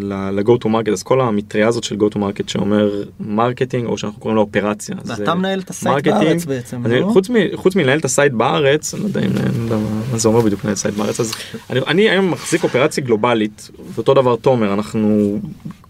ל-go 0.00 0.52
to 0.64 0.66
market, 0.66 0.90
אז 0.92 1.02
כל 1.02 1.20
המטריה 1.20 1.68
הזאת 1.68 1.84
של 1.84 1.96
go 1.96 2.14
to 2.14 2.16
market 2.16 2.42
שאומר 2.46 3.02
marketing, 3.20 3.86
או 3.86 3.98
שאנחנו 3.98 4.20
קוראים 4.20 4.36
לה 4.36 4.42
אופרציה. 4.42 4.96
ואתה 5.04 5.34
מנהל 5.34 5.60
את 5.60 5.70
ה 5.70 5.75
site 5.75 5.94
marketing. 5.94 6.24
בארץ 6.24 6.44
בעצם, 6.44 6.86
אני, 6.86 7.00
לא? 7.00 7.06
חוץ, 7.12 7.30
מ, 7.30 7.34
חוץ 7.54 7.76
מלנהל 7.76 7.98
את 7.98 8.04
ה 8.04 8.10
site 8.10 8.32
בארץ, 8.32 8.94
אני 8.94 9.02
לא 9.02 9.08
יודע, 9.08 9.20
אם, 9.20 9.26
אני 9.26 9.58
לא 9.58 9.62
יודע 9.64 9.76
מה, 10.12 10.18
זה 10.18 10.28
אומר 10.28 10.40
בדיוק 10.40 10.64
לנהל 10.64 10.76
site 10.76 10.94
בארץ, 10.94 11.20
אז 11.20 11.32
אני, 11.70 11.80
אני 11.86 12.10
היום 12.10 12.30
מחזיק 12.30 12.64
אופרציה 12.64 13.04
גלובלית, 13.04 13.70
ואותו 13.94 14.14
דבר 14.14 14.36
תומר, 14.36 14.74
אנחנו, 14.74 15.38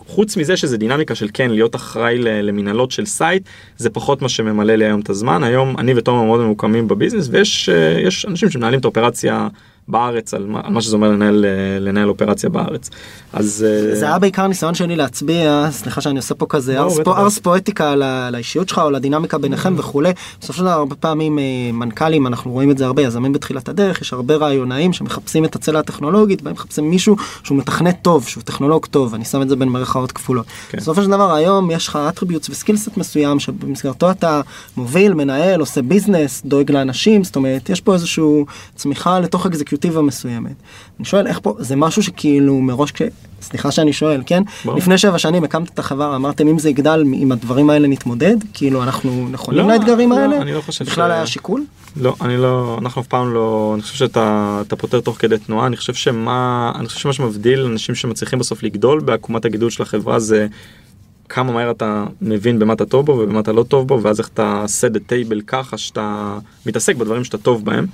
חוץ 0.07 0.37
מזה 0.37 0.57
שזה 0.57 0.77
דינמיקה 0.77 1.15
של 1.15 1.29
כן 1.35 1.51
להיות 1.51 1.77
אחראי 1.77 2.19
למנהלות 2.19 2.91
של 2.91 3.07
site, 3.07 3.43
זה 3.77 3.91
פחות 3.91 4.23
מה 4.23 4.29
שממלא 4.29 4.75
לי 4.75 4.85
היום 4.85 5.01
את 5.01 5.11
הזמן, 5.11 5.45
היום 5.45 5.79
אני 5.79 5.95
ותומר 5.97 6.23
מאוד 6.23 6.41
ממוקמים 6.41 6.89
ב 6.89 6.93
business, 6.93 7.29
ויש 7.31 7.69
אה, 7.69 8.29
אנשים 8.29 8.51
שמנהלים 8.51 8.81
את 8.81 8.85
האופרציה 8.85 9.49
בארץ, 9.89 10.35
על 10.35 10.47
מה, 10.47 10.61
על 10.65 10.73
מה 10.73 10.81
שזה 10.81 10.97
אומר 10.97 11.11
לנהל, 11.11 11.45
אה, 11.45 11.79
לנהל 11.81 12.09
אופרציה 12.09 12.51
בארץ. 12.51 12.91
אז... 13.33 13.67
אה, 13.69 13.97
זה 13.97 14.05
היה 14.07 14.19
בעיקר 14.19 14.47
ניסיון 14.47 14.75
שלי 14.75 14.97
להצביע, 14.97 15.69
סליחה 15.71 16.01
שאני 16.01 16.17
עושה 16.17 16.35
פה 16.35 16.47
כזה 16.49 16.75
לא, 16.75 16.91
ארס 17.07 17.39
פואטיקה 17.39 17.93
על 17.93 18.35
האישיות 18.35 18.69
שלך 18.69 18.79
או 18.79 18.91
לדינמיקה 18.91 19.39
ביניכם 19.39 19.75
וכולי. 19.77 20.13
בסופו 20.41 20.53
של 20.53 20.63
דבר 20.63 20.71
הרבה 20.71 20.95
פעמים 20.95 21.39
אה, 21.39 21.45
מנכ"לים, 21.73 22.27
אנחנו 22.27 22.53
רואים 22.53 22.71
את 22.71 22.79
זה 22.79 22.87
הרבה, 22.87 23.03
יזמים 23.03 23.33
בתחילת 23.33 23.69
הדרך, 23.69 24.01
יש 24.01 24.13
הרבה 24.13 24.37
רעיונאים 24.37 24.93
שמחפשים 24.93 25.45
את 25.45 25.57
הצלע 25.57 25.79
הטכנולוגית, 25.79 26.43
והם 26.43 26.53
מחפשים 26.53 26.91
מישהו 26.91 27.17
שהוא 27.43 27.59
מתכנת 27.59 27.97
טוב, 28.03 28.29
שהוא 28.29 28.43
טכנולוג 28.43 28.87
טוב, 28.87 29.15
אני 29.15 29.25
שם 29.25 29.43
את 29.43 29.49
זה 29.49 29.57
בין 29.57 29.69
מרכאות 29.69 30.13
כפולות. 30.13 30.47
כן. 30.69 30.79
בסופו 30.79 31.03
של 31.03 31.11
דבר 31.11 31.35
היום 31.35 31.71
יש 31.71 31.89
לך 31.89 31.97
attributes 31.97 32.51
ו 32.51 32.56
skillset 32.56 32.97
מסוים 32.97 33.41
שבמסגרתו 33.41 34.11
אתה 34.11 34.41
מוביל, 34.77 35.15
מנהל, 35.15 35.61
עושה 35.61 35.83
business, 35.83 36.43
דואג 36.45 36.73
לאנשים, 36.73 37.25
זאת 37.25 37.37
אומרת 37.37 37.71
יש 37.71 37.81
פה 37.81 37.95
איזושהי 37.95 38.45
צמיחה 38.75 39.21
לתוך 39.21 39.47
executive 39.77 40.03
מסוימת. 40.03 40.55
אני 40.99 41.05
שואל 41.05 41.27
איך 41.27 41.41
פה, 41.43 41.55
זה 41.59 41.77
משהו 41.77 42.03
שכאילו 42.03 42.61
מראש 42.61 42.91
כש... 42.91 43.03
סליחה 43.43 43.71
שאני 43.71 43.93
שואל, 43.93 44.23
כן? 44.27 44.43
ברור. 44.65 44.79
לפני 44.79 44.99
שבע 44.99 45.19
שנים 45.19 45.45
הקמת 45.45 45.71
את 45.71 45.79
החברה, 45.79 46.17
אמרתם 46.17 46.49
אם 46.49 46.59
זה 46.59 46.71
יגדל, 46.71 47.05
עם 47.15 47.33
הדברים 47.33 47.71
האלה 47.71 47.89
נתמודד? 47.89 48.37
כאילו 48.55 48.83
אנחנו 48.83 49.29
נכונים 49.31 49.69
לא, 49.69 49.75
לאתגרים 49.75 50.11
לא, 50.11 50.19
האלה? 50.19 50.43
אני 50.43 50.53
לא 50.53 50.61
חושב 50.61 50.85
בכלל 50.85 51.11
ש- 51.11 51.13
היה 51.13 51.27
שיקול? 51.27 51.65
לא, 51.97 52.15
אני 52.21 52.37
לא, 52.37 52.79
אנחנו 52.83 53.03
אף 53.03 53.07
פעם 53.07 53.35
לא, 53.35 53.73
אני 53.75 53.83
חושב 53.83 53.95
שאתה 53.95 54.63
אתה 54.67 54.77
פותר 54.77 55.01
תוך 55.01 55.17
כדי 55.19 55.39
תנועה, 55.39 55.67
אני 55.67 55.77
חושב 55.77 55.95
שמה, 55.95 56.73
אני 56.75 56.87
חושב 56.87 57.01
שמה 57.01 57.13
שמבדיל 57.13 57.61
אנשים 57.61 57.95
שמצליחים 57.95 58.39
בסוף 58.39 58.63
לגדול 58.63 59.01
בעקומת 59.01 59.45
הגידול 59.45 59.71
של 59.71 59.83
החברה 59.83 60.19
זה 60.19 60.47
כמה 61.29 61.53
מהר 61.53 61.71
אתה 61.71 62.05
מבין 62.23 62.59
במה 62.59 62.73
אתה 62.73 62.87
טוב 62.87 63.07
בו 63.07 63.13
ובמה 63.13 63.41
אתה 63.41 63.53
לא 63.53 63.63
טוב 63.63 63.89
בו, 63.89 64.03
ואז 64.03 64.21
איך 64.21 64.29
אתה 64.29 64.65
set 64.81 64.95
the 64.95 65.01
table 65.11 65.43
ככה 65.47 65.79
שאתה 65.79 66.39
מתעסק 66.67 66.97
בדברים 66.97 67.25
שאתה 67.25 67.39
טוב 67.39 67.65
בהם. 67.65 67.87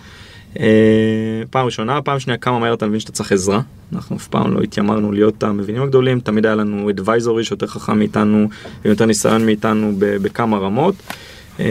אה, 0.60 1.42
פעם 1.50 1.66
ראשונה, 1.66 2.02
פעם 2.02 2.20
שנייה 2.20 2.38
כמה 2.38 2.58
מהר 2.58 2.74
אתה 2.74 2.86
מבין 2.86 3.00
שאתה 3.00 3.12
צריך 3.12 3.32
עזרה. 3.32 3.60
אנחנו 3.92 4.16
אף 4.16 4.28
פעם 4.28 4.54
לא 4.54 4.60
התיימרנו 4.60 5.12
להיות 5.12 5.42
המבינים 5.42 5.82
הגדולים, 5.82 6.20
תמיד 6.20 6.46
היה 6.46 6.54
לנו 6.54 6.90
advisory 6.90 7.42
שיותר 7.42 7.66
חכם 7.66 7.98
מאיתנו, 7.98 8.38
עם 8.84 8.90
יותר 8.90 9.06
ניסיון 9.06 9.46
מאיתנו 9.46 9.92
בכמה 9.98 10.58
רמות. 10.58 10.94
אה, 11.60 11.66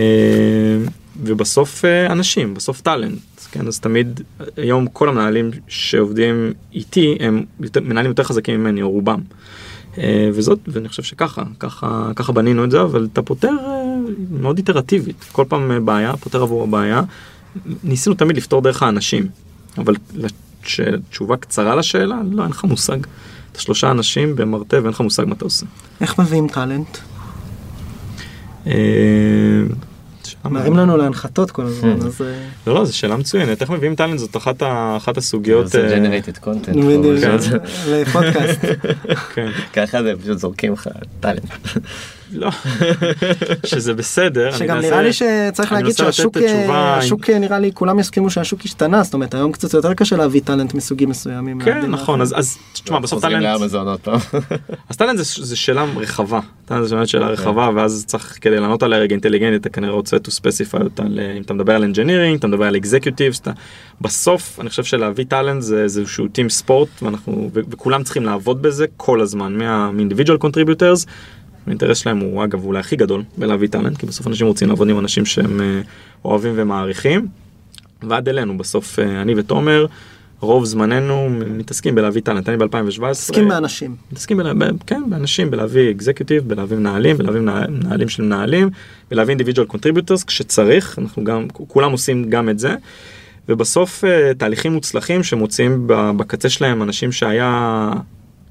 ובסוף 1.24 1.86
אה, 1.86 2.12
אנשים, 2.12 2.54
בסוף 2.54 2.82
טאלנט, 2.82 3.20
כן, 3.52 3.68
אז 3.68 3.80
תמיד, 3.80 4.22
היום 4.58 4.88
כל 4.88 5.10
המנהלים 5.10 5.52
שעובדים 5.68 6.54
איתי 6.74 7.18
הם 7.20 7.44
יותר, 7.60 7.82
מנהלים 7.82 8.12
יותר 8.12 8.24
חזקים 8.24 8.60
ממני, 8.60 8.82
או 8.82 8.92
רובם. 8.92 9.20
וזאת, 10.34 10.60
ואני 10.68 10.90
חושב 10.90 11.04
שככה, 11.04 11.44
ככה, 11.60 12.12
ככה 12.16 12.32
בנינו 12.34 12.64
את 12.64 12.72
זה, 12.72 12.82
אבל 12.82 13.08
אתה 13.14 13.22
פותר 13.22 13.52
מאוד 14.32 14.58
איטרטיבית, 14.58 15.26
כל 15.32 15.46
פעם 15.48 15.86
בעיה, 15.86 16.18
פותר 16.18 16.42
עבור 16.42 16.64
הבעיה. 16.64 17.02
ניסינו 17.84 18.16
תמיד 18.16 18.38
לפתור 18.38 18.62
דרך 18.62 18.84
האנשים, 18.84 19.28
אבל 19.78 19.96
לש- 20.16 20.32
תשובה 21.10 21.38
קצרה 21.38 21.76
לשאלה, 21.76 22.16
לא, 22.32 22.44
אין 22.44 22.52
לך 22.52 22.64
מושג. 22.64 22.98
אתה 23.52 23.62
שלושה 23.62 23.92
אנשים 23.92 24.36
במרתף 24.36 24.78
ואין 24.78 24.88
לך 24.90 25.02
מושג 25.02 25.24
מה 25.26 25.34
אתה 25.36 25.46
עושה. 25.46 25.66
איך 26.02 26.20
מביאים 26.20 26.48
טאלנט? 26.48 26.98
אה, 28.68 28.74
מראים 30.46 30.78
לנו 30.78 30.98
להנחתות 30.98 31.52
כל 31.52 31.62
הזמן, 31.66 31.98
Hmm. 32.02 32.06
אז... 32.06 32.22
אה, 32.22 32.48
לא, 32.68 32.74
לא, 32.74 32.86
זו 32.86 32.98
שאלה 32.98 33.18
מצוינת. 33.18 33.62
איך 33.62 33.70
מביאים 33.70 33.96
טאלנט 33.96 34.20
זאת 34.20 34.38
אחת, 34.38 35.18
הסוגיות... 35.18 35.68
זה 35.68 35.88
אה, 35.88 35.98
generated 35.98 36.44
content. 36.46 36.78
בדיוק, 36.78 37.20
כן. 37.22 37.38
לפודקאסט. 37.88 38.60
כן. 39.36 39.50
ככה 39.74 40.04
זה 40.04 40.14
פשוט 40.24 40.38
זורקים 40.38 40.74
לך 40.74 40.88
טאלנט. 41.20 41.52
לא, 42.34 42.50
שזה 43.66 43.94
בסדר. 43.94 44.52
שגם 44.52 44.76
מנסה- 44.78 44.90
נראה 44.90 45.02
לי 45.02 45.14
שצריך 45.14 45.72
להגיד 45.72 45.96
שהשוק, 45.96 46.38
אה, 46.38 46.66
עם- 46.66 46.72
אה, 47.30 47.40
נראה 47.40 47.60
לי 47.60 47.72
כולם 47.74 48.00
יסכימו 48.00 48.30
שהשוק 48.30 48.60
השתנה, 48.66 49.04
זאת 49.04 49.14
אומרת 49.14 49.34
היום 49.34 49.52
קצת 49.52 49.74
יותר 49.74 49.94
קשה 49.94 50.16
להביא 50.18 50.42
טאלנט 50.46 50.74
מסוגים 50.74 51.10
מסוימים. 51.10 51.60
כן, 51.62 51.86
נכון. 51.92 52.22
אז, 52.22 52.34
אז 52.38 52.58
תשמע, 52.74 53.00
בסוף 53.00 53.20
חוזרים 53.20 53.42
טאלנט. 53.42 53.46
אז 54.90 54.98
טאלנט 54.98 55.18
זה, 55.18 55.24
זה 55.46 55.56
שאלה 55.56 55.86
רחבה. 55.96 56.40
טאלנט 56.66 56.88
זה 56.88 56.96
באמת 56.96 57.08
שאלה 57.08 57.30
אוקיי. 57.30 57.46
רחבה, 57.46 57.70
ואז 57.76 58.04
צריך, 58.08 58.38
כדי 58.42 58.60
לענות 58.60 58.84
עליה 58.84 59.00
רגע 59.00 59.12
אינטליגנטית, 59.14 59.62
אתה 59.62 59.70
כנראה 59.70 59.94
רוצה 59.94 60.18
to 60.18 60.30
specify 60.30 60.84
אותה, 60.84 61.04
ל- 61.04 61.20
אם 61.38 61.42
אתה 61.42 61.54
מדבר 61.54 61.76
על 61.76 61.84
engineering, 61.84 62.38
אתה 62.40 62.48
מדבר 62.48 62.66
על 62.66 62.76
executives. 62.76 63.50
בסוף, 64.02 64.60
אני 64.60 64.70
חושב 64.70 64.84
שלהביא 64.84 65.26
טאלנט 65.28 65.62
זה 65.62 65.84
איזשהו 65.84 66.28
טים 66.28 66.50
ספורט, 66.50 66.90
ואנחנו, 67.02 67.50
וכולם 67.54 68.04
צריכים 68.04 68.24
לעבוד 68.26 68.62
בזה 68.62 68.86
כל 68.98 69.22
הזמן, 69.22 69.58
מה- 69.58 69.92
מ-individual 69.92 70.46
contributors. 70.46 71.06
האינטרס 71.68 71.98
שלהם 71.98 72.18
הוא 72.20 72.44
אגב 72.44 72.66
אולי 72.66 72.80
הכי 72.80 72.96
גדול 72.96 73.24
בלהביא 73.38 73.68
טאלנט, 73.68 73.98
כי 73.98 74.06
בסוף 74.06 74.28
אנשים 74.28 74.48
רוצים 74.48 74.70
לעבוד 74.70 74.90
עם 74.90 75.00
אנשים 75.00 75.26
שהם 75.26 75.62
אה, 75.62 75.82
אוהבים 76.26 76.54
ומעריכים. 76.56 77.28
ועד 78.04 78.30
אלינו 78.30 78.58
בסוף 78.58 79.00
אה, 79.00 79.22
אני 79.22 79.34
ותומר 79.38 79.86
רוב 80.40 80.66
זמננו 80.66 81.30
מתעסקים 81.30 81.96
בלהביא 81.96 82.22
טאלנט, 82.22 82.50
אני 82.50 82.58
ב-2017. 82.58 83.02
מסכים 83.10 83.48
באנשים. 83.48 83.96
מתעסקים 84.12 84.38
ב, 84.38 84.64
ב, 84.64 84.72
כן, 84.88 85.04
באנשים, 85.10 85.52
בלהביא 85.52 85.92
אקזקיוטיב, 85.92 86.48
בלהביא 86.48 86.78
מנהלים, 86.78 87.18
בלהביא 87.18 87.40
מנהל- 87.42 87.70
מנהלים 87.72 88.10
של 88.10 88.24
מנהלים, 88.24 88.70
בלהביא 89.12 89.32
individual 89.32 89.68
contributors 89.68 90.24
כשצריך, 90.24 91.00
אנחנו 91.00 91.24
גם, 91.24 91.48
כולם 91.50 91.92
עושים 91.92 92.30
גם 92.30 92.50
את 92.50 92.60
זה. 92.60 92.76
ובסוף 93.50 94.04
אה, 94.06 94.34
תהליכים 94.38 94.74
מוצלחים 94.74 95.24
שמוצאים 95.24 95.84
בקצה 95.88 96.50
שלהם 96.50 96.84
אנשים 96.84 97.12
שהיה 97.12 97.92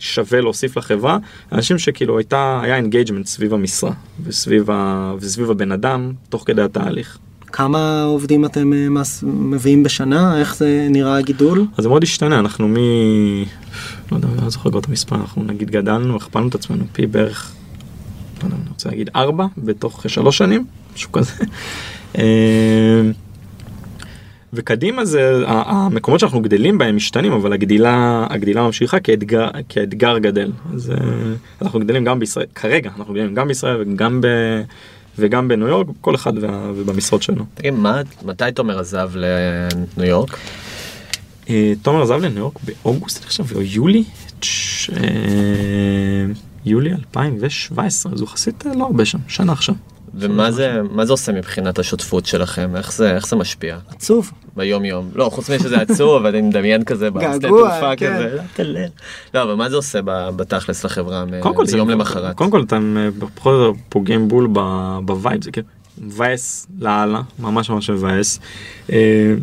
שווה 0.00 0.40
להוסיף 0.40 0.76
לחברה, 0.76 1.18
אנשים 1.52 1.78
שכאילו 1.78 2.18
הייתה, 2.18 2.60
היה 2.62 2.76
engagement 2.76 3.26
סביב 3.26 3.54
המשרה 3.54 3.92
וסביב, 4.24 4.70
ה, 4.70 5.14
וסביב 5.20 5.50
הבן 5.50 5.72
אדם 5.72 6.12
תוך 6.28 6.42
כדי 6.46 6.62
התהליך. 6.62 7.18
כמה 7.52 8.02
עובדים 8.02 8.44
אתם 8.44 8.72
אה, 8.72 9.02
מביאים 9.22 9.82
בשנה? 9.82 10.40
איך 10.40 10.56
זה 10.56 10.86
נראה 10.90 11.18
הגידול? 11.18 11.66
אז 11.76 11.82
זה 11.82 11.88
מאוד 11.88 12.02
השתנה, 12.02 12.38
אנחנו 12.38 12.68
מ... 12.68 12.74
לא 14.12 14.16
יודע, 14.16 14.28
לא 14.42 14.50
זוכר 14.50 14.78
את 14.78 14.88
המספר, 14.88 15.16
אנחנו 15.16 15.44
נגיד 15.44 15.70
גדלנו, 15.70 16.16
הכפלנו 16.16 16.48
את 16.48 16.54
עצמנו 16.54 16.84
פי 16.92 17.06
בערך, 17.06 17.52
לא 18.40 18.44
יודע, 18.44 18.56
אני 18.56 18.68
רוצה 18.68 18.88
להגיד 18.88 19.10
ארבע 19.16 19.46
בתוך 19.58 20.04
שלוש 20.08 20.38
שנים, 20.38 20.64
משהו 20.94 21.12
כזה. 21.12 21.32
וקדימה 24.52 25.04
זה, 25.04 25.42
המקומות 25.46 26.20
שאנחנו 26.20 26.40
גדלים 26.40 26.78
בהם 26.78 26.96
משתנים, 26.96 27.32
אבל 27.32 27.52
הגדילה, 27.52 28.26
הגדילה 28.30 28.62
ממשיכה 28.62 29.00
כאתגר, 29.00 29.48
כאתגר 29.68 30.18
גדל. 30.18 30.52
אז 30.74 30.90
אה, 30.90 30.96
אנחנו 31.62 31.80
גדלים 31.80 32.04
גם 32.04 32.18
בישראל, 32.18 32.46
כרגע 32.54 32.90
אנחנו 32.98 33.14
גדלים 33.14 33.34
גם 33.34 33.48
בישראל 33.48 33.76
וגם, 33.80 34.20
ב, 34.20 34.26
וגם 35.18 35.48
בניו 35.48 35.68
יורק, 35.68 35.86
כל 36.00 36.14
אחד 36.14 36.32
וה, 36.40 36.70
ובמשרות 36.74 37.22
שלו. 37.22 37.44
תגיד, 37.54 37.74
מה- 37.74 38.00
מתי 38.24 38.44
תומר 38.54 38.78
עזב 38.78 39.10
לניו 39.14 40.08
יורק? 40.10 40.36
אה, 41.50 41.72
תומר 41.82 42.02
עזב 42.02 42.18
לניו 42.24 42.38
יורק 42.38 42.54
באוגוסט 42.64 43.18
אני 43.18 43.26
חושב, 43.26 43.44
או 43.56 43.62
יולי, 43.62 44.04
תש- 44.40 44.90
אה, 44.90 46.26
יולי 46.66 46.90
2017, 46.92 48.12
אז 48.12 48.20
הוא 48.20 48.28
יחסית 48.28 48.64
לא 48.74 48.84
הרבה 48.84 49.04
שם, 49.04 49.18
שנה 49.28 49.52
עכשיו. 49.52 49.74
ומה 50.14 50.51
זה, 50.51 50.81
מה 50.90 51.07
זה 51.07 51.12
עושה 51.12 51.33
מבחינת 51.33 51.79
השותפות 51.79 52.27
שלכם? 52.27 52.77
איך 52.77 52.92
זה, 52.92 53.14
איך 53.14 53.27
זה 53.29 53.37
משפיע? 53.37 53.79
עצוב. 53.88 54.31
ביום 54.57 54.85
יום. 54.85 55.11
לא, 55.14 55.29
חוץ 55.33 55.51
מזה 55.51 55.64
שזה 55.64 55.77
עצוב, 55.81 56.14
אבל 56.16 56.29
אני 56.37 56.42
מדמיין 56.42 56.85
כזה 56.85 57.11
בשדה 57.11 57.38
געגוע, 57.38 57.70
תעופה 57.70 57.96
כן. 57.96 58.14
כזה. 58.57 58.64
לא. 58.64 58.81
לא, 59.35 59.42
אבל 59.42 59.55
מה 59.55 59.70
זה 59.70 59.77
עושה 59.77 60.01
בתכלס 60.37 60.85
לחברה 60.85 61.25
מ- 61.25 61.40
קודם 61.40 61.55
כל 61.55 61.66
זה, 61.66 61.77
ביום 61.77 61.90
למחרת? 61.90 62.37
קודם 62.37 62.51
כל 62.51 62.62
אתם 62.62 62.96
אה, 62.99 63.11
בכל 63.11 63.53
זאת 63.53 63.77
פוגעים 63.88 64.29
בול 64.29 64.49
ב-vibe, 65.04 65.44
זה 65.44 65.51
כאילו 65.51 65.66
מבאס 65.99 66.66
לאללה, 66.81 67.20
ממש 67.38 67.70
ממש 67.70 67.90
מבאס. 67.90 68.40
אה, 68.92 69.35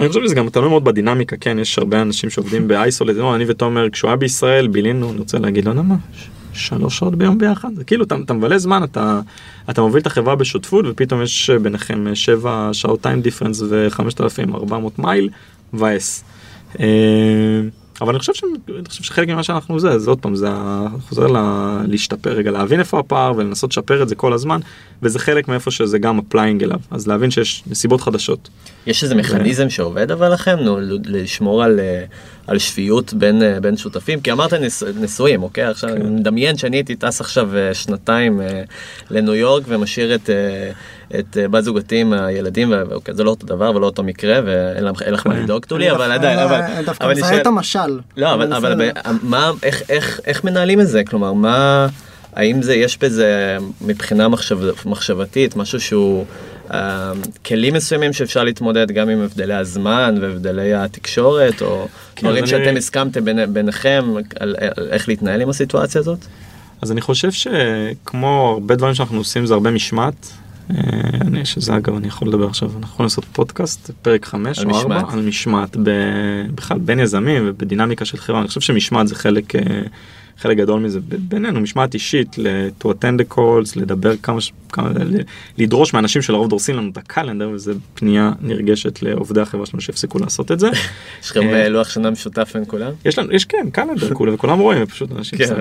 אני 0.00 0.08
חושב 0.08 0.20
שזה 0.24 0.34
גם 0.34 0.48
תלוי 0.48 0.68
מאוד 0.68 0.84
בדינמיקה, 0.84 1.36
כן, 1.36 1.58
יש 1.58 1.78
הרבה 1.78 2.02
אנשים 2.02 2.30
שעובדים 2.30 2.68
באייסולט, 2.68 3.16
לא, 3.16 3.34
אני 3.34 3.44
ותומר, 3.48 3.90
כשהוא 3.90 4.08
היה 4.08 4.16
בישראל, 4.16 4.66
בילינו, 4.68 5.10
אני 5.10 5.18
רוצה 5.18 5.38
להגיד, 5.38 5.64
לא 5.64 5.70
יודע 5.70 5.82
מה, 5.82 5.96
שלוש 6.58 6.98
שעות 6.98 7.14
ביום 7.14 7.38
ביחד, 7.38 7.68
זה 7.76 7.84
כאילו, 7.84 8.04
אתה, 8.04 8.16
אתה 8.24 8.32
מבלה 8.32 8.58
זמן, 8.58 8.84
אתה, 8.84 9.20
אתה 9.70 9.80
מוביל 9.80 10.00
את 10.02 10.06
החברה 10.06 10.36
בשותפות, 10.36 10.84
ופתאום 10.88 11.22
יש 11.22 11.50
ביניכם 11.50 12.06
אה, 12.06 12.14
שבע 12.14 12.70
שעות 12.72 13.00
טיים 13.00 13.22
דיפרנס 13.22 13.62
ו-5,400 13.62 14.72
מייל, 14.98 15.28
מבאס. 15.72 16.24
אבל 18.00 18.10
אני 18.10 18.18
חושב, 18.18 18.34
ש... 18.34 18.42
אני 18.78 18.88
חושב 18.88 19.04
שחלק 19.04 19.28
ממה 19.28 19.42
שאנחנו 19.42 19.80
זה, 19.80 19.98
זה 19.98 20.10
עוד 20.10 20.20
פעם, 20.20 20.34
זה 20.34 20.48
חוזר 21.08 21.26
ל... 21.26 21.36
להשתפר 21.86 22.30
רגע, 22.30 22.50
להבין 22.50 22.80
איפה 22.80 22.98
הפער 22.98 23.32
ולנסות 23.36 23.70
לשפר 23.70 24.02
את 24.02 24.08
זה 24.08 24.14
כל 24.14 24.32
הזמן, 24.32 24.60
וזה 25.02 25.18
חלק 25.18 25.48
מאיפה 25.48 25.70
שזה 25.70 25.98
גם 25.98 26.18
appealing 26.18 26.62
אליו, 26.62 26.80
אז 26.90 27.06
להבין 27.06 27.30
שיש 27.30 27.62
נסיבות 27.66 28.00
חדשות. 28.00 28.48
יש 28.86 29.02
איזה 29.02 29.14
מכניזם 29.14 29.70
שעובד 29.70 30.10
אבל 30.10 30.32
לכם, 30.32 30.58
נו, 30.60 30.78
לשמור 31.04 31.62
על, 31.62 31.80
אה, 31.80 32.04
על 32.46 32.58
שפיות 32.58 33.14
בין, 33.14 33.42
אה, 33.42 33.60
בין 33.60 33.76
שותפים? 33.76 34.20
כי 34.20 34.32
אמרת 34.32 34.52
נ, 34.52 34.82
נשואים, 34.82 35.42
אוקיי? 35.42 35.64
עכשיו 35.64 35.90
אני 35.90 36.04
מדמיין 36.04 36.56
שאני 36.56 36.76
הייתי 36.76 36.96
טס 36.96 37.20
עכשיו 37.20 37.56
אה, 37.56 37.74
שנתיים 37.74 38.40
לניו 39.10 39.34
יורק 39.34 39.62
ומשאיר 39.68 40.14
את, 40.14 40.30
את 41.18 41.36
אה, 41.36 41.48
בת 41.48 41.64
זוגתי 41.64 42.00
עם 42.00 42.12
הילדים, 42.12 42.72
ואוקיי, 42.88 43.14
זה 43.14 43.24
לא 43.24 43.30
אותו 43.30 43.46
דבר 43.46 43.76
ולא 43.76 43.86
אותו 43.86 44.02
מקרה 44.02 44.40
ואין 44.44 44.84
לך- 44.84 45.26
מה 45.26 45.34
כן. 45.34 45.42
לדאוג 45.42 45.64
תולי, 45.64 45.90
אבל 45.90 46.02
אני 46.02 46.14
עדיין, 46.14 46.38
אבל... 46.38 46.60
אני 46.60 46.84
דווקא 46.84 47.04
אני 47.04 47.14
מזהה 47.14 47.40
את 47.40 47.46
המשל. 47.46 48.00
לא, 48.16 48.34
אבל. 48.34 48.90
מה, 49.22 49.50
איך, 49.62 49.82
איך, 49.88 50.20
איך 50.26 50.44
מנהלים 50.44 50.80
את 50.80 50.88
זה? 50.88 51.04
כלומר, 51.04 51.32
מה, 51.32 51.86
האם 52.34 52.62
זה, 52.62 52.74
יש 52.74 52.98
בזה 52.98 53.56
מבחינה 53.80 54.28
מחשב, 54.28 54.58
מחשבתית, 54.84 55.56
משהו 55.56 55.80
שהוא, 55.80 56.24
אה, 56.72 57.12
כלים 57.46 57.74
מסוימים 57.74 58.12
שאפשר 58.12 58.44
להתמודד 58.44 58.90
גם 58.92 59.08
עם 59.08 59.20
הבדלי 59.20 59.54
הזמן 59.54 60.14
והבדלי 60.20 60.74
התקשורת, 60.74 61.62
או 61.62 61.86
כן, 62.16 62.26
דברים 62.26 62.44
אז 62.44 62.50
שאתם 62.50 62.68
אני- 62.68 62.78
הסכמתם 62.78 63.24
בין, 63.24 63.52
ביניכם 63.54 64.04
על, 64.40 64.56
על 64.76 64.88
איך 64.90 65.08
להתנהל 65.08 65.40
עם 65.40 65.48
הסיטואציה 65.50 66.00
הזאת? 66.00 66.18
אז 66.82 66.92
אני 66.92 67.00
חושב 67.00 67.30
שכמו 67.32 68.50
הרבה 68.54 68.74
דברים 68.76 68.94
שאנחנו 68.94 69.18
עושים 69.18 69.46
זה 69.46 69.54
הרבה 69.54 69.70
משמעת. 69.70 70.32
אה, 70.70 70.76
אני, 71.20 71.44
שזה 71.44 71.76
אגב 71.76 71.96
אני 71.96 72.06
יכול 72.06 72.28
לדבר 72.28 72.46
עכשיו 72.46 72.68
אנחנו 72.68 72.82
יכולים 72.86 73.04
לעשות 73.04 73.24
פודקאסט 73.24 73.90
פרק 74.02 74.24
5 74.24 74.58
על 74.58 74.70
או 74.70 74.78
4 74.78 74.96
משמעת. 74.96 75.14
על 75.14 75.20
משמעת 75.22 75.76
ב, 75.76 75.90
בכלל 76.54 76.78
בין 76.78 77.00
יזמים 77.00 77.42
ובדינמיקה 77.46 78.04
של 78.04 78.18
חברה 78.18 78.40
אני 78.40 78.48
חושב 78.48 78.60
שמשמעת 78.60 79.08
זה 79.08 79.14
חלק 79.14 79.56
אה, 79.56 79.60
חלק 80.40 80.56
גדול 80.56 80.80
מזה 80.80 81.00
בינינו 81.02 81.60
משמעת 81.60 81.94
אישית 81.94 82.38
ל- 82.38 82.68
to 82.82 82.86
attend 82.88 83.20
the 83.22 83.34
calls 83.34 83.72
לדבר 83.76 84.16
כמה, 84.16 84.40
ש- 84.40 84.52
כמה 84.72 84.88
לדרוש 85.58 85.94
מאנשים 85.94 86.22
שלרוב 86.22 86.48
דורסים 86.48 86.76
לנו 86.76 86.90
את 86.92 86.96
הקלנדר 86.96 87.50
וזה 87.50 87.72
פנייה 87.94 88.32
נרגשת 88.40 89.02
לעובדי 89.02 89.40
החברה 89.40 89.66
שלנו 89.66 89.80
שיפסיקו 89.80 90.18
לעשות 90.18 90.52
את 90.52 90.60
זה. 90.60 90.68
יש 91.22 91.30
לכם 91.30 91.40
אה, 91.42 91.62
אה, 91.62 91.68
לוח 91.68 91.88
שנה 91.88 92.10
משותף 92.10 92.50
בין 92.54 92.64
כולם? 92.66 92.92
יש 93.04 93.18
לנו, 93.18 93.32
יש 93.32 93.44
כן, 93.44 93.66
קלנדר 93.72 94.14
כולה, 94.14 94.34
וכולם 94.34 94.58
רואים, 94.58 94.86
פשוט 94.86 95.12
אנשים 95.12 95.38
כן. 95.38 95.54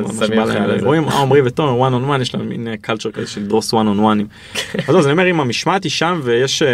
רואים, 0.83 1.03
אה, 1.03 1.21
עמרי 1.21 1.41
ותומר, 1.41 1.89
one 1.89 2.03
on 2.03 2.17
one, 2.17 2.21
יש 2.21 2.35
להם 2.35 2.49
מין 2.49 2.67
קלצ'ר 2.81 3.11
כזה 3.11 3.27
של 3.27 3.45
דרוס 3.47 3.73
one 3.73 3.77
on 3.77 3.99
one. 3.99 4.23
אז 4.87 4.93
לא, 4.93 4.99
אז 4.99 5.05
אני 5.05 5.11
אומר, 5.11 5.29
אם 5.29 5.39
המשמעת 5.39 5.83
היא 5.83 5.91
שם 5.91 6.19
ויש, 6.23 6.61
אה, 6.61 6.67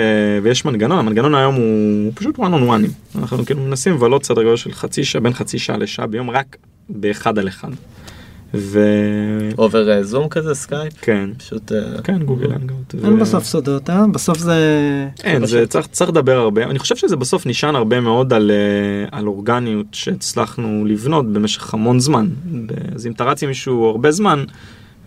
ויש 0.43 0.65
מנגנון, 0.65 0.99
המנגנון 0.99 1.35
היום 1.35 1.55
הוא 1.55 2.11
פשוט 2.15 2.37
one 2.37 2.41
on 2.41 2.69
one. 2.69 3.17
אנחנו 3.19 3.45
כאילו 3.45 3.61
מנסים 3.61 3.93
לבלות 3.93 4.23
סדר 4.25 4.43
גודל 4.43 4.55
של 4.55 4.73
חצי 4.73 5.03
שעה, 5.03 5.21
בין 5.21 5.33
חצי 5.33 5.59
שעה 5.59 5.77
לשעה 5.77 6.07
ביום, 6.07 6.29
רק 6.29 6.57
באחד 6.89 7.39
על 7.39 7.47
אחד. 7.47 7.69
וכן, 8.53 9.49
over 9.57 10.03
זום 10.03 10.29
כזה, 10.29 10.55
סקייפ? 10.55 10.93
כן, 11.01 11.29
פשוט... 11.37 11.71
אה, 11.71 12.01
כן, 12.03 12.23
גוגל 12.23 12.51
הנגאוט. 12.51 12.95
אין 13.03 13.19
בסוף 13.19 13.43
סודות, 13.43 13.89
אה? 13.89 14.07
בסוף 14.07 14.37
זה... 14.37 14.55
אין, 15.23 15.45
זה 15.45 15.67
צריך, 15.67 15.87
צריך 15.87 16.09
לדבר 16.09 16.37
הרבה, 16.37 16.63
אני 16.63 16.79
חושב 16.79 16.95
שזה 16.95 17.15
בסוף 17.15 17.45
נשען 17.45 17.75
הרבה 17.75 17.99
מאוד 17.99 18.33
על, 18.33 18.51
אה, 18.51 19.17
על 19.17 19.27
אורגניות 19.27 19.87
שהצלחנו 19.91 20.85
לבנות 20.87 21.33
במשך 21.33 21.73
המון 21.73 21.99
זמן. 21.99 22.27
אז 22.95 23.07
אם 23.07 23.11
אתה 23.11 23.23
רץ 23.23 23.43
עם 23.43 23.49
מישהו 23.49 23.85
הרבה 23.85 24.11
זמן, 24.11 24.43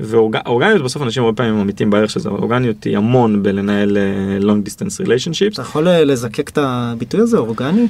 ואורגניות 0.00 0.82
בסוף 0.82 1.02
אנשים 1.02 1.22
הרבה 1.22 1.36
פעמים 1.36 1.54
ממעיטים 1.54 1.90
בערך 1.90 2.10
של 2.10 2.20
זה, 2.20 2.28
אבל 2.28 2.38
אורגניות 2.38 2.84
היא 2.84 2.96
המון 2.96 3.42
בלנהל 3.42 3.96
אה, 3.96 4.38
long 4.40 4.68
distance 4.68 5.06
relationships. 5.06 5.52
אתה 5.52 5.62
יכול 5.62 5.88
אה, 5.88 6.04
לזקק 6.04 6.48
את 6.48 6.58
הביטוי 6.58 7.20
הזה, 7.20 7.38
אורגני? 7.38 7.86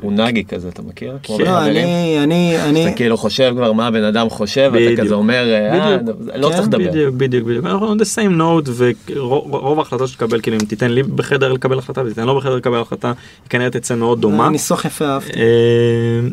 הוא 0.00 0.12
נאגי 0.12 0.44
כזה, 0.44 0.68
אתה 0.68 0.82
מכיר? 0.82 1.18
כמו 1.22 1.36
כן. 1.36 1.44
לא, 1.44 1.50
בחברים? 1.50 1.76
אני, 1.76 2.18
אני, 2.24 2.62
אני... 2.62 2.86
אתה 2.86 2.96
כאילו 2.96 3.16
חושב 3.16 3.52
כבר 3.56 3.72
מה 3.72 3.86
הבן 3.86 4.04
אדם 4.04 4.30
חושב, 4.30 4.70
בדיוק. 4.74 5.00
כזה 5.00 5.14
אומר, 5.14 5.52
אה, 5.52 5.98
בדיוק. 5.98 6.18
לא 6.34 6.48
כן, 6.48 6.54
צריך 6.54 6.68
לדבר. 6.68 6.90
בדיוק, 6.90 7.14
בדיוק, 7.14 7.46
בדיוק. 7.46 7.66
אנחנו 7.66 7.94
on 7.94 7.98
the 7.98 8.16
same 8.16 8.40
note, 8.40 8.70
ורוב 9.16 9.78
ההחלטות 9.78 10.08
שתקבל, 10.08 10.40
כאילו 10.40 10.56
אם 10.56 10.64
תיתן 10.64 10.90
לי 10.90 11.02
בחדר 11.02 11.52
לקבל 11.52 11.78
החלטה 11.78 12.02
ותיתן 12.06 12.26
לו 12.26 12.36
בחדר 12.36 12.56
לקבל 12.56 12.80
החלטה, 12.80 13.08
היא 13.08 13.50
כנראה 13.50 13.70
תצא 13.70 13.94
מאוד 13.94 14.20
דומה. 14.20 14.48
ניסוח 14.48 14.84
יפה 14.84 15.04
אהבתי. 15.04 15.32
אה, 15.32 16.28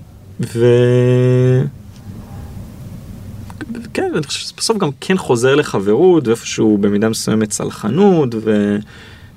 ו... 0.55 0.65
כן, 3.93 4.11
אני 4.15 4.23
חושב 4.23 4.39
שבסוף 4.39 4.77
גם 4.77 4.89
כן 5.01 5.17
חוזר 5.17 5.55
לחברות 5.55 6.27
ואיפשהו 6.27 6.77
במידה 6.77 7.09
מסוימת 7.09 7.49
צלחנות 7.49 8.35
ו... 8.35 8.77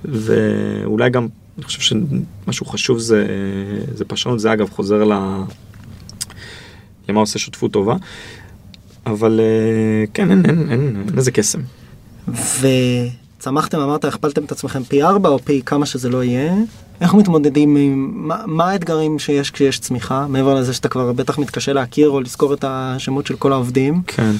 ואולי 0.05 1.11
גם 1.11 1.29
אני 1.59 1.65
חושב 1.65 1.81
שמשהו 1.81 2.67
חשוב 2.67 2.99
זה, 2.99 3.27
זה 3.95 4.05
פשטנות 4.05 4.41
זה 4.41 4.53
אגב 4.53 4.71
חוזר 4.71 5.05
ל... 5.05 5.13
למה 7.09 7.21
עושה 7.21 7.39
שותפות 7.39 7.73
טובה. 7.73 7.97
אבל 9.07 9.41
אה, 9.41 10.05
כן 10.15 10.31
אין, 10.31 10.47
אין, 10.47 10.71
אין, 10.71 11.03
אין 11.09 11.17
איזה 11.17 11.31
קסם. 11.31 11.61
וצמחתם, 12.29 13.79
אמרת, 13.79 14.05
הכפלתם 14.05 14.45
את 14.45 14.53
עצמכם 14.53 14.85
פי 14.85 15.03
ארבע 15.03 15.29
או 15.29 15.39
פי 15.39 15.63
כמה 15.67 15.87
שזה 15.87 16.09
לא 16.09 16.25
יהיה. 16.25 16.55
איך 17.01 17.15
מתמודדים 17.15 17.77
עם... 17.77 18.13
מה, 18.15 18.43
מה 18.47 18.71
האתגרים 18.71 19.19
שיש 19.19 19.51
כשיש 19.51 19.79
צמיחה? 19.79 20.27
מעבר 20.29 20.55
לזה 20.55 20.75
שאתה 20.75 20.89
כבר 20.89 21.13
בטח 21.13 21.39
מתקשה 21.39 21.73
להכיר 21.73 22.09
או 22.09 22.21
לזכור 22.21 22.55
את 22.55 22.65
השמות 22.69 23.27
של 23.27 23.37
כל 23.37 23.53
העובדים. 23.53 24.03
כן. 24.07 24.33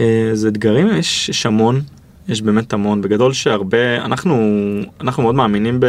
אה, 0.00 0.30
זה 0.34 0.48
אתגרים, 0.48 0.96
יש, 0.96 1.28
יש 1.28 1.46
המון, 1.46 1.80
יש 2.28 2.42
באמת 2.42 2.72
המון. 2.72 3.02
בגדול 3.02 3.32
שהרבה, 3.32 4.04
אנחנו, 4.04 4.36
אנחנו 5.00 5.22
מאוד 5.22 5.34
מאמינים 5.34 5.80
ב... 5.80 5.86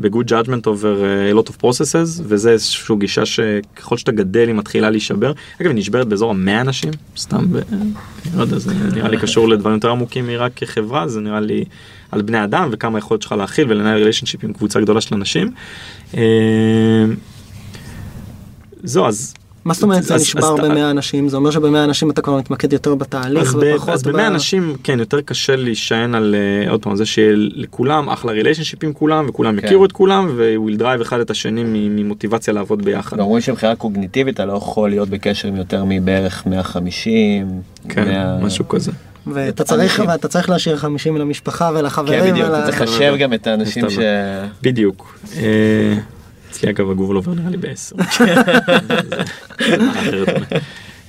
ב-good 0.00 0.28
judgment 0.28 0.64
over 0.66 0.96
uh, 1.02 1.32
a 1.32 1.38
lot 1.38 1.50
of 1.50 1.64
processes, 1.64 2.22
וזה 2.24 2.50
איזושהי 2.50 2.96
גישה 2.98 3.26
שככל 3.26 3.96
שאתה 3.96 4.12
גדל 4.12 4.48
היא 4.48 4.54
מתחילה 4.54 4.90
להישבר. 4.90 5.32
אגב, 5.60 5.70
היא 5.70 5.78
נשברת 5.78 6.08
באזור 6.08 6.30
המאה 6.30 6.60
אנשים, 6.60 6.90
סתם, 7.16 7.46
ב... 7.52 7.60
לא 8.36 8.42
יודע, 8.42 8.58
זה 8.58 8.74
נראה 8.94 9.08
לי 9.08 9.18
קשור 9.18 9.48
לדברים 9.48 9.74
יותר 9.74 9.90
עמוקים 9.90 10.26
מרק 10.26 10.52
כחברה, 10.56 11.08
זה 11.08 11.20
נראה 11.20 11.40
לי 11.40 11.64
על 12.10 12.22
בני 12.22 12.44
אדם 12.44 12.68
וכמה 12.72 12.98
היכולת 12.98 13.22
שלך 13.22 13.32
להכיל 13.32 13.70
ולנהל 13.70 13.96
ריליישנשיפ 13.96 14.44
עם 14.44 14.52
קבוצה 14.52 14.80
גדולה 14.80 15.00
של 15.00 15.14
אנשים. 15.14 15.52
אה, 16.16 17.04
זהו, 18.82 19.06
אז 19.06 19.34
מה 19.64 19.74
זאת 19.74 19.82
אומרת 19.82 20.02
זה 20.02 20.14
נשבר 20.14 20.56
במאה 20.56 20.90
אנשים? 20.90 21.28
זה 21.28 21.36
אומר 21.36 21.50
שבמאה 21.50 21.84
אנשים 21.84 22.10
אתה 22.10 22.22
כבר 22.22 22.36
מתמקד 22.36 22.72
יותר 22.72 22.94
בתהליך 22.94 23.54
ופחות 23.60 23.88
אז 23.88 24.02
במאה 24.02 24.26
אנשים 24.26 24.76
כן 24.84 24.98
יותר 24.98 25.20
קשה 25.20 25.56
להישען 25.56 26.14
על 26.14 26.34
אה, 26.64 26.70
עוד 26.70 26.82
פעם 26.82 26.96
זה 26.96 27.06
שיהיה 27.06 27.32
לכולם 27.36 28.08
אחלה 28.08 28.32
ריליישנשיפ 28.32 28.84
עם 28.84 28.92
כולם 28.92 29.26
וכולם 29.28 29.60
כן. 29.60 29.66
יכירו 29.66 29.84
את 29.84 29.92
כולם 29.92 30.30
ו-will 30.36 30.80
drive 30.80 31.02
אחד 31.02 31.20
את 31.20 31.30
השני 31.30 31.64
ממוטיבציה 31.90 32.54
לעבוד 32.54 32.84
ביחד. 32.84 33.16
גם 33.16 33.24
אומרים 33.24 33.40
שמבחינה 33.42 33.76
קוגניטיבית 33.76 34.34
אתה 34.34 34.44
לא 34.44 34.52
יכול 34.52 34.90
להיות 34.90 35.08
בקשר 35.08 35.48
עם 35.48 35.56
יותר 35.56 35.84
מבערך 35.88 36.46
150. 36.46 37.46
כן, 37.88 38.04
100 38.08 38.38
משהו 38.38 38.68
כזה. 38.68 38.92
ואתה 39.26 39.64
צריך. 39.64 40.02
ואתה 40.08 40.28
צריך 40.28 40.50
להשאיר 40.50 40.76
50 40.76 41.16
למשפחה 41.16 41.70
כן 41.72 41.78
ולחברים. 41.78 42.20
בדיוק, 42.32 42.48
ול- 42.48 42.54
אתה 42.54 42.64
צריך 42.66 42.80
לחשב 42.82 43.14
גם 43.18 43.34
את 43.34 43.46
האנשים 43.46 43.90
ש... 43.90 43.98
בדיוק. 44.62 45.18
אצלי 46.52 46.70
אגב 46.70 46.90
הגוגל 46.90 47.14
עובר 47.14 47.34
נראה 47.34 47.50
לי 47.50 47.56
בעשר. 47.56 47.96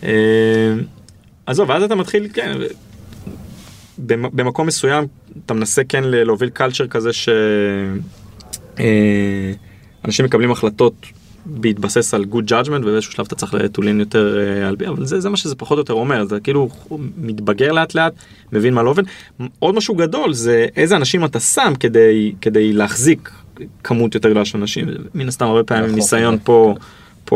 אה, 0.03 0.73
עזוב 1.45 1.69
ואז 1.69 1.83
אתה 1.83 1.95
מתחיל 1.95 2.27
כן. 2.33 2.51
במ- 3.97 4.35
במקום 4.35 4.67
מסוים 4.67 5.07
אתה 5.45 5.53
מנסה 5.53 5.83
כן 5.83 6.03
להוביל 6.03 6.49
קלצ'ר 6.49 6.87
כזה 6.87 7.13
ש... 7.13 7.29
אה, 8.79 9.53
מקבלים 10.23 10.51
החלטות 10.51 10.93
בהתבסס 11.45 12.13
על 12.13 12.25
good 12.31 12.49
judgment 12.51 12.81
ובאיזשהו 12.81 13.11
שלב 13.11 13.25
אתה 13.25 13.35
צריך 13.35 13.53
לטולין 13.53 13.99
יותר 13.99 14.39
אה, 14.39 14.67
על 14.67 14.75
בי 14.75 14.87
אבל 14.87 15.05
זה, 15.05 15.19
זה 15.19 15.29
מה 15.29 15.37
שזה 15.37 15.55
פחות 15.55 15.77
או 15.77 15.81
יותר 15.81 15.93
אומר 15.93 16.25
זה 16.25 16.39
כאילו 16.39 16.69
מתבגר 17.17 17.71
לאט 17.71 17.95
לאט 17.95 18.13
מבין 18.51 18.73
מה 18.73 18.83
לא 18.83 18.89
עובד. 18.89 19.03
עוד 19.59 19.75
משהו 19.75 19.95
גדול 19.95 20.33
זה 20.33 20.67
איזה 20.75 20.95
אנשים 20.95 21.25
אתה 21.25 21.39
שם 21.39 21.73
כדי 21.79 22.33
כדי 22.41 22.73
להחזיק 22.73 23.31
כמות 23.83 24.15
יותר 24.15 24.29
גדולה 24.29 24.45
של 24.45 24.57
אנשים 24.57 24.87
מן 25.15 25.27
הסתם 25.27 25.45
הרבה 25.45 25.63
פעמים 25.63 25.83
נכון, 25.83 25.95
ניסיון 25.95 26.33
נכון. 26.33 26.45
פה. 26.45 26.75
פה 27.25 27.35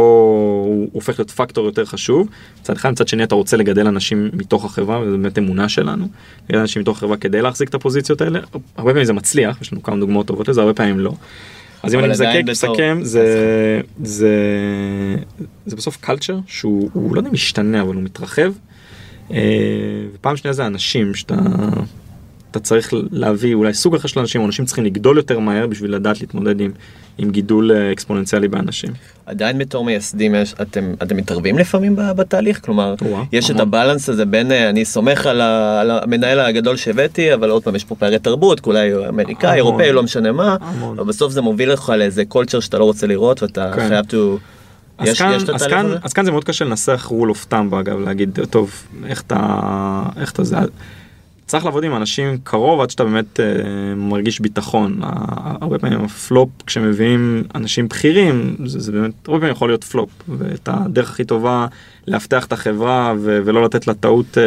הוא 0.68 0.90
הופך 0.92 1.20
להיות 1.20 1.32
פקטור 1.32 1.66
יותר 1.66 1.86
חשוב. 1.86 2.28
מצד 2.62 2.76
אחד, 2.76 2.92
מצד 2.92 3.08
שני 3.08 3.24
אתה 3.24 3.36
רוצה 3.36 3.58
לגדל 3.58 3.88
אנשים 3.88 4.30
מתוך 4.34 4.66
החברה, 4.66 5.00
וזו 5.00 5.18
באמת 5.18 5.38
אמונה 5.38 5.70
שלנו. 5.70 6.08
לגדל 6.50 6.60
אנשים 6.60 6.82
מתוך 6.82 6.98
החברה 6.98 7.18
כדי 7.18 7.42
להחזיק 7.42 7.70
את 7.70 7.74
הפוזיציות 7.74 8.22
האלה. 8.22 8.40
הרבה 8.78 8.92
פעמים 8.92 9.06
זה 9.06 9.14
מצליח, 9.14 9.62
יש 9.62 9.74
לנו 9.74 9.84
כמה 9.84 10.00
דוגמאות 10.00 10.28
טובות 10.28 10.48
לזה, 10.48 10.62
הרבה 10.62 10.74
פעמים 10.74 11.00
לא. 11.00 11.14
אז 11.84 11.94
אם 11.94 12.00
אני 12.00 12.08
מזקק, 12.08 12.42
מסכם, 12.48 13.00
זה, 13.02 13.82
זה, 14.04 14.36
זה 15.66 15.76
בסוף 15.76 15.98
קלצ'ר 16.02 16.40
שהוא 16.48 16.90
הוא 16.94 17.16
לא 17.16 17.20
יודע 17.20 17.30
אם 17.30 17.34
משתנה, 17.34 17.82
אבל 17.82 17.96
הוא 17.96 18.04
מתרחב. 18.04 18.52
אה, 19.32 19.38
ופעם 20.14 20.38
שנייה 20.38 20.54
זה 20.54 20.66
אנשים 20.66 21.16
שאתה 21.16 21.36
אתה 22.52 22.60
צריך 22.60 22.94
להביא 23.12 23.54
אולי 23.54 23.74
סוג 23.74 23.96
אחר 23.96 24.08
של 24.08 24.20
אנשים, 24.20 24.46
אנשים 24.46 24.66
צריכים 24.66 24.86
לגדול 24.86 25.18
יותר 25.18 25.40
מהר 25.40 25.68
בשביל 25.68 25.96
לדעת 25.96 26.22
להתמודד 26.22 26.62
עם, 26.62 26.72
עם 27.18 27.32
גידול 27.32 27.72
אה, 27.72 27.92
אקספוננציאלי 27.92 28.48
באנשים. 28.48 28.90
עדיין 29.26 29.58
בתור 29.58 29.86
מייסדים 29.86 30.36
יש, 30.36 30.56
אתם, 30.62 30.94
אתם 31.04 31.18
מתערבים 31.18 31.58
לפעמים 31.58 31.96
בתהליך? 31.96 32.66
כלומר, 32.66 32.96
וואו, 33.02 33.24
יש 33.32 33.46
את 33.46 33.50
המון. 33.50 33.62
הבלנס 33.62 34.10
הזה 34.10 34.26
בין 34.26 34.52
אה, 34.52 34.70
אני 34.70 34.86
סומך 34.86 35.26
על, 35.26 35.42
ה, 35.42 35.82
על 35.82 35.92
המנהל 35.92 36.40
הגדול 36.40 36.78
שהבאתי, 36.78 37.34
אבל 37.34 37.50
עוד 37.50 37.64
פעם 37.64 37.76
יש 37.76 37.84
פה 37.84 37.96
פערי 37.96 38.20
תרבות, 38.20 38.66
הוא 38.66 38.74
אמריקאי. 39.10 39.56
אירופאי, 39.56 39.92
לא 39.92 40.04
משנה 40.04 40.32
מה, 40.32 40.58
המון. 40.62 41.00
אבל 41.00 41.08
בסוף 41.08 41.32
זה 41.32 41.42
מוביל 41.42 41.72
לך 41.72 41.94
לאיזה 41.98 42.26
קולצ'ר 42.26 42.60
שאתה 42.60 42.78
לא 42.78 42.84
רוצה 42.84 43.08
לראות 43.08 43.44
ואתה 43.44 43.72
כן. 43.76 43.88
חייב 43.88 44.06
to... 44.06 44.16
אז, 44.98 45.08
יש, 45.08 45.20
כאן, 45.20 45.34
יש 45.36 45.44
את 45.44 45.50
אז, 45.50 45.68
כאן? 45.68 45.86
אז 46.04 46.14
כאן 46.14 46.26
זה 46.26 46.32
מאוד 46.32 46.44
קשה 46.44 46.66
לנסח 46.66 47.12
rule 47.12 47.36
of 47.36 47.54
thumb 47.54 47.80
אגב 47.80 48.00
להגיד 48.00 48.40
טוב 48.50 48.72
איך 49.06 49.22
אתה 49.22 50.04
איך 50.18 50.32
אתה 50.32 50.44
זה 50.44 50.58
צריך 51.48 51.66
לעבוד 51.66 51.84
עם 51.84 51.96
אנשים 51.96 52.38
קרוב 52.44 52.82
עד 52.82 52.90
שאתה 52.90 53.04
באמת 53.04 53.40
אה, 53.40 53.46
מרגיש 53.96 54.40
ביטחון 54.40 55.00
הרבה 55.62 55.80
פעמים 55.80 56.04
הפלופ 56.04 56.50
כשמביאים 56.66 57.44
אנשים 57.56 57.88
בכירים 57.88 58.56
זה, 58.66 58.80
זה 58.80 58.92
באמת 58.92 59.14
הרבה 59.28 59.40
פעמים 59.40 59.52
יכול 59.52 59.70
להיות 59.70 59.84
פלופ 59.84 60.10
ואת 60.38 60.70
הדרך 60.72 61.10
הכי 61.10 61.24
טובה 61.24 61.68
לאבטח 62.08 62.46
את 62.46 62.54
החברה 62.54 63.14
ו- 63.20 63.40
ולא 63.46 63.64
לתת 63.64 63.88
לה 63.88 63.94
טעות 63.94 64.38
אה, 64.38 64.44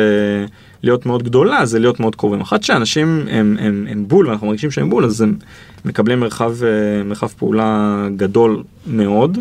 להיות 0.83 1.07
מאוד 1.07 1.23
גדולה 1.23 1.67
זה 1.67 1.79
להיות 1.79 2.01
מאוד 2.01 2.17
קרובים 2.17 2.41
אחת 2.41 2.63
שאנשים 2.63 3.27
הם, 3.31 3.57
הם, 3.61 3.87
הם 3.91 4.09
בול 4.09 4.29
ואנחנו 4.29 4.47
מרגישים 4.47 4.71
שהם 4.71 4.91
בול 4.91 5.05
אז 5.05 5.21
הם 5.21 5.37
מקבלים 5.85 6.21
מרחב 6.21 6.55
אה, 6.65 7.05
מרחב 7.05 7.29
פעולה 7.29 8.09
גדול 8.17 8.63
מאוד. 8.87 9.39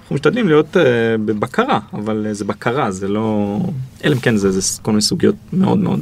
אנחנו 0.00 0.14
משתדלים 0.14 0.48
להיות 0.48 0.76
uh, 0.76 0.80
בבקרה, 1.24 1.78
אבל 1.92 2.26
uh, 2.30 2.32
זה 2.32 2.44
בקרה, 2.44 2.90
זה 2.90 3.08
לא... 3.08 3.58
אלא 4.04 4.14
אם 4.14 4.20
כן 4.20 4.36
זה, 4.36 4.50
זה 4.50 4.82
כל 4.82 4.90
מיני 4.90 5.02
סוגיות 5.02 5.34
מאוד 5.52 5.78
מאוד 5.78 6.00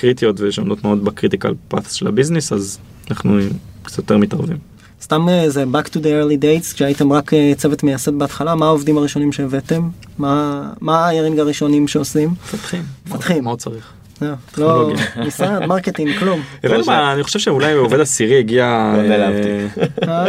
קריטיות 0.00 0.40
ושעומדות 0.40 0.84
מאוד 0.84 1.04
ב-critical 1.04 1.54
path 1.68 1.92
של 1.92 2.06
ה-business, 2.06 2.52
אז 2.52 2.78
אנחנו 3.10 3.38
קצת 3.82 3.98
יותר 3.98 4.16
מתערבים. 4.16 4.56
סתם 5.02 5.28
אה, 5.28 5.50
זה 5.50 5.64
back 5.64 5.86
to 5.86 5.96
the 5.96 6.06
early 6.06 6.42
days 6.42 6.74
כשהייתם 6.74 7.12
רק 7.12 7.34
אה, 7.34 7.52
צוות 7.56 7.82
מייסד 7.82 8.14
בהתחלה 8.14 8.54
מה 8.54 8.66
העובדים 8.66 8.98
הראשונים 8.98 9.32
שהבאתם 9.32 9.88
מה 10.18 10.62
מה 10.80 11.06
ההירינג 11.06 11.38
הראשונים 11.38 11.88
שעושים. 11.88 12.28
מפתחים. 12.28 12.82
מפתחים. 13.06 13.44
מה 13.44 13.50
עוד 13.50 13.58
צריך? 13.58 13.92
זהו, 14.20 14.36
לא. 14.58 14.92
משרד 15.26 15.66
marketing 15.66 16.10
כלום. 16.18 16.40
אני 17.14 17.22
חושב 17.22 17.38
שאולי 17.38 17.72
עובד 17.72 18.00
עשירי 18.00 18.38
הגיע 18.38 18.92
לא 18.96 19.02
נעלבתי. 19.02 19.80
אה, 20.08 20.26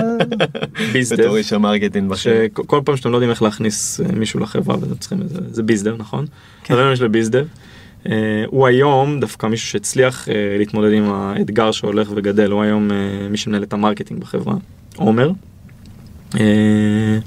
bizdev, 0.93 1.21
בתור 1.21 1.37
איש 1.37 1.53
ה-marketing 1.53 2.09
בכיר. 2.09 2.33
שכל 2.53 2.79
פעם 2.85 2.97
שאתם 2.97 3.09
לא 3.11 3.15
יודעים 3.15 3.29
איך 3.29 3.41
להכניס 3.41 3.99
אה, 4.01 4.11
מישהו 4.15 4.39
לחברה 4.39 4.75
ואתם 4.81 4.95
צריכים, 4.95 5.19
זה- 5.27 5.39
זה 5.51 5.63
bizdev 5.63 5.95
נכון? 5.97 6.25
כן. 6.63 6.75
יש 6.93 7.01
ל-bizdev. 7.01 7.39
אה, 7.39 7.70
הוא 8.47 8.67
היום 8.67 9.19
דווקא 9.19 9.47
מישהו 9.47 9.67
שהצליח 9.67 10.29
אה, 10.29 10.33
להתמודד 10.57 10.91
עם 10.93 11.03
האתגר 11.11 11.71
שהולך 11.71 12.11
וגדל, 12.15 12.51
הוא 12.51 12.61
היום 12.63 12.91
אה, 12.91 12.97
מי 13.29 13.37
שמנהל 13.37 13.63
את 13.63 13.73
ה-marketing 13.73 14.19
בחברה, 14.21 14.55
עומר. 14.95 15.31
אה, 16.39 17.17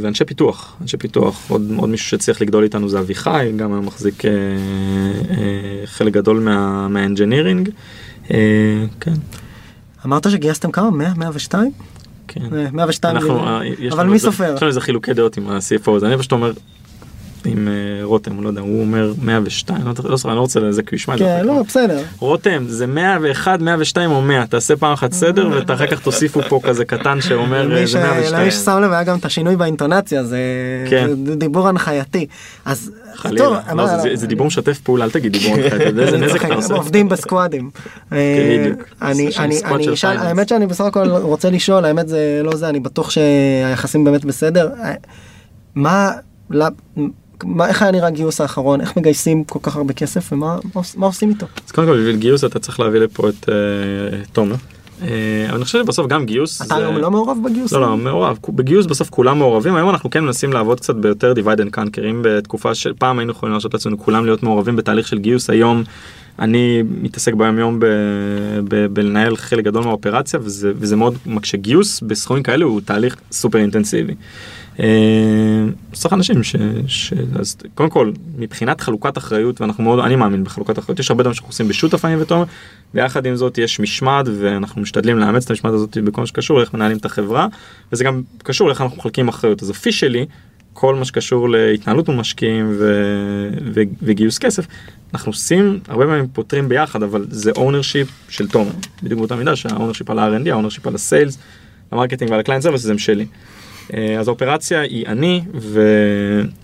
ואנשי 0.00 0.24
פיתוח, 0.24 0.76
אנשי 0.82 0.96
פיתוח, 0.96 1.50
עוד, 1.50 1.72
עוד 1.76 1.88
מישהו 1.88 2.08
שהצליח 2.08 2.40
לגדול 2.40 2.64
איתנו 2.64 2.88
זה 2.88 2.98
אביחי, 2.98 3.52
גם 3.56 3.72
היום 3.72 3.86
מחזיק 3.86 4.24
אה, 4.24 4.30
אה, 4.30 5.86
חלק 5.86 6.12
גדול 6.12 6.40
מה- 6.40 6.88
מהאנג'ינירינג. 6.88 7.68
אה, 8.30 8.36
כן, 9.00 9.12
אמרת 10.06 10.30
שגייסתם 10.30 10.70
כמה 10.70 10.90
100 10.90 11.12
102 11.16 11.70
כן. 12.28 12.40
אה, 12.56 12.66
102 12.72 13.16
אנחנו, 13.16 13.34
מיליון. 13.34 13.48
אה, 13.48 13.88
אבל 13.92 14.06
מי 14.06 14.18
סופר? 14.18 14.52
יש 14.56 14.62
לנו 14.62 14.68
איזה 14.68 14.80
חילוקי 14.80 15.12
דעות 15.14 15.36
עם 15.36 15.48
ה-CFO 15.48 15.90
הזה, 15.90 16.06
אני 16.06 16.18
פשוט 16.18 16.32
אומר, 16.32 16.52
עם 17.44 17.68
אה, 17.68 17.72
רותם, 18.04 18.42
לא 18.42 18.48
יודע, 18.48 18.60
הוא 18.60 18.80
אומר 18.80 19.12
102, 19.22 19.80
לא 19.86 19.92
לא 20.04 20.16
זוכר, 20.16 20.28
אני 20.28 20.36
לא 20.36 20.40
רוצה 20.40 20.60
לזה, 20.60 20.82
כי 20.82 20.88
הוא 20.90 20.96
ישמע 20.96 21.14
את 21.14 21.18
זה. 21.18 21.24
כן 21.24 21.46
לא. 21.46 21.62
בסדר. 21.68 22.02
רותם, 22.18 22.64
זה 22.68 22.86
101, 22.86 23.60
102 23.60 24.10
או 24.10 24.22
100, 24.22 24.46
תעשה 24.46 24.76
פעם 24.76 24.92
אחת 24.92 25.12
סדר 25.12 25.48
ואתה 25.52 25.74
אחר 25.74 25.86
כך 25.86 26.00
תוסיפו 26.00 26.40
פה 26.48 26.60
כזה 26.62 26.84
קטן 26.84 27.20
שאומר 27.20 27.62
למי 27.68 27.80
אה, 27.80 27.86
ש- 27.86 27.90
זה 27.90 27.98
למי 27.98 28.08
102. 28.10 28.50
ששם 28.50 28.78
לב 28.82 28.92
היה 28.92 29.02
גם 29.04 29.18
את 29.18 29.24
השינוי 29.24 29.56
באינטונציה 29.56 30.24
זה 30.24 30.38
כן. 30.90 31.08
דיבור 31.36 31.68
הנחייתי. 31.68 32.26
אז 32.64 32.90
טוב, 32.90 33.16
חלילה, 33.16 33.60
לא, 33.74 33.86
זה- 34.14 34.26
דיבור 34.26 34.46
משתף 34.46 34.78
פעולה, 34.78 35.04
אל 35.04 35.10
תגיד 35.10 35.32
דיבור 35.32 35.56
יודע 35.58 36.02
איזה 36.02 36.18
נזק 36.18 36.44
אתה 36.46 36.54
עושה. 36.54 36.74
עובדים 36.74 37.08
בסקואדים. 37.08 37.70
אה, 38.12 38.18
אשאל 39.00 39.30
פייננס. 39.30 40.02
האמת 40.04 40.48
שאני 40.48 40.66
בסך 40.66 40.84
הכל 40.84 41.08
רוצה 41.10 41.50
לשאול 41.50 41.84
האמת 41.84 42.08
זה 42.08 42.40
לא 42.44 42.56
זה 42.56 42.68
אני 42.68 42.80
בטוח 42.80 43.10
שהיחסים 43.10 44.04
באמת 44.04 44.24
בסדר. 44.24 44.70
אה, 44.84 44.94
מה 45.74 46.10
מה 47.44 47.68
איך 47.68 47.82
היה 47.82 47.90
נראה 47.90 48.06
הגיוס 48.08 48.40
האחרון 48.40 48.80
איך 48.80 48.96
מגייסים 48.96 49.44
כל 49.44 49.58
כך 49.62 49.76
הרבה 49.76 49.92
כסף 49.92 50.32
ומה 50.32 50.58
מה 50.74 50.82
מה 50.96 51.06
עושים 51.06 51.28
איתו. 51.28 51.46
אז 51.66 51.72
קודם 51.72 51.86
כל 51.86 51.96
בשביל 51.98 52.16
גיוס 52.16 52.44
אתה 52.44 52.58
צריך 52.58 52.80
להביא 52.80 53.00
לפה 53.00 53.28
את 53.28 53.48
אה, 53.48 53.54
תומר. 54.32 54.54
אה, 55.02 55.08
אבל 55.48 55.54
אני 55.56 55.64
חושב 55.64 55.78
שבסוף 55.84 56.06
גם 56.06 56.26
גיוס. 56.26 56.56
אתה 56.62 56.74
זה- 56.74 56.76
היום 56.76 56.96
לא 56.96 57.10
מעורב 57.10 57.36
בגיוס? 57.44 57.72
לא, 57.72 57.80
לא, 57.80 57.96
מעורב. 57.96 58.38
בגיוס 58.48 58.86
בסוף 58.86 59.10
כולם 59.10 59.38
מעורבים, 59.38 59.74
היום 59.76 59.90
אנחנו 59.90 60.10
כן 60.10 60.24
מנסים 60.24 60.52
לעבוד 60.52 60.80
קצת 60.80 60.94
ביותר 60.94 61.32
divide 61.36 61.58
and 61.58 61.76
conquer. 61.78 62.04
אם 62.10 62.20
בתקופה 62.24 62.74
של 62.74 62.92
פעם 62.98 63.18
היינו 63.18 63.32
יכולים 63.32 63.52
להרשות 63.52 63.74
לעצמנו 63.74 63.98
כולם 63.98 64.24
להיות 64.24 64.42
מעורבים 64.42 64.76
בתהליך 64.76 65.08
של 65.08 65.18
גיוס, 65.18 65.50
היום 65.50 65.82
אני 66.38 66.82
מתעסק 67.02 67.34
ביום 67.34 67.58
יום 67.58 67.80
ב- 67.80 67.86
ב- 68.68 68.86
בלנהל 68.86 69.36
חלק 69.36 69.64
גדול 69.64 69.84
מהאופרציה, 69.84 70.40
וזה, 70.42 70.72
וזה 70.76 70.96
מאוד 70.96 71.14
מקשה. 71.26 71.56
גיוס 71.56 72.00
בסכומים 72.00 72.42
כאלה 72.42 72.64
הוא 72.64 72.80
תהליך 72.84 73.16
סופר 73.32 73.58
אינטנסיבי. 73.58 74.14
אה, 74.80 74.86
צריך 75.92 76.14
אנשים 76.14 76.42
ש, 76.42 76.56
ש... 76.86 77.12
אז 77.40 77.56
קודם 77.74 77.90
כל 77.90 78.12
מבחינת 78.38 78.80
חלוקת 78.80 79.18
אחריות 79.18 79.60
ואנחנו 79.60 79.84
מאוד 79.84 79.98
אני 79.98 80.16
מאמין 80.16 80.44
בחלוקת 80.44 80.78
אחריות 80.78 80.98
יש 80.98 81.10
הרבה 81.10 81.22
דברים 81.22 81.34
שאנחנו 81.34 81.50
עושים 81.50 81.68
בשותף 81.68 82.04
אני 82.04 82.16
ותומר 82.16 82.44
ויחד 82.94 83.26
עם 83.26 83.36
זאת 83.36 83.58
יש 83.58 83.80
משמעת 83.80 84.26
ואנחנו 84.38 84.82
משתדלים 84.82 85.18
לאמץ 85.18 85.44
את 85.44 85.50
המשמעת 85.50 85.74
הזאת 85.74 85.98
בכל 85.98 86.20
מה 86.20 86.26
שקשור 86.26 86.58
לאיך 86.58 86.74
מנהלים 86.74 86.96
את 86.96 87.04
החברה 87.04 87.46
וזה 87.92 88.04
גם 88.04 88.22
קשור 88.38 88.68
לאיך 88.68 88.80
אנחנו 88.80 88.96
מחלקים 88.96 89.28
אחריות 89.28 89.62
אז 89.62 89.68
officially 89.68 90.26
כל 90.72 90.94
מה 90.94 91.04
שקשור 91.04 91.48
להתנהלות 91.48 92.08
מול 92.08 92.16
משקיעים 92.16 92.74
ו... 92.78 92.92
ו... 93.74 93.80
וגיוס 94.02 94.38
כסף 94.38 94.66
אנחנו 95.14 95.30
עושים 95.30 95.80
הרבה 95.88 96.04
פעמים 96.04 96.26
פותרים 96.32 96.68
ביחד 96.68 97.02
אבל 97.02 97.26
זה 97.30 97.50
ownership 97.50 98.08
של 98.28 98.48
תומר 98.48 98.72
בדיוק 99.02 99.18
באותה 99.18 99.36
מידה 99.36 99.56
שה-ownership 99.56 100.10
על 100.10 100.18
ה-R&D 100.18 100.50
ה-ownership 100.50 100.86
על 100.86 100.94
ה-sales 100.94 101.38
ה-marketing 101.90 102.30
ועל 102.30 102.40
ה-client 102.40 102.62
service 102.62 102.86
הם 102.86 102.98
שלי. 102.98 103.26
אה, 103.94 104.20
אז 104.20 104.28
האופרציה 104.28 104.80
היא 104.80 105.06
אני, 105.06 105.40
ו, 105.54 105.82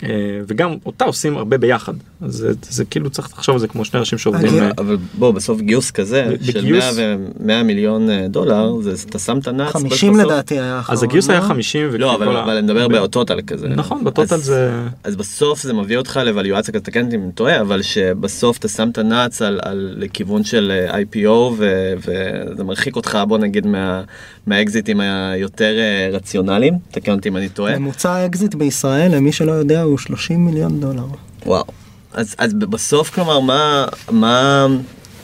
אה, 0.02 0.08
וגם 0.48 0.74
אותה 0.86 1.04
עושים 1.04 1.36
הרבה 1.36 1.58
ביחד. 1.58 1.92
אז 2.22 2.32
זה, 2.34 2.48
זה 2.62 2.84
כאילו 2.84 3.10
צריך 3.10 3.28
לחשוב 3.32 3.54
על 3.54 3.60
זה 3.60 3.68
כמו 3.68 3.84
שני 3.84 4.00
אנשים 4.00 4.18
שעובדים. 4.18 4.48
אני- 4.48 4.60
אה, 4.60 4.70
אבל 4.78 4.96
בוא, 5.18 5.30
בסוף 5.30 5.60
גיוס 5.60 5.90
כזה 5.90 6.28
ב- 6.40 6.44
של 6.44 6.60
בגיוס- 6.60 6.84
100 6.98 7.16
ו- 7.18 7.46
100 7.46 7.62
מיליון 7.62 8.08
דולר, 8.28 8.80
זה 8.80 8.94
אתה 9.08 9.18
שם 9.18 9.38
את 9.38 9.48
הנאץ. 9.48 9.72
50 9.72 10.12
בסוף- 10.12 10.24
לדעתי 10.26 10.54
היה 10.60 10.76
האחרון. 10.76 10.96
אז 10.98 11.02
הגיוס 11.02 11.30
היה 11.30 11.40
לא? 11.40 11.44
50. 11.44 11.88
לא, 11.98 12.14
אבל 12.14 12.36
אבל 12.36 12.50
אני 12.56 12.62
מדבר 12.62 12.88
ב-total 12.88 13.40
כזה. 13.46 13.68
נכון, 13.68 14.04
ב-total 14.04 14.34
אז- 14.34 14.44
זה... 14.44 14.70
אז 15.04 15.16
בסוף 15.16 15.62
זה 15.62 15.72
מביא 15.72 15.96
אותך 15.96 16.20
לוולואציה 16.24 16.74
כזאת, 16.74 16.84
תקן 16.86 17.04
אותי 17.04 17.16
אם 17.16 17.22
אני 17.22 17.32
טועה, 17.32 17.60
אבל 17.60 17.82
שבסוף 17.82 18.58
אתה 18.58 18.68
שם 18.68 18.88
את 18.92 18.98
הנאץ 18.98 19.42
על, 19.42 19.60
על 19.62 19.94
לכיוון 19.98 20.44
של 20.44 20.72
IPO 20.90 21.28
ו, 21.28 21.92
וזה 21.98 22.64
מרחיק 22.64 22.96
אותך 22.96 23.18
בוא 23.28 23.38
נגיד 23.38 23.66
מה, 23.66 24.02
מהאקזיטים 24.48 25.00
היותר 25.00 25.74
אה, 25.78 26.08
רציונליים, 26.12 26.74
תקן 26.90 27.12
אותי 27.12 27.28
אם 27.28 27.36
אני 27.36 27.48
טועה. 27.48 27.78
ממוצע 27.78 28.10
האקזיט 28.12 28.54
בישראל 28.54 29.14
למי 29.16 29.32
שלא 29.32 29.52
יודע 29.52 29.82
הוא 29.82 29.98
30 29.98 30.46
מיליון 30.46 30.80
דולר. 30.80 31.04
וואו. 31.46 31.64
אז, 32.12 32.34
אז 32.38 32.54
בסוף 32.54 33.10
כלומר 33.10 33.40
מה, 33.40 33.86
מה, 34.10 34.66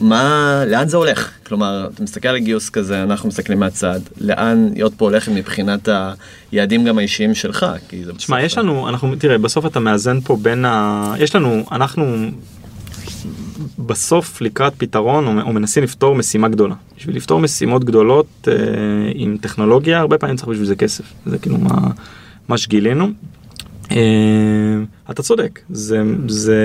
מה, 0.00 0.62
לאן 0.66 0.88
זה 0.88 0.96
הולך? 0.96 1.30
כלומר, 1.46 1.88
אתה 1.94 2.02
מסתכל 2.02 2.28
על 2.28 2.38
גיוס 2.38 2.70
כזה, 2.70 3.02
אנחנו 3.02 3.28
מסתכלים 3.28 3.60
מהצד, 3.60 4.00
לאן 4.20 4.68
להיות 4.74 4.94
פה 4.96 5.04
הולך 5.04 5.28
מבחינת 5.28 5.88
היעדים 6.52 6.84
גם 6.84 6.98
האישיים 6.98 7.34
שלך? 7.34 7.66
כי 7.88 8.04
זה 8.04 8.12
תשמע, 8.12 8.36
בסוף- 8.36 8.46
יש 8.46 8.58
לנו, 8.58 8.88
אנחנו, 8.88 9.14
תראה, 9.16 9.38
בסוף 9.38 9.66
אתה 9.66 9.80
מאזן 9.80 10.20
פה 10.20 10.36
בין 10.42 10.64
ה... 10.64 11.14
יש 11.18 11.34
לנו, 11.36 11.64
אנחנו 11.72 12.16
בסוף 13.86 14.40
לקראת 14.40 14.72
פתרון 14.78 15.40
או, 15.40 15.52
מנסים 15.52 15.82
לפתור 15.82 16.14
משימה 16.14 16.48
גדולה. 16.48 16.74
בשביל 16.96 17.16
לפתור 17.16 17.40
משימות 17.40 17.84
גדולות 17.84 18.48
אה, 18.48 18.54
עם 19.14 19.36
טכנולוגיה, 19.40 20.00
הרבה 20.00 20.18
פעמים 20.18 20.36
צריך 20.36 20.48
בשביל 20.48 20.66
זה 20.66 20.76
כסף. 20.76 21.04
זה 21.26 21.38
כאילו 21.38 21.58
מה, 21.58 21.90
מה 22.48 22.58
שגילינו. 22.58 23.08
אה, 23.90 23.96
אתה 25.10 25.22
צודק, 25.22 25.60
זה, 25.70 26.02
זה 26.28 26.56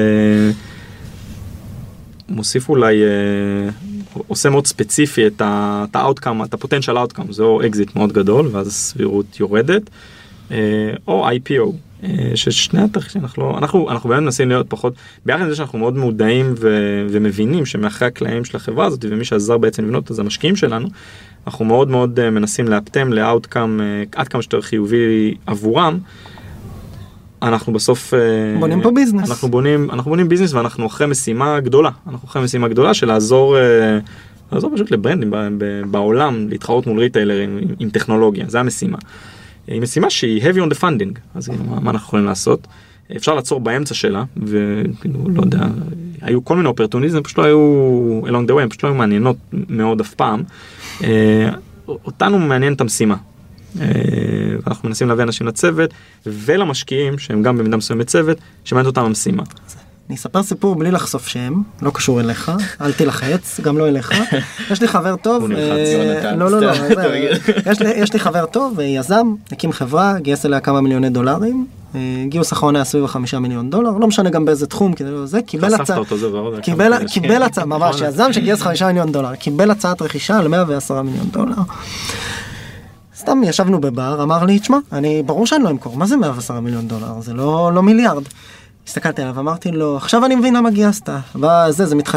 מוסיף 2.30 2.70
אולי, 2.70 3.04
אה, 3.04 3.70
עושה 4.28 4.50
מאוד 4.50 4.68
ספציפי 4.68 5.28
את 5.28 5.42
ה-outcome, 5.42 6.46
את 6.46 6.54
ה-potential 6.54 6.96
outcome, 6.96 7.32
זה 7.32 7.44
או 7.44 7.66
אקזיט 7.66 7.96
מאוד 7.96 8.14
גדול 8.14 8.50
ואז 8.52 8.68
הסבירות 8.68 9.40
יורדת, 9.40 9.90
אה, 10.52 10.58
או 11.08 11.30
IPO. 11.30 11.72
אה, 12.04 12.32
ששני 12.36 12.82
התרחישים 12.82 13.22
אנחנו 13.22 13.44
לא 13.44 13.58
אנחנו 13.58 13.90
אנחנו 13.90 14.10
באמת 14.10 14.24
מנסים 14.24 14.50
להיות 14.50 14.66
פחות 14.70 14.94
ביחד 15.26 15.42
עם 15.42 15.50
זה 15.50 15.56
שאנחנו 15.56 15.80
מאוד 15.80 15.98
מודעים 15.98 16.54
ו, 16.58 16.70
ומבינים 17.10 17.66
שמאחורי 17.66 18.08
הקלעים 18.08 18.46
של 18.46 18.58
החברה 18.58 18.86
הזאת 18.86 19.06
ומי 19.10 19.26
שעזר 19.26 19.58
בעצם 19.58 19.84
לבנות 19.84 20.12
את 20.12 20.16
זה 20.16 20.22
המשקיעים 20.22 20.56
שלנו 20.56 20.88
אנחנו 21.48 21.66
מאוד 21.66 21.90
מאוד 21.90 22.20
אה, 22.20 22.30
מנסים 22.30 22.68
לאפטם 22.68 23.14
ל-outcome 23.14 23.80
עד 24.16 24.28
כמה 24.28 24.42
שיותר 24.42 24.62
חיובי 24.62 25.36
עבורם. 25.48 26.00
אנחנו 27.42 27.74
בסוף 27.74 28.14
אה, 28.14 28.20
בונים 28.60 28.82
פה 28.82 28.92
business. 28.92 29.30
אנחנו 29.30 29.50
בונים 29.50 29.92
אנחנו 29.92 30.10
בונים 30.10 30.30
business 30.30 30.54
ואנחנו 30.54 30.88
אחרי 30.88 31.08
משימה 31.08 31.60
גדולה 31.60 31.90
אנחנו 32.08 32.28
אחרי 32.28 32.44
משימה 32.44 32.68
גדולה 32.68 32.94
של 32.94 33.08
לעזור. 33.08 33.58
אה, 33.58 34.00
לעזור 34.52 34.72
פשוט 34.76 34.92
לברנדים 34.92 35.34
בעולם 35.92 36.50
להתחרות 36.50 36.88
מול 36.88 37.00
ריטיילרים 37.00 37.58
עם, 37.58 37.68
עם 37.80 37.90
טכנולוגיה 37.90 38.46
זה 38.48 38.60
המשימה. 38.60 38.98
היא 39.70 39.82
משימה 39.82 40.10
שהיא 40.10 40.44
heavy 40.44 40.58
on 40.58 40.74
the 40.74 40.80
funding 40.82 41.20
אז 41.36 41.50
מה, 41.50 41.80
מה 41.80 41.92
אנחנו 41.92 42.08
יכולים 42.08 42.26
לעשות 42.26 42.68
אפשר 43.16 43.36
לעצור 43.36 43.60
באמצע 43.60 43.94
שלה 43.94 44.24
וכאילו 44.38 45.20
לא 45.36 45.42
יודע 45.42 45.68
היו 46.22 46.46
כל 46.46 46.56
מיני 46.56 46.68
opportunities 46.68 47.24
פשוט 47.24 47.38
לא 47.38 47.44
היו 47.44 48.22
along 48.26 48.50
the 48.50 48.52
way 48.52 48.70
פשוט 48.70 48.84
לא 48.84 48.90
היו 48.90 48.96
מעניינות 48.96 49.38
מאוד 49.70 50.00
אף 50.00 50.14
פעם. 50.14 50.44
אה, 51.04 51.50
אותנו 51.88 52.40
מעניין 52.40 52.74
את 52.74 52.82
המשימה. 52.82 53.16
אה, 53.82 53.88
ואנחנו 54.64 54.90
מנסים 54.90 55.08
להביא 55.08 55.24
אנשים 55.24 55.48
לצוות 55.48 55.90
ולמשקיעים 56.26 57.18
שהם 57.18 57.44
גם 57.44 57.58
במידה 57.58 57.78
מסוימת 57.78 58.08
צוות 58.08 58.38
שמעניין 58.64 58.88
אותם 58.88 59.02
המשימה. 59.02 59.44
אני 60.10 60.16
אספר 60.18 60.44
סיפור 60.44 60.76
בלי 60.76 60.92
לחשוף 60.92 61.28
שם, 61.28 61.54
לא 61.82 61.92
קשור 61.92 62.20
אליך, 62.20 62.52
אל 62.82 62.92
תילחץ, 62.94 63.60
גם 63.64 63.78
לא 63.78 63.88
אליך. 63.88 64.12
יש 64.72 64.82
לי 64.82 64.88
חבר 64.88 65.16
טוב, 65.16 65.52
אה, 65.52 66.36
לא 66.36 66.52
לא 66.52 66.62
לא, 66.62 66.72
יש 67.96 68.14
לי- 68.14 68.20
חבר 68.20 68.46
טוב, 68.46 68.80
אה, 68.80 68.86
יזם, 68.86 69.28
הקים 69.52 69.72
חברה, 69.72 70.16
גייס 70.20 70.46
אליה 70.46 70.60
כמה 70.60 70.82
מיליוני 70.82 71.10
דולרים, 71.10 71.66
אה, 71.96 72.00
גיוס 72.28 72.54
אחרון 72.54 72.76
היה 72.76 72.86
סביב 72.86 73.04
החמישה 73.04 73.40
מיליון 73.40 73.70
דולר, 73.70 73.92
לא 73.92 74.08
משנה 74.08 74.30
גם 74.30 74.46
באיזה 74.46 74.68
תחום, 74.68 74.94
כי 74.94 75.04
זה 75.04 75.12
לא 75.12 75.26
זה, 75.26 75.42
קיבל 75.42 75.70
הצעה. 75.82 75.98
קיבל. 76.62 76.94
הצעה, 77.44 77.66
ממש, 77.66 77.96
נכון. 77.96 78.08
יזם 78.08 78.34
שגייס 78.34 78.62
חמישה 78.62 78.88
מיליון 78.88 79.12
דולר, 79.12 79.36
קיבל 79.36 79.72
הצעת 79.72 80.02
רכישה 80.02 80.38
על 80.38 80.48
110 80.48 81.02
מיליון 81.02 81.28
דולר. 81.32 81.56
סתם 83.18 83.42
ישבנו 83.44 83.82
בבר, 83.82 84.24
אמר 84.24 84.44
לי, 84.46 84.60
תשמע, 84.60 84.78
אני, 84.92 85.24
ברור 85.26 85.46
שאני 85.48 85.64
לא 85.64 85.70
אמכור, 85.70 85.98
מה 85.98 86.06
זה 86.08 86.18
110 86.18 86.60
מיליון 86.60 86.88
דולר? 86.88 87.22
זה 87.22 87.34
לא, 87.34 87.72
לא 87.74 87.84
מיליארד. 87.84 88.24
הסתכלתי 88.90 89.22
עליו, 89.22 89.40
אמרתי 89.40 89.72
לו, 89.72 89.98
עכשיו 89.98 90.26
אני 90.26 90.36
מבין 90.36 90.56
למה 90.56 90.70
גייסת. 90.70 91.10
וזה, 91.36 91.86
זה 91.86 91.96
מתח... 91.96 92.16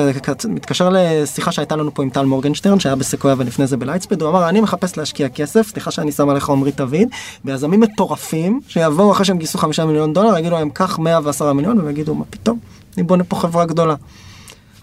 מתקשר 0.48 0.90
לשיחה 0.92 1.52
שהייתה 1.52 1.76
לנו 1.76 1.94
פה 1.94 2.02
עם 2.02 2.10
טל 2.10 2.24
מורגנשטרן, 2.24 2.80
שהיה 2.80 2.96
בסקויה 2.96 3.34
ולפני 3.38 3.66
זה 3.66 3.76
בלייטספיד, 3.76 4.22
הוא 4.22 4.30
אמר, 4.30 4.48
אני 4.48 4.60
מחפש 4.60 4.96
להשקיע 4.96 5.28
כסף, 5.28 5.68
סליחה 5.68 5.90
שאני 5.90 6.12
שם 6.12 6.28
עליך 6.28 6.50
עמרי 6.50 6.72
תביד, 6.72 7.08
ביזמים 7.44 7.80
מטורפים, 7.80 8.60
שיבואו 8.68 9.12
אחרי 9.12 9.24
שהם 9.24 9.38
גייסו 9.38 9.58
חמישה 9.58 9.86
מיליון 9.86 10.12
דולר, 10.12 10.38
יגידו 10.38 10.54
להם, 10.54 10.70
קח 10.70 10.98
110 10.98 11.52
מיליון, 11.52 11.80
ויגידו, 11.80 12.14
מה 12.14 12.24
פתאום, 12.30 12.58
אני 12.96 13.02
בונה 13.02 13.24
פה 13.24 13.36
חברה 13.36 13.64
גדולה. 13.64 13.94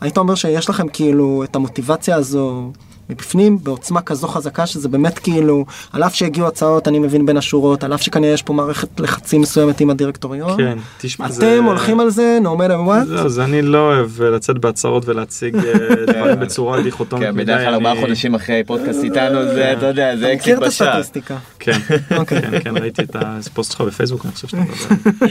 היית 0.01 0.17
אומר 0.17 0.35
שיש 0.35 0.69
לכם 0.69 0.87
כאילו 0.87 1.43
את 1.43 1.55
המוטיבציה 1.55 2.15
הזו 2.15 2.71
מבפנים 3.09 3.57
בעוצמה 3.63 4.01
כזו 4.01 4.27
חזקה 4.27 4.65
שזה 4.67 4.89
באמת 4.89 5.19
כאילו 5.19 5.65
על 5.93 6.03
אף 6.03 6.15
שהגיעו 6.15 6.47
הצעות 6.47 6.87
אני 6.87 6.99
מבין 6.99 7.25
בין 7.25 7.37
השורות 7.37 7.83
על 7.83 7.93
אף 7.93 8.01
שכנראה 8.01 8.33
יש 8.33 8.43
פה 8.43 8.53
מערכת 8.53 8.99
לחצים 8.99 9.41
מסוימת 9.41 9.81
עם 9.81 9.89
הדירקטוריון. 9.89 10.57
כן, 10.57 10.77
תשמע, 10.97 11.25
אתם 11.25 11.33
זה- 11.33 11.59
הולכים 11.65 11.99
על 11.99 12.09
זה 12.09 12.39
no 12.43 12.59
matter 12.59 12.87
what. 12.89 13.05
זהו, 13.05 13.29
זה 13.29 13.43
אני 13.43 13.61
לא 13.61 13.77
אוהב 13.77 14.21
אה, 14.21 14.29
לצאת 14.29 14.57
בהצהרות 14.57 15.03
ולהציג 15.07 15.55
אה, 15.55 15.61
דברים 16.13 16.39
בצורה 16.39 16.81
דיכוטומית 16.81 17.27
כן, 17.27 17.35
בדרך 17.35 17.61
כלל 17.61 17.73
ארבעה 17.73 17.95
חודשים 18.01 18.35
אחרי 18.35 18.63
פודקאסט 18.67 19.03
איתנו 19.03 19.43
זה, 19.43 19.73
אתה 19.73 19.85
יודע, 19.85 20.17
זה 20.17 20.25
אתה 20.25 20.33
אקזיט 20.33 20.55
מכיר 20.55 20.67
את 20.67 20.73
בשער. 20.73 20.89
הסטטיסטיקה. 20.89 21.37
כן, 21.59 21.77
אוקיי. 22.17 22.41
כן, 22.41 22.59
כן, 22.59 22.77
ראיתי 22.77 23.01
את 23.01 23.15
הפוסט 23.19 23.71
שלך 23.71 23.81
בפייסבוק, 23.81 24.25
אני 24.25 24.33
חושב 24.33 24.47
שאתה 24.47 24.61
מדבר. 24.63 25.29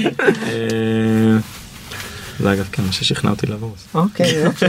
אה, 2.40 2.44
זה 2.44 2.52
אגב, 2.52 2.68
כן, 2.72 2.82
מה 2.82 2.92
ששכנע 2.92 3.30
אותי 3.30 3.46
לעבור. 3.46 3.74
אוקיי. 3.94 4.26
יופי. 4.44 4.66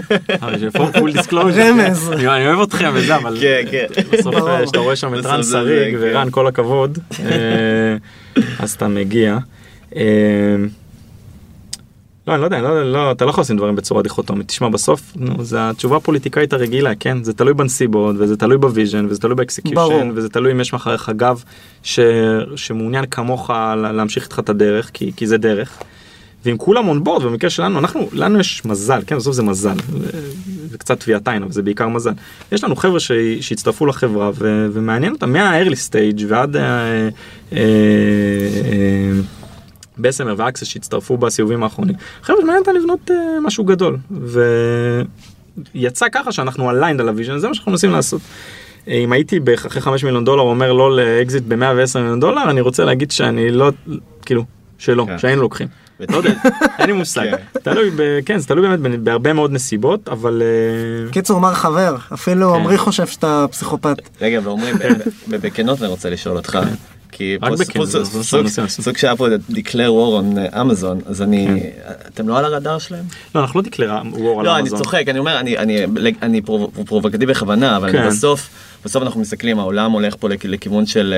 full 0.99 1.11
disclosure. 1.13 1.61
רמז. 1.71 2.11
אני 2.11 2.47
אוהב 2.47 2.59
אתכם 2.59 2.91
וזה, 2.93 3.15
אבל 3.15 3.37
כן, 3.41 3.61
כן. 3.71 3.85
בסוף. 4.11 4.35
אה, 4.35 4.63
כשאתה 4.63 4.79
רואה 4.79 4.95
שם 4.95 5.19
את 5.19 5.25
רן 5.25 5.43
שריג 5.43 5.93
כן. 5.95 5.99
ורן 6.01 6.27
כל 6.31 6.47
הכבוד, 6.47 6.97
אה, 7.19 7.25
אז 8.59 8.71
אתה 8.71 8.87
מגיע. 8.87 9.37
אה, 9.95 10.01
לא, 12.27 12.33
אני 12.33 12.41
לא 12.41 12.45
יודע, 12.45 12.61
לא, 12.61 12.91
לא, 12.91 13.11
אתה 13.11 13.25
לא 13.25 13.29
יכול 13.29 13.41
לשים 13.41 13.57
דברים 13.57 13.75
בצורה 13.75 14.01
דיכוטומית. 14.03 14.47
תשמע, 14.47 14.69
בסוף, 14.69 15.01
נו, 15.15 15.43
זה 15.43 15.69
התשובה 15.69 15.97
הפוליטיקאית 15.97 16.53
הרגילה, 16.53 16.95
כן? 16.99 17.23
זה 17.23 17.33
תלוי 17.33 17.53
בנסיבות, 17.53 18.15
וזה 18.19 18.37
תלוי 18.37 18.57
ב 18.57 18.63
vision, 18.63 19.05
וזה 19.09 19.19
תלוי. 19.19 19.35
ב 19.35 19.42
execution, 19.42 20.11
וזה 20.15 20.29
תלוי 20.29 20.51
אם 20.51 20.59
יש 20.59 20.73
מאחוריך 20.73 21.11
גב 21.15 21.43
ש... 21.83 21.99
שמעוניין 22.55 23.05
כמוך 23.05 23.49
לה- 23.49 23.91
להמשיך 23.91 24.23
איתך 24.23 24.39
את 24.39 24.49
הדרך, 24.49 24.89
כי, 24.93 25.11
כי 25.15 25.27
זה 25.27 25.37
דרך. 25.37 25.77
ואם 26.45 26.57
כולם 26.57 26.87
on 26.87 27.03
board, 27.03 27.23
במקרה 27.23 27.49
שלנו, 27.49 27.79
אנחנו, 27.79 28.09
לנו 28.13 28.39
יש 28.39 28.65
מזל, 28.65 28.99
כן, 29.07 29.17
בסוף 29.17 29.33
זה 29.35 29.43
מזל, 29.43 29.75
ו- 29.89 30.09
וקצת 30.71 30.99
טביעת 30.99 31.27
עין, 31.27 31.43
אבל 31.43 31.51
זה 31.51 31.61
בעיקר 31.61 31.87
מזל. 31.87 32.11
יש 32.51 32.63
לנו 32.63 32.75
חבר'ה 32.75 32.99
ש- 32.99 33.11
שהצטרפו 33.41 33.85
לחברה, 33.85 34.31
ו- 34.35 34.67
ומעניין 34.73 35.13
אותם 35.13 35.33
מה-early 35.33 35.75
stage 35.89 36.23
ועד 36.27 36.55
אה, 36.55 36.61
אה, 36.63 37.09
אה, 37.53 37.59
בסמר 39.97 40.33
ואקסס 40.37 40.67
שהצטרפו 40.67 41.17
בסיבובים 41.17 41.63
האחרונים. 41.63 41.95
חבר'ה, 42.23 42.39
מעניין 42.39 42.59
אותם 42.59 42.75
לבנות 42.75 43.11
משהו 43.41 43.63
גדול, 43.63 43.97
ויצא 45.75 46.05
ככה 46.11 46.31
שאנחנו 46.31 46.71
aligned 46.71 46.99
על 47.01 47.09
ה 47.09 47.13
vision, 47.13 47.37
זה 47.37 47.47
מה 47.47 47.53
שאנחנו 47.53 47.71
מנסים 47.71 47.91
לעשות. 47.91 48.21
אם 48.87 49.11
הייתי 49.11 49.39
אחרי 49.65 49.81
5 49.81 50.03
מיליון 50.03 50.25
דולר 50.25 50.43
אומר 50.43 50.73
לא 50.73 50.95
לאקזיט 50.95 51.43
ב-110 51.47 51.99
מיליון 51.99 52.19
דולר, 52.19 52.49
אני 52.49 52.61
רוצה 52.61 52.85
להגיד 52.85 53.11
שאני 53.11 53.51
לא, 53.51 53.71
כאילו, 54.25 54.43
שלא, 54.77 55.05
כן. 55.07 55.17
שהיינו 55.17 55.41
לוקחים. 55.41 55.67
לא 56.11 56.17
יודע, 56.17 56.33
אין 56.79 56.87
לי 56.87 56.93
מושג. 56.93 57.25
תלוי, 57.63 57.89
ב- 57.95 58.19
כן, 58.25 58.37
זה 58.37 58.47
תלוי 58.47 58.67
באמת 58.77 58.99
בהרבה 58.99 59.33
מאוד 59.33 59.51
נסיבות, 59.51 60.09
אבל... 60.09 60.41
אה, 60.45 61.11
קיצור 61.11 61.39
מר 61.39 61.53
חבר 61.53 61.95
אפילו 62.13 62.49
כן. 62.53 62.55
עמרי 62.59 62.77
חושב 62.77 63.07
שאתה 63.07 63.45
פסיכופת. 63.51 63.97
רגע, 64.21 64.39
ב- 64.39 64.49
ב- 65.29 65.35
בכנות 65.35 65.79
אני 65.81 65.87
רוצה 65.87 66.09
לשאול 66.09 66.37
אותך. 66.37 66.59
כי 67.11 67.37
בכנות, 67.59 67.87
סוג- 68.69 68.97
שהיה 68.97 69.15
פה 69.15 69.27
declare 69.51 69.73
war 69.73 70.21
on 70.21 70.59
אמזון, 70.61 70.99
אז 71.05 71.21
אני, 71.21 71.47
אתם 72.13 72.27
לא 72.27 72.37
על 72.37 72.45
הרדאר 72.45 72.79
שלהם? 72.79 73.03
לא, 73.35 73.41
אנחנו 73.41 73.59
לא 73.61 73.65
דקלרה 73.65 74.01
וור 74.11 74.39
על 74.39 74.45
לא, 74.45 74.53
אני 74.55 74.61
אמזון. 74.61 74.77
צוחק, 74.79 75.03
אני 75.07 75.19
אומר, 75.19 75.39
אני, 75.39 75.57
אני, 75.57 75.85
אני 76.21 76.41
פרו- 76.41 76.71
פרובוקטיבי 76.85 77.25
בכוונה, 77.25 77.77
אבל 77.77 77.91
כן. 77.91 78.07
בסוף, 78.07 78.49
בסוף 78.85 79.03
אנחנו 79.03 79.21
מסתכלים, 79.21 79.59
העולם 79.59 79.91
הולך 79.91 80.15
פה 80.19 80.29
לכ- 80.29 80.45
לכיוון 80.45 80.85
של 80.85 81.13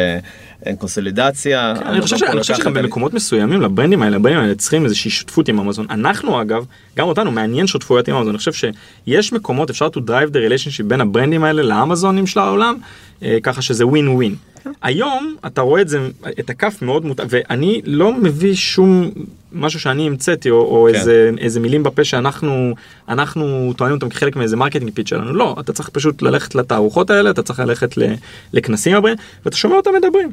אה, 0.65 0.75
קונסולידציה. 0.75 1.73
אני 1.85 2.01
חושב 2.01 2.17
ש- 2.17 2.23
אני 2.23 2.41
חושב 2.41 2.55
שגם 2.55 2.73
במקומות 2.73 3.13
מסוימים 3.13 3.61
לברנדים 3.61 4.01
האלה, 4.01 4.15
הברנדים 4.15 4.41
האלה 4.43 4.55
צריכים 4.55 4.85
איזושהי 4.85 5.11
שותפות 5.11 5.47
עם 5.49 5.59
אמזון. 5.59 5.85
אנחנו 5.89 6.41
אגב, 6.41 6.65
גם 6.97 7.07
אותנו 7.07 7.31
מעניין 7.31 7.67
שותפויות 7.67 8.07
עם 8.07 8.15
אמזון. 8.15 8.29
אני 8.29 8.37
חושב 8.37 8.51
שיש 8.53 9.33
מקומות, 9.33 9.69
אפשר 9.69 9.87
to 9.87 9.99
drive 9.99 10.29
the 10.31 10.49
relationship 10.49 10.83
בין 10.87 11.01
הברנדים 11.01 11.43
האלה 11.43 11.63
לאמזונים 11.63 12.27
של 12.27 12.39
העולם, 12.39 12.75
אה, 13.23 13.37
ככה 13.43 13.61
שזה 13.61 13.87
ווין 13.87 14.07
ווין. 14.07 14.35
היום 14.81 15.35
אתה 15.45 15.61
רואה 15.61 15.81
את 15.81 15.89
זה, 15.89 16.09
את 16.39 16.49
הכף 16.49 16.81
מאוד 16.81 17.05
מותאם, 17.05 17.25
ואני 17.29 17.81
לא 17.85 18.13
מביא 18.13 18.55
שום 18.55 19.11
משהו 19.53 19.79
שאני 19.79 20.07
המצאתי, 20.07 20.49
או, 20.49 20.57
או 20.57 20.87
כן. 20.91 20.99
איזה, 20.99 21.31
איזה 21.37 21.59
מילים 21.59 21.83
בפה 21.83 22.03
שאנחנו 22.03 22.75
אנחנו 23.09 23.73
טוענים 23.77 23.95
אותם 23.95 24.09
כחלק 24.09 24.35
מאיזה 24.35 24.57
marketing 24.57 24.91
pitch 24.93 25.09
שלנו, 25.09 25.33
לא, 25.33 25.55
אתה 25.59 25.73
צריך 25.73 25.89
פשוט 25.89 26.21
ללכת 26.21 26.55
לתערוכות 26.55 27.09
האלה, 27.09 27.29
אתה 27.29 27.43
צריך 27.43 27.59
ללכת 27.59 27.95
לכנסים 28.53 28.95
הבאים, 28.95 29.15
ואתה 29.45 29.57
שומע 29.57 29.75
אותם 29.75 29.91
מדברים. 29.97 30.31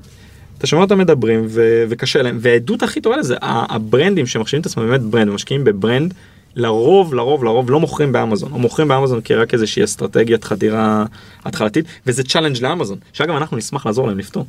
אתה 0.59 0.67
שומע 0.67 0.83
אותם 0.83 0.99
מדברים 0.99 1.47
ו- 1.49 1.85
וקשה 1.89 2.23
להם, 2.23 2.39
והעדות 2.41 2.83
הכי 2.83 3.01
טובה 3.01 3.17
לזה, 3.17 3.37
הברנדים 3.43 4.27
שמחשיבים 4.27 4.61
את 4.61 4.67
עצמם 4.67 4.89
באמת 4.89 5.01
ברנד, 5.01 5.29
ומשקיעים 5.29 5.65
בברנד, 5.65 6.15
לרוב, 6.59 7.15
לרוב, 7.15 7.45
לרוב 7.45 7.71
לא 7.71 7.81
מוכרים 7.81 8.13
באמזון, 8.13 8.53
או 8.53 8.59
מוכרים 8.59 8.89
באמזון 8.89 9.21
כרק 9.25 9.55
איזושהי 9.55 9.85
אסטרטגיית 9.85 10.45
חדירה 10.45 11.05
התחלתית, 11.45 11.85
וזה 12.07 12.23
challenge 12.25 12.63
לאמזון, 12.63 12.99
שאגב 13.13 13.37
אנחנו 13.37 13.57
נשמח 13.57 13.87
לעזור 13.87 14.07
להם 14.09 14.19
לפתור, 14.19 14.47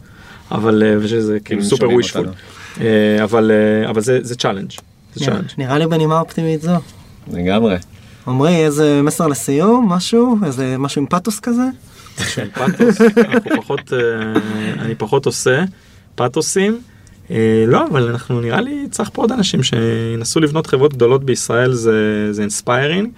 אבל, 0.51 0.84
אה, 0.86 0.95
ושזה 0.99 1.38
כאילו 1.45 1.64
סופר 1.64 1.89
wishful, 1.89 2.22
אותנו. 2.22 2.84
אבל, 3.24 3.51
אה, 3.51 3.89
אבל 3.89 4.01
זה, 4.01 4.20
זה 4.22 4.36
challenge, 4.36 4.72
זה 4.72 4.78
נראה- 5.26 5.36
challenge. 5.36 5.50
נראה 5.57 5.78
לי 5.78 5.88
בנימה 5.88 6.20
אופטימית 6.20 6.62
זו. 6.62 6.72
לגמרי. 7.34 7.76
עמרי 8.28 8.55
איזה 8.66 9.01
מסר 9.03 9.28
לסיום 9.28 9.89
משהו 9.89 10.38
איזה 10.45 10.76
משהו 10.80 11.01
עם 11.01 11.07
פאתוס 11.08 11.39
כזה. 11.39 11.64
פאתוס, 12.55 13.01
אה, 13.93 13.97
אני 14.80 14.95
פחות 14.95 15.26
עושה 15.26 15.64
פאתוסים. 16.16 16.80
אה, 17.32 17.64
לא, 17.68 17.88
אבל 17.88 18.04
אנחנו 18.10 18.42
נראה 18.42 18.62
לי 18.62 18.88
צריך 18.92 19.10
פה 19.14 19.22
עוד 19.22 19.32
אנשים 19.32 19.64
שינסו 19.64 20.40
לבנות 20.40 20.68
חברות 20.68 20.94
גדולות 20.94 21.24
בישראל 21.24 21.74
זה, 21.74 22.28
זה 22.32 22.42
inspiring. 22.41 23.10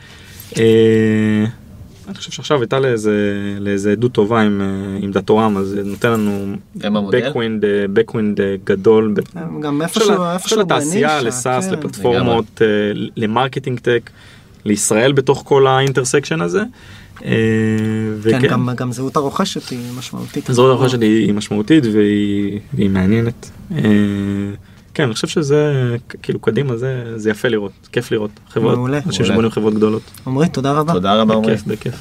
אני 2.07 2.17
חושב 2.17 2.31
שעכשיו 2.31 2.61
הייתה 2.61 2.79
לאיזה, 2.79 3.13
לאיזה 3.59 3.91
עדות 3.91 4.11
טובה 4.11 4.41
עם, 4.41 4.61
אה, 4.61 4.97
עם 5.01 5.11
דאטורמה, 5.11 5.57
אז 5.57 5.67
זה 5.67 5.83
נותן 5.83 6.11
לנו? 6.11 6.55
בקווינד, 7.11 7.65
בקווינד 7.93 8.39
גדול. 8.63 9.13
ב- 9.15 9.61
גם 9.61 9.81
איפשהו 9.81 10.23
איפשהו 10.33 10.49
של 10.49 10.61
התעשייה, 10.61 11.07
בנישה, 11.07 11.27
ל 11.27 11.34
SaaS, 11.34 11.67
כן. 11.67 11.73
לפלטפורמות, 11.73 12.61
אה, 12.61 12.67
ל 13.15 13.22
marketing 13.22 13.79
tech, 13.79 14.09
לישראל 14.65 15.11
בתוך 15.11 15.43
כל 15.45 15.67
האינטרסקשן 15.67 16.41
הזה. 16.41 16.61
אה, 17.25 18.31
כן. 18.31 18.47
גם, 18.47 18.69
גם 18.75 18.91
זהות 18.91 19.15
הרוכשת 19.15 19.69
היא 19.69 19.79
משמעותית. 19.97 20.49
הדרכה 20.49 20.89
שלי 20.89 21.05
היא 21.05 21.33
משמעותית 21.33 21.83
והיא, 21.85 22.59
והיא 22.73 22.89
מעניינת. 22.89 23.51
אה, 23.71 23.81
כן, 24.93 25.03
אני 25.03 25.13
חושב 25.13 25.27
שזה, 25.27 25.95
כאילו 26.23 26.39
קדימה 26.39 26.77
זה, 26.77 27.13
זה 27.15 27.29
יפה 27.29 27.47
לראות, 27.47 27.71
כיף 27.91 28.11
לראות. 28.11 28.31
חברות, 28.49 28.77
מעולה. 28.77 28.99
אנשים. 29.05 29.25
שבונים 29.25 29.51
חברות 29.51 29.73
גדולות. 29.73 30.01
עמרי, 30.27 30.49
תודה 30.49 30.71
רבה. 30.71 30.93
תודה 30.93 31.13
רבה 31.21 31.33
עמרי. 31.33 31.53
בכיף, 31.53 31.67
בכיף. 31.67 31.93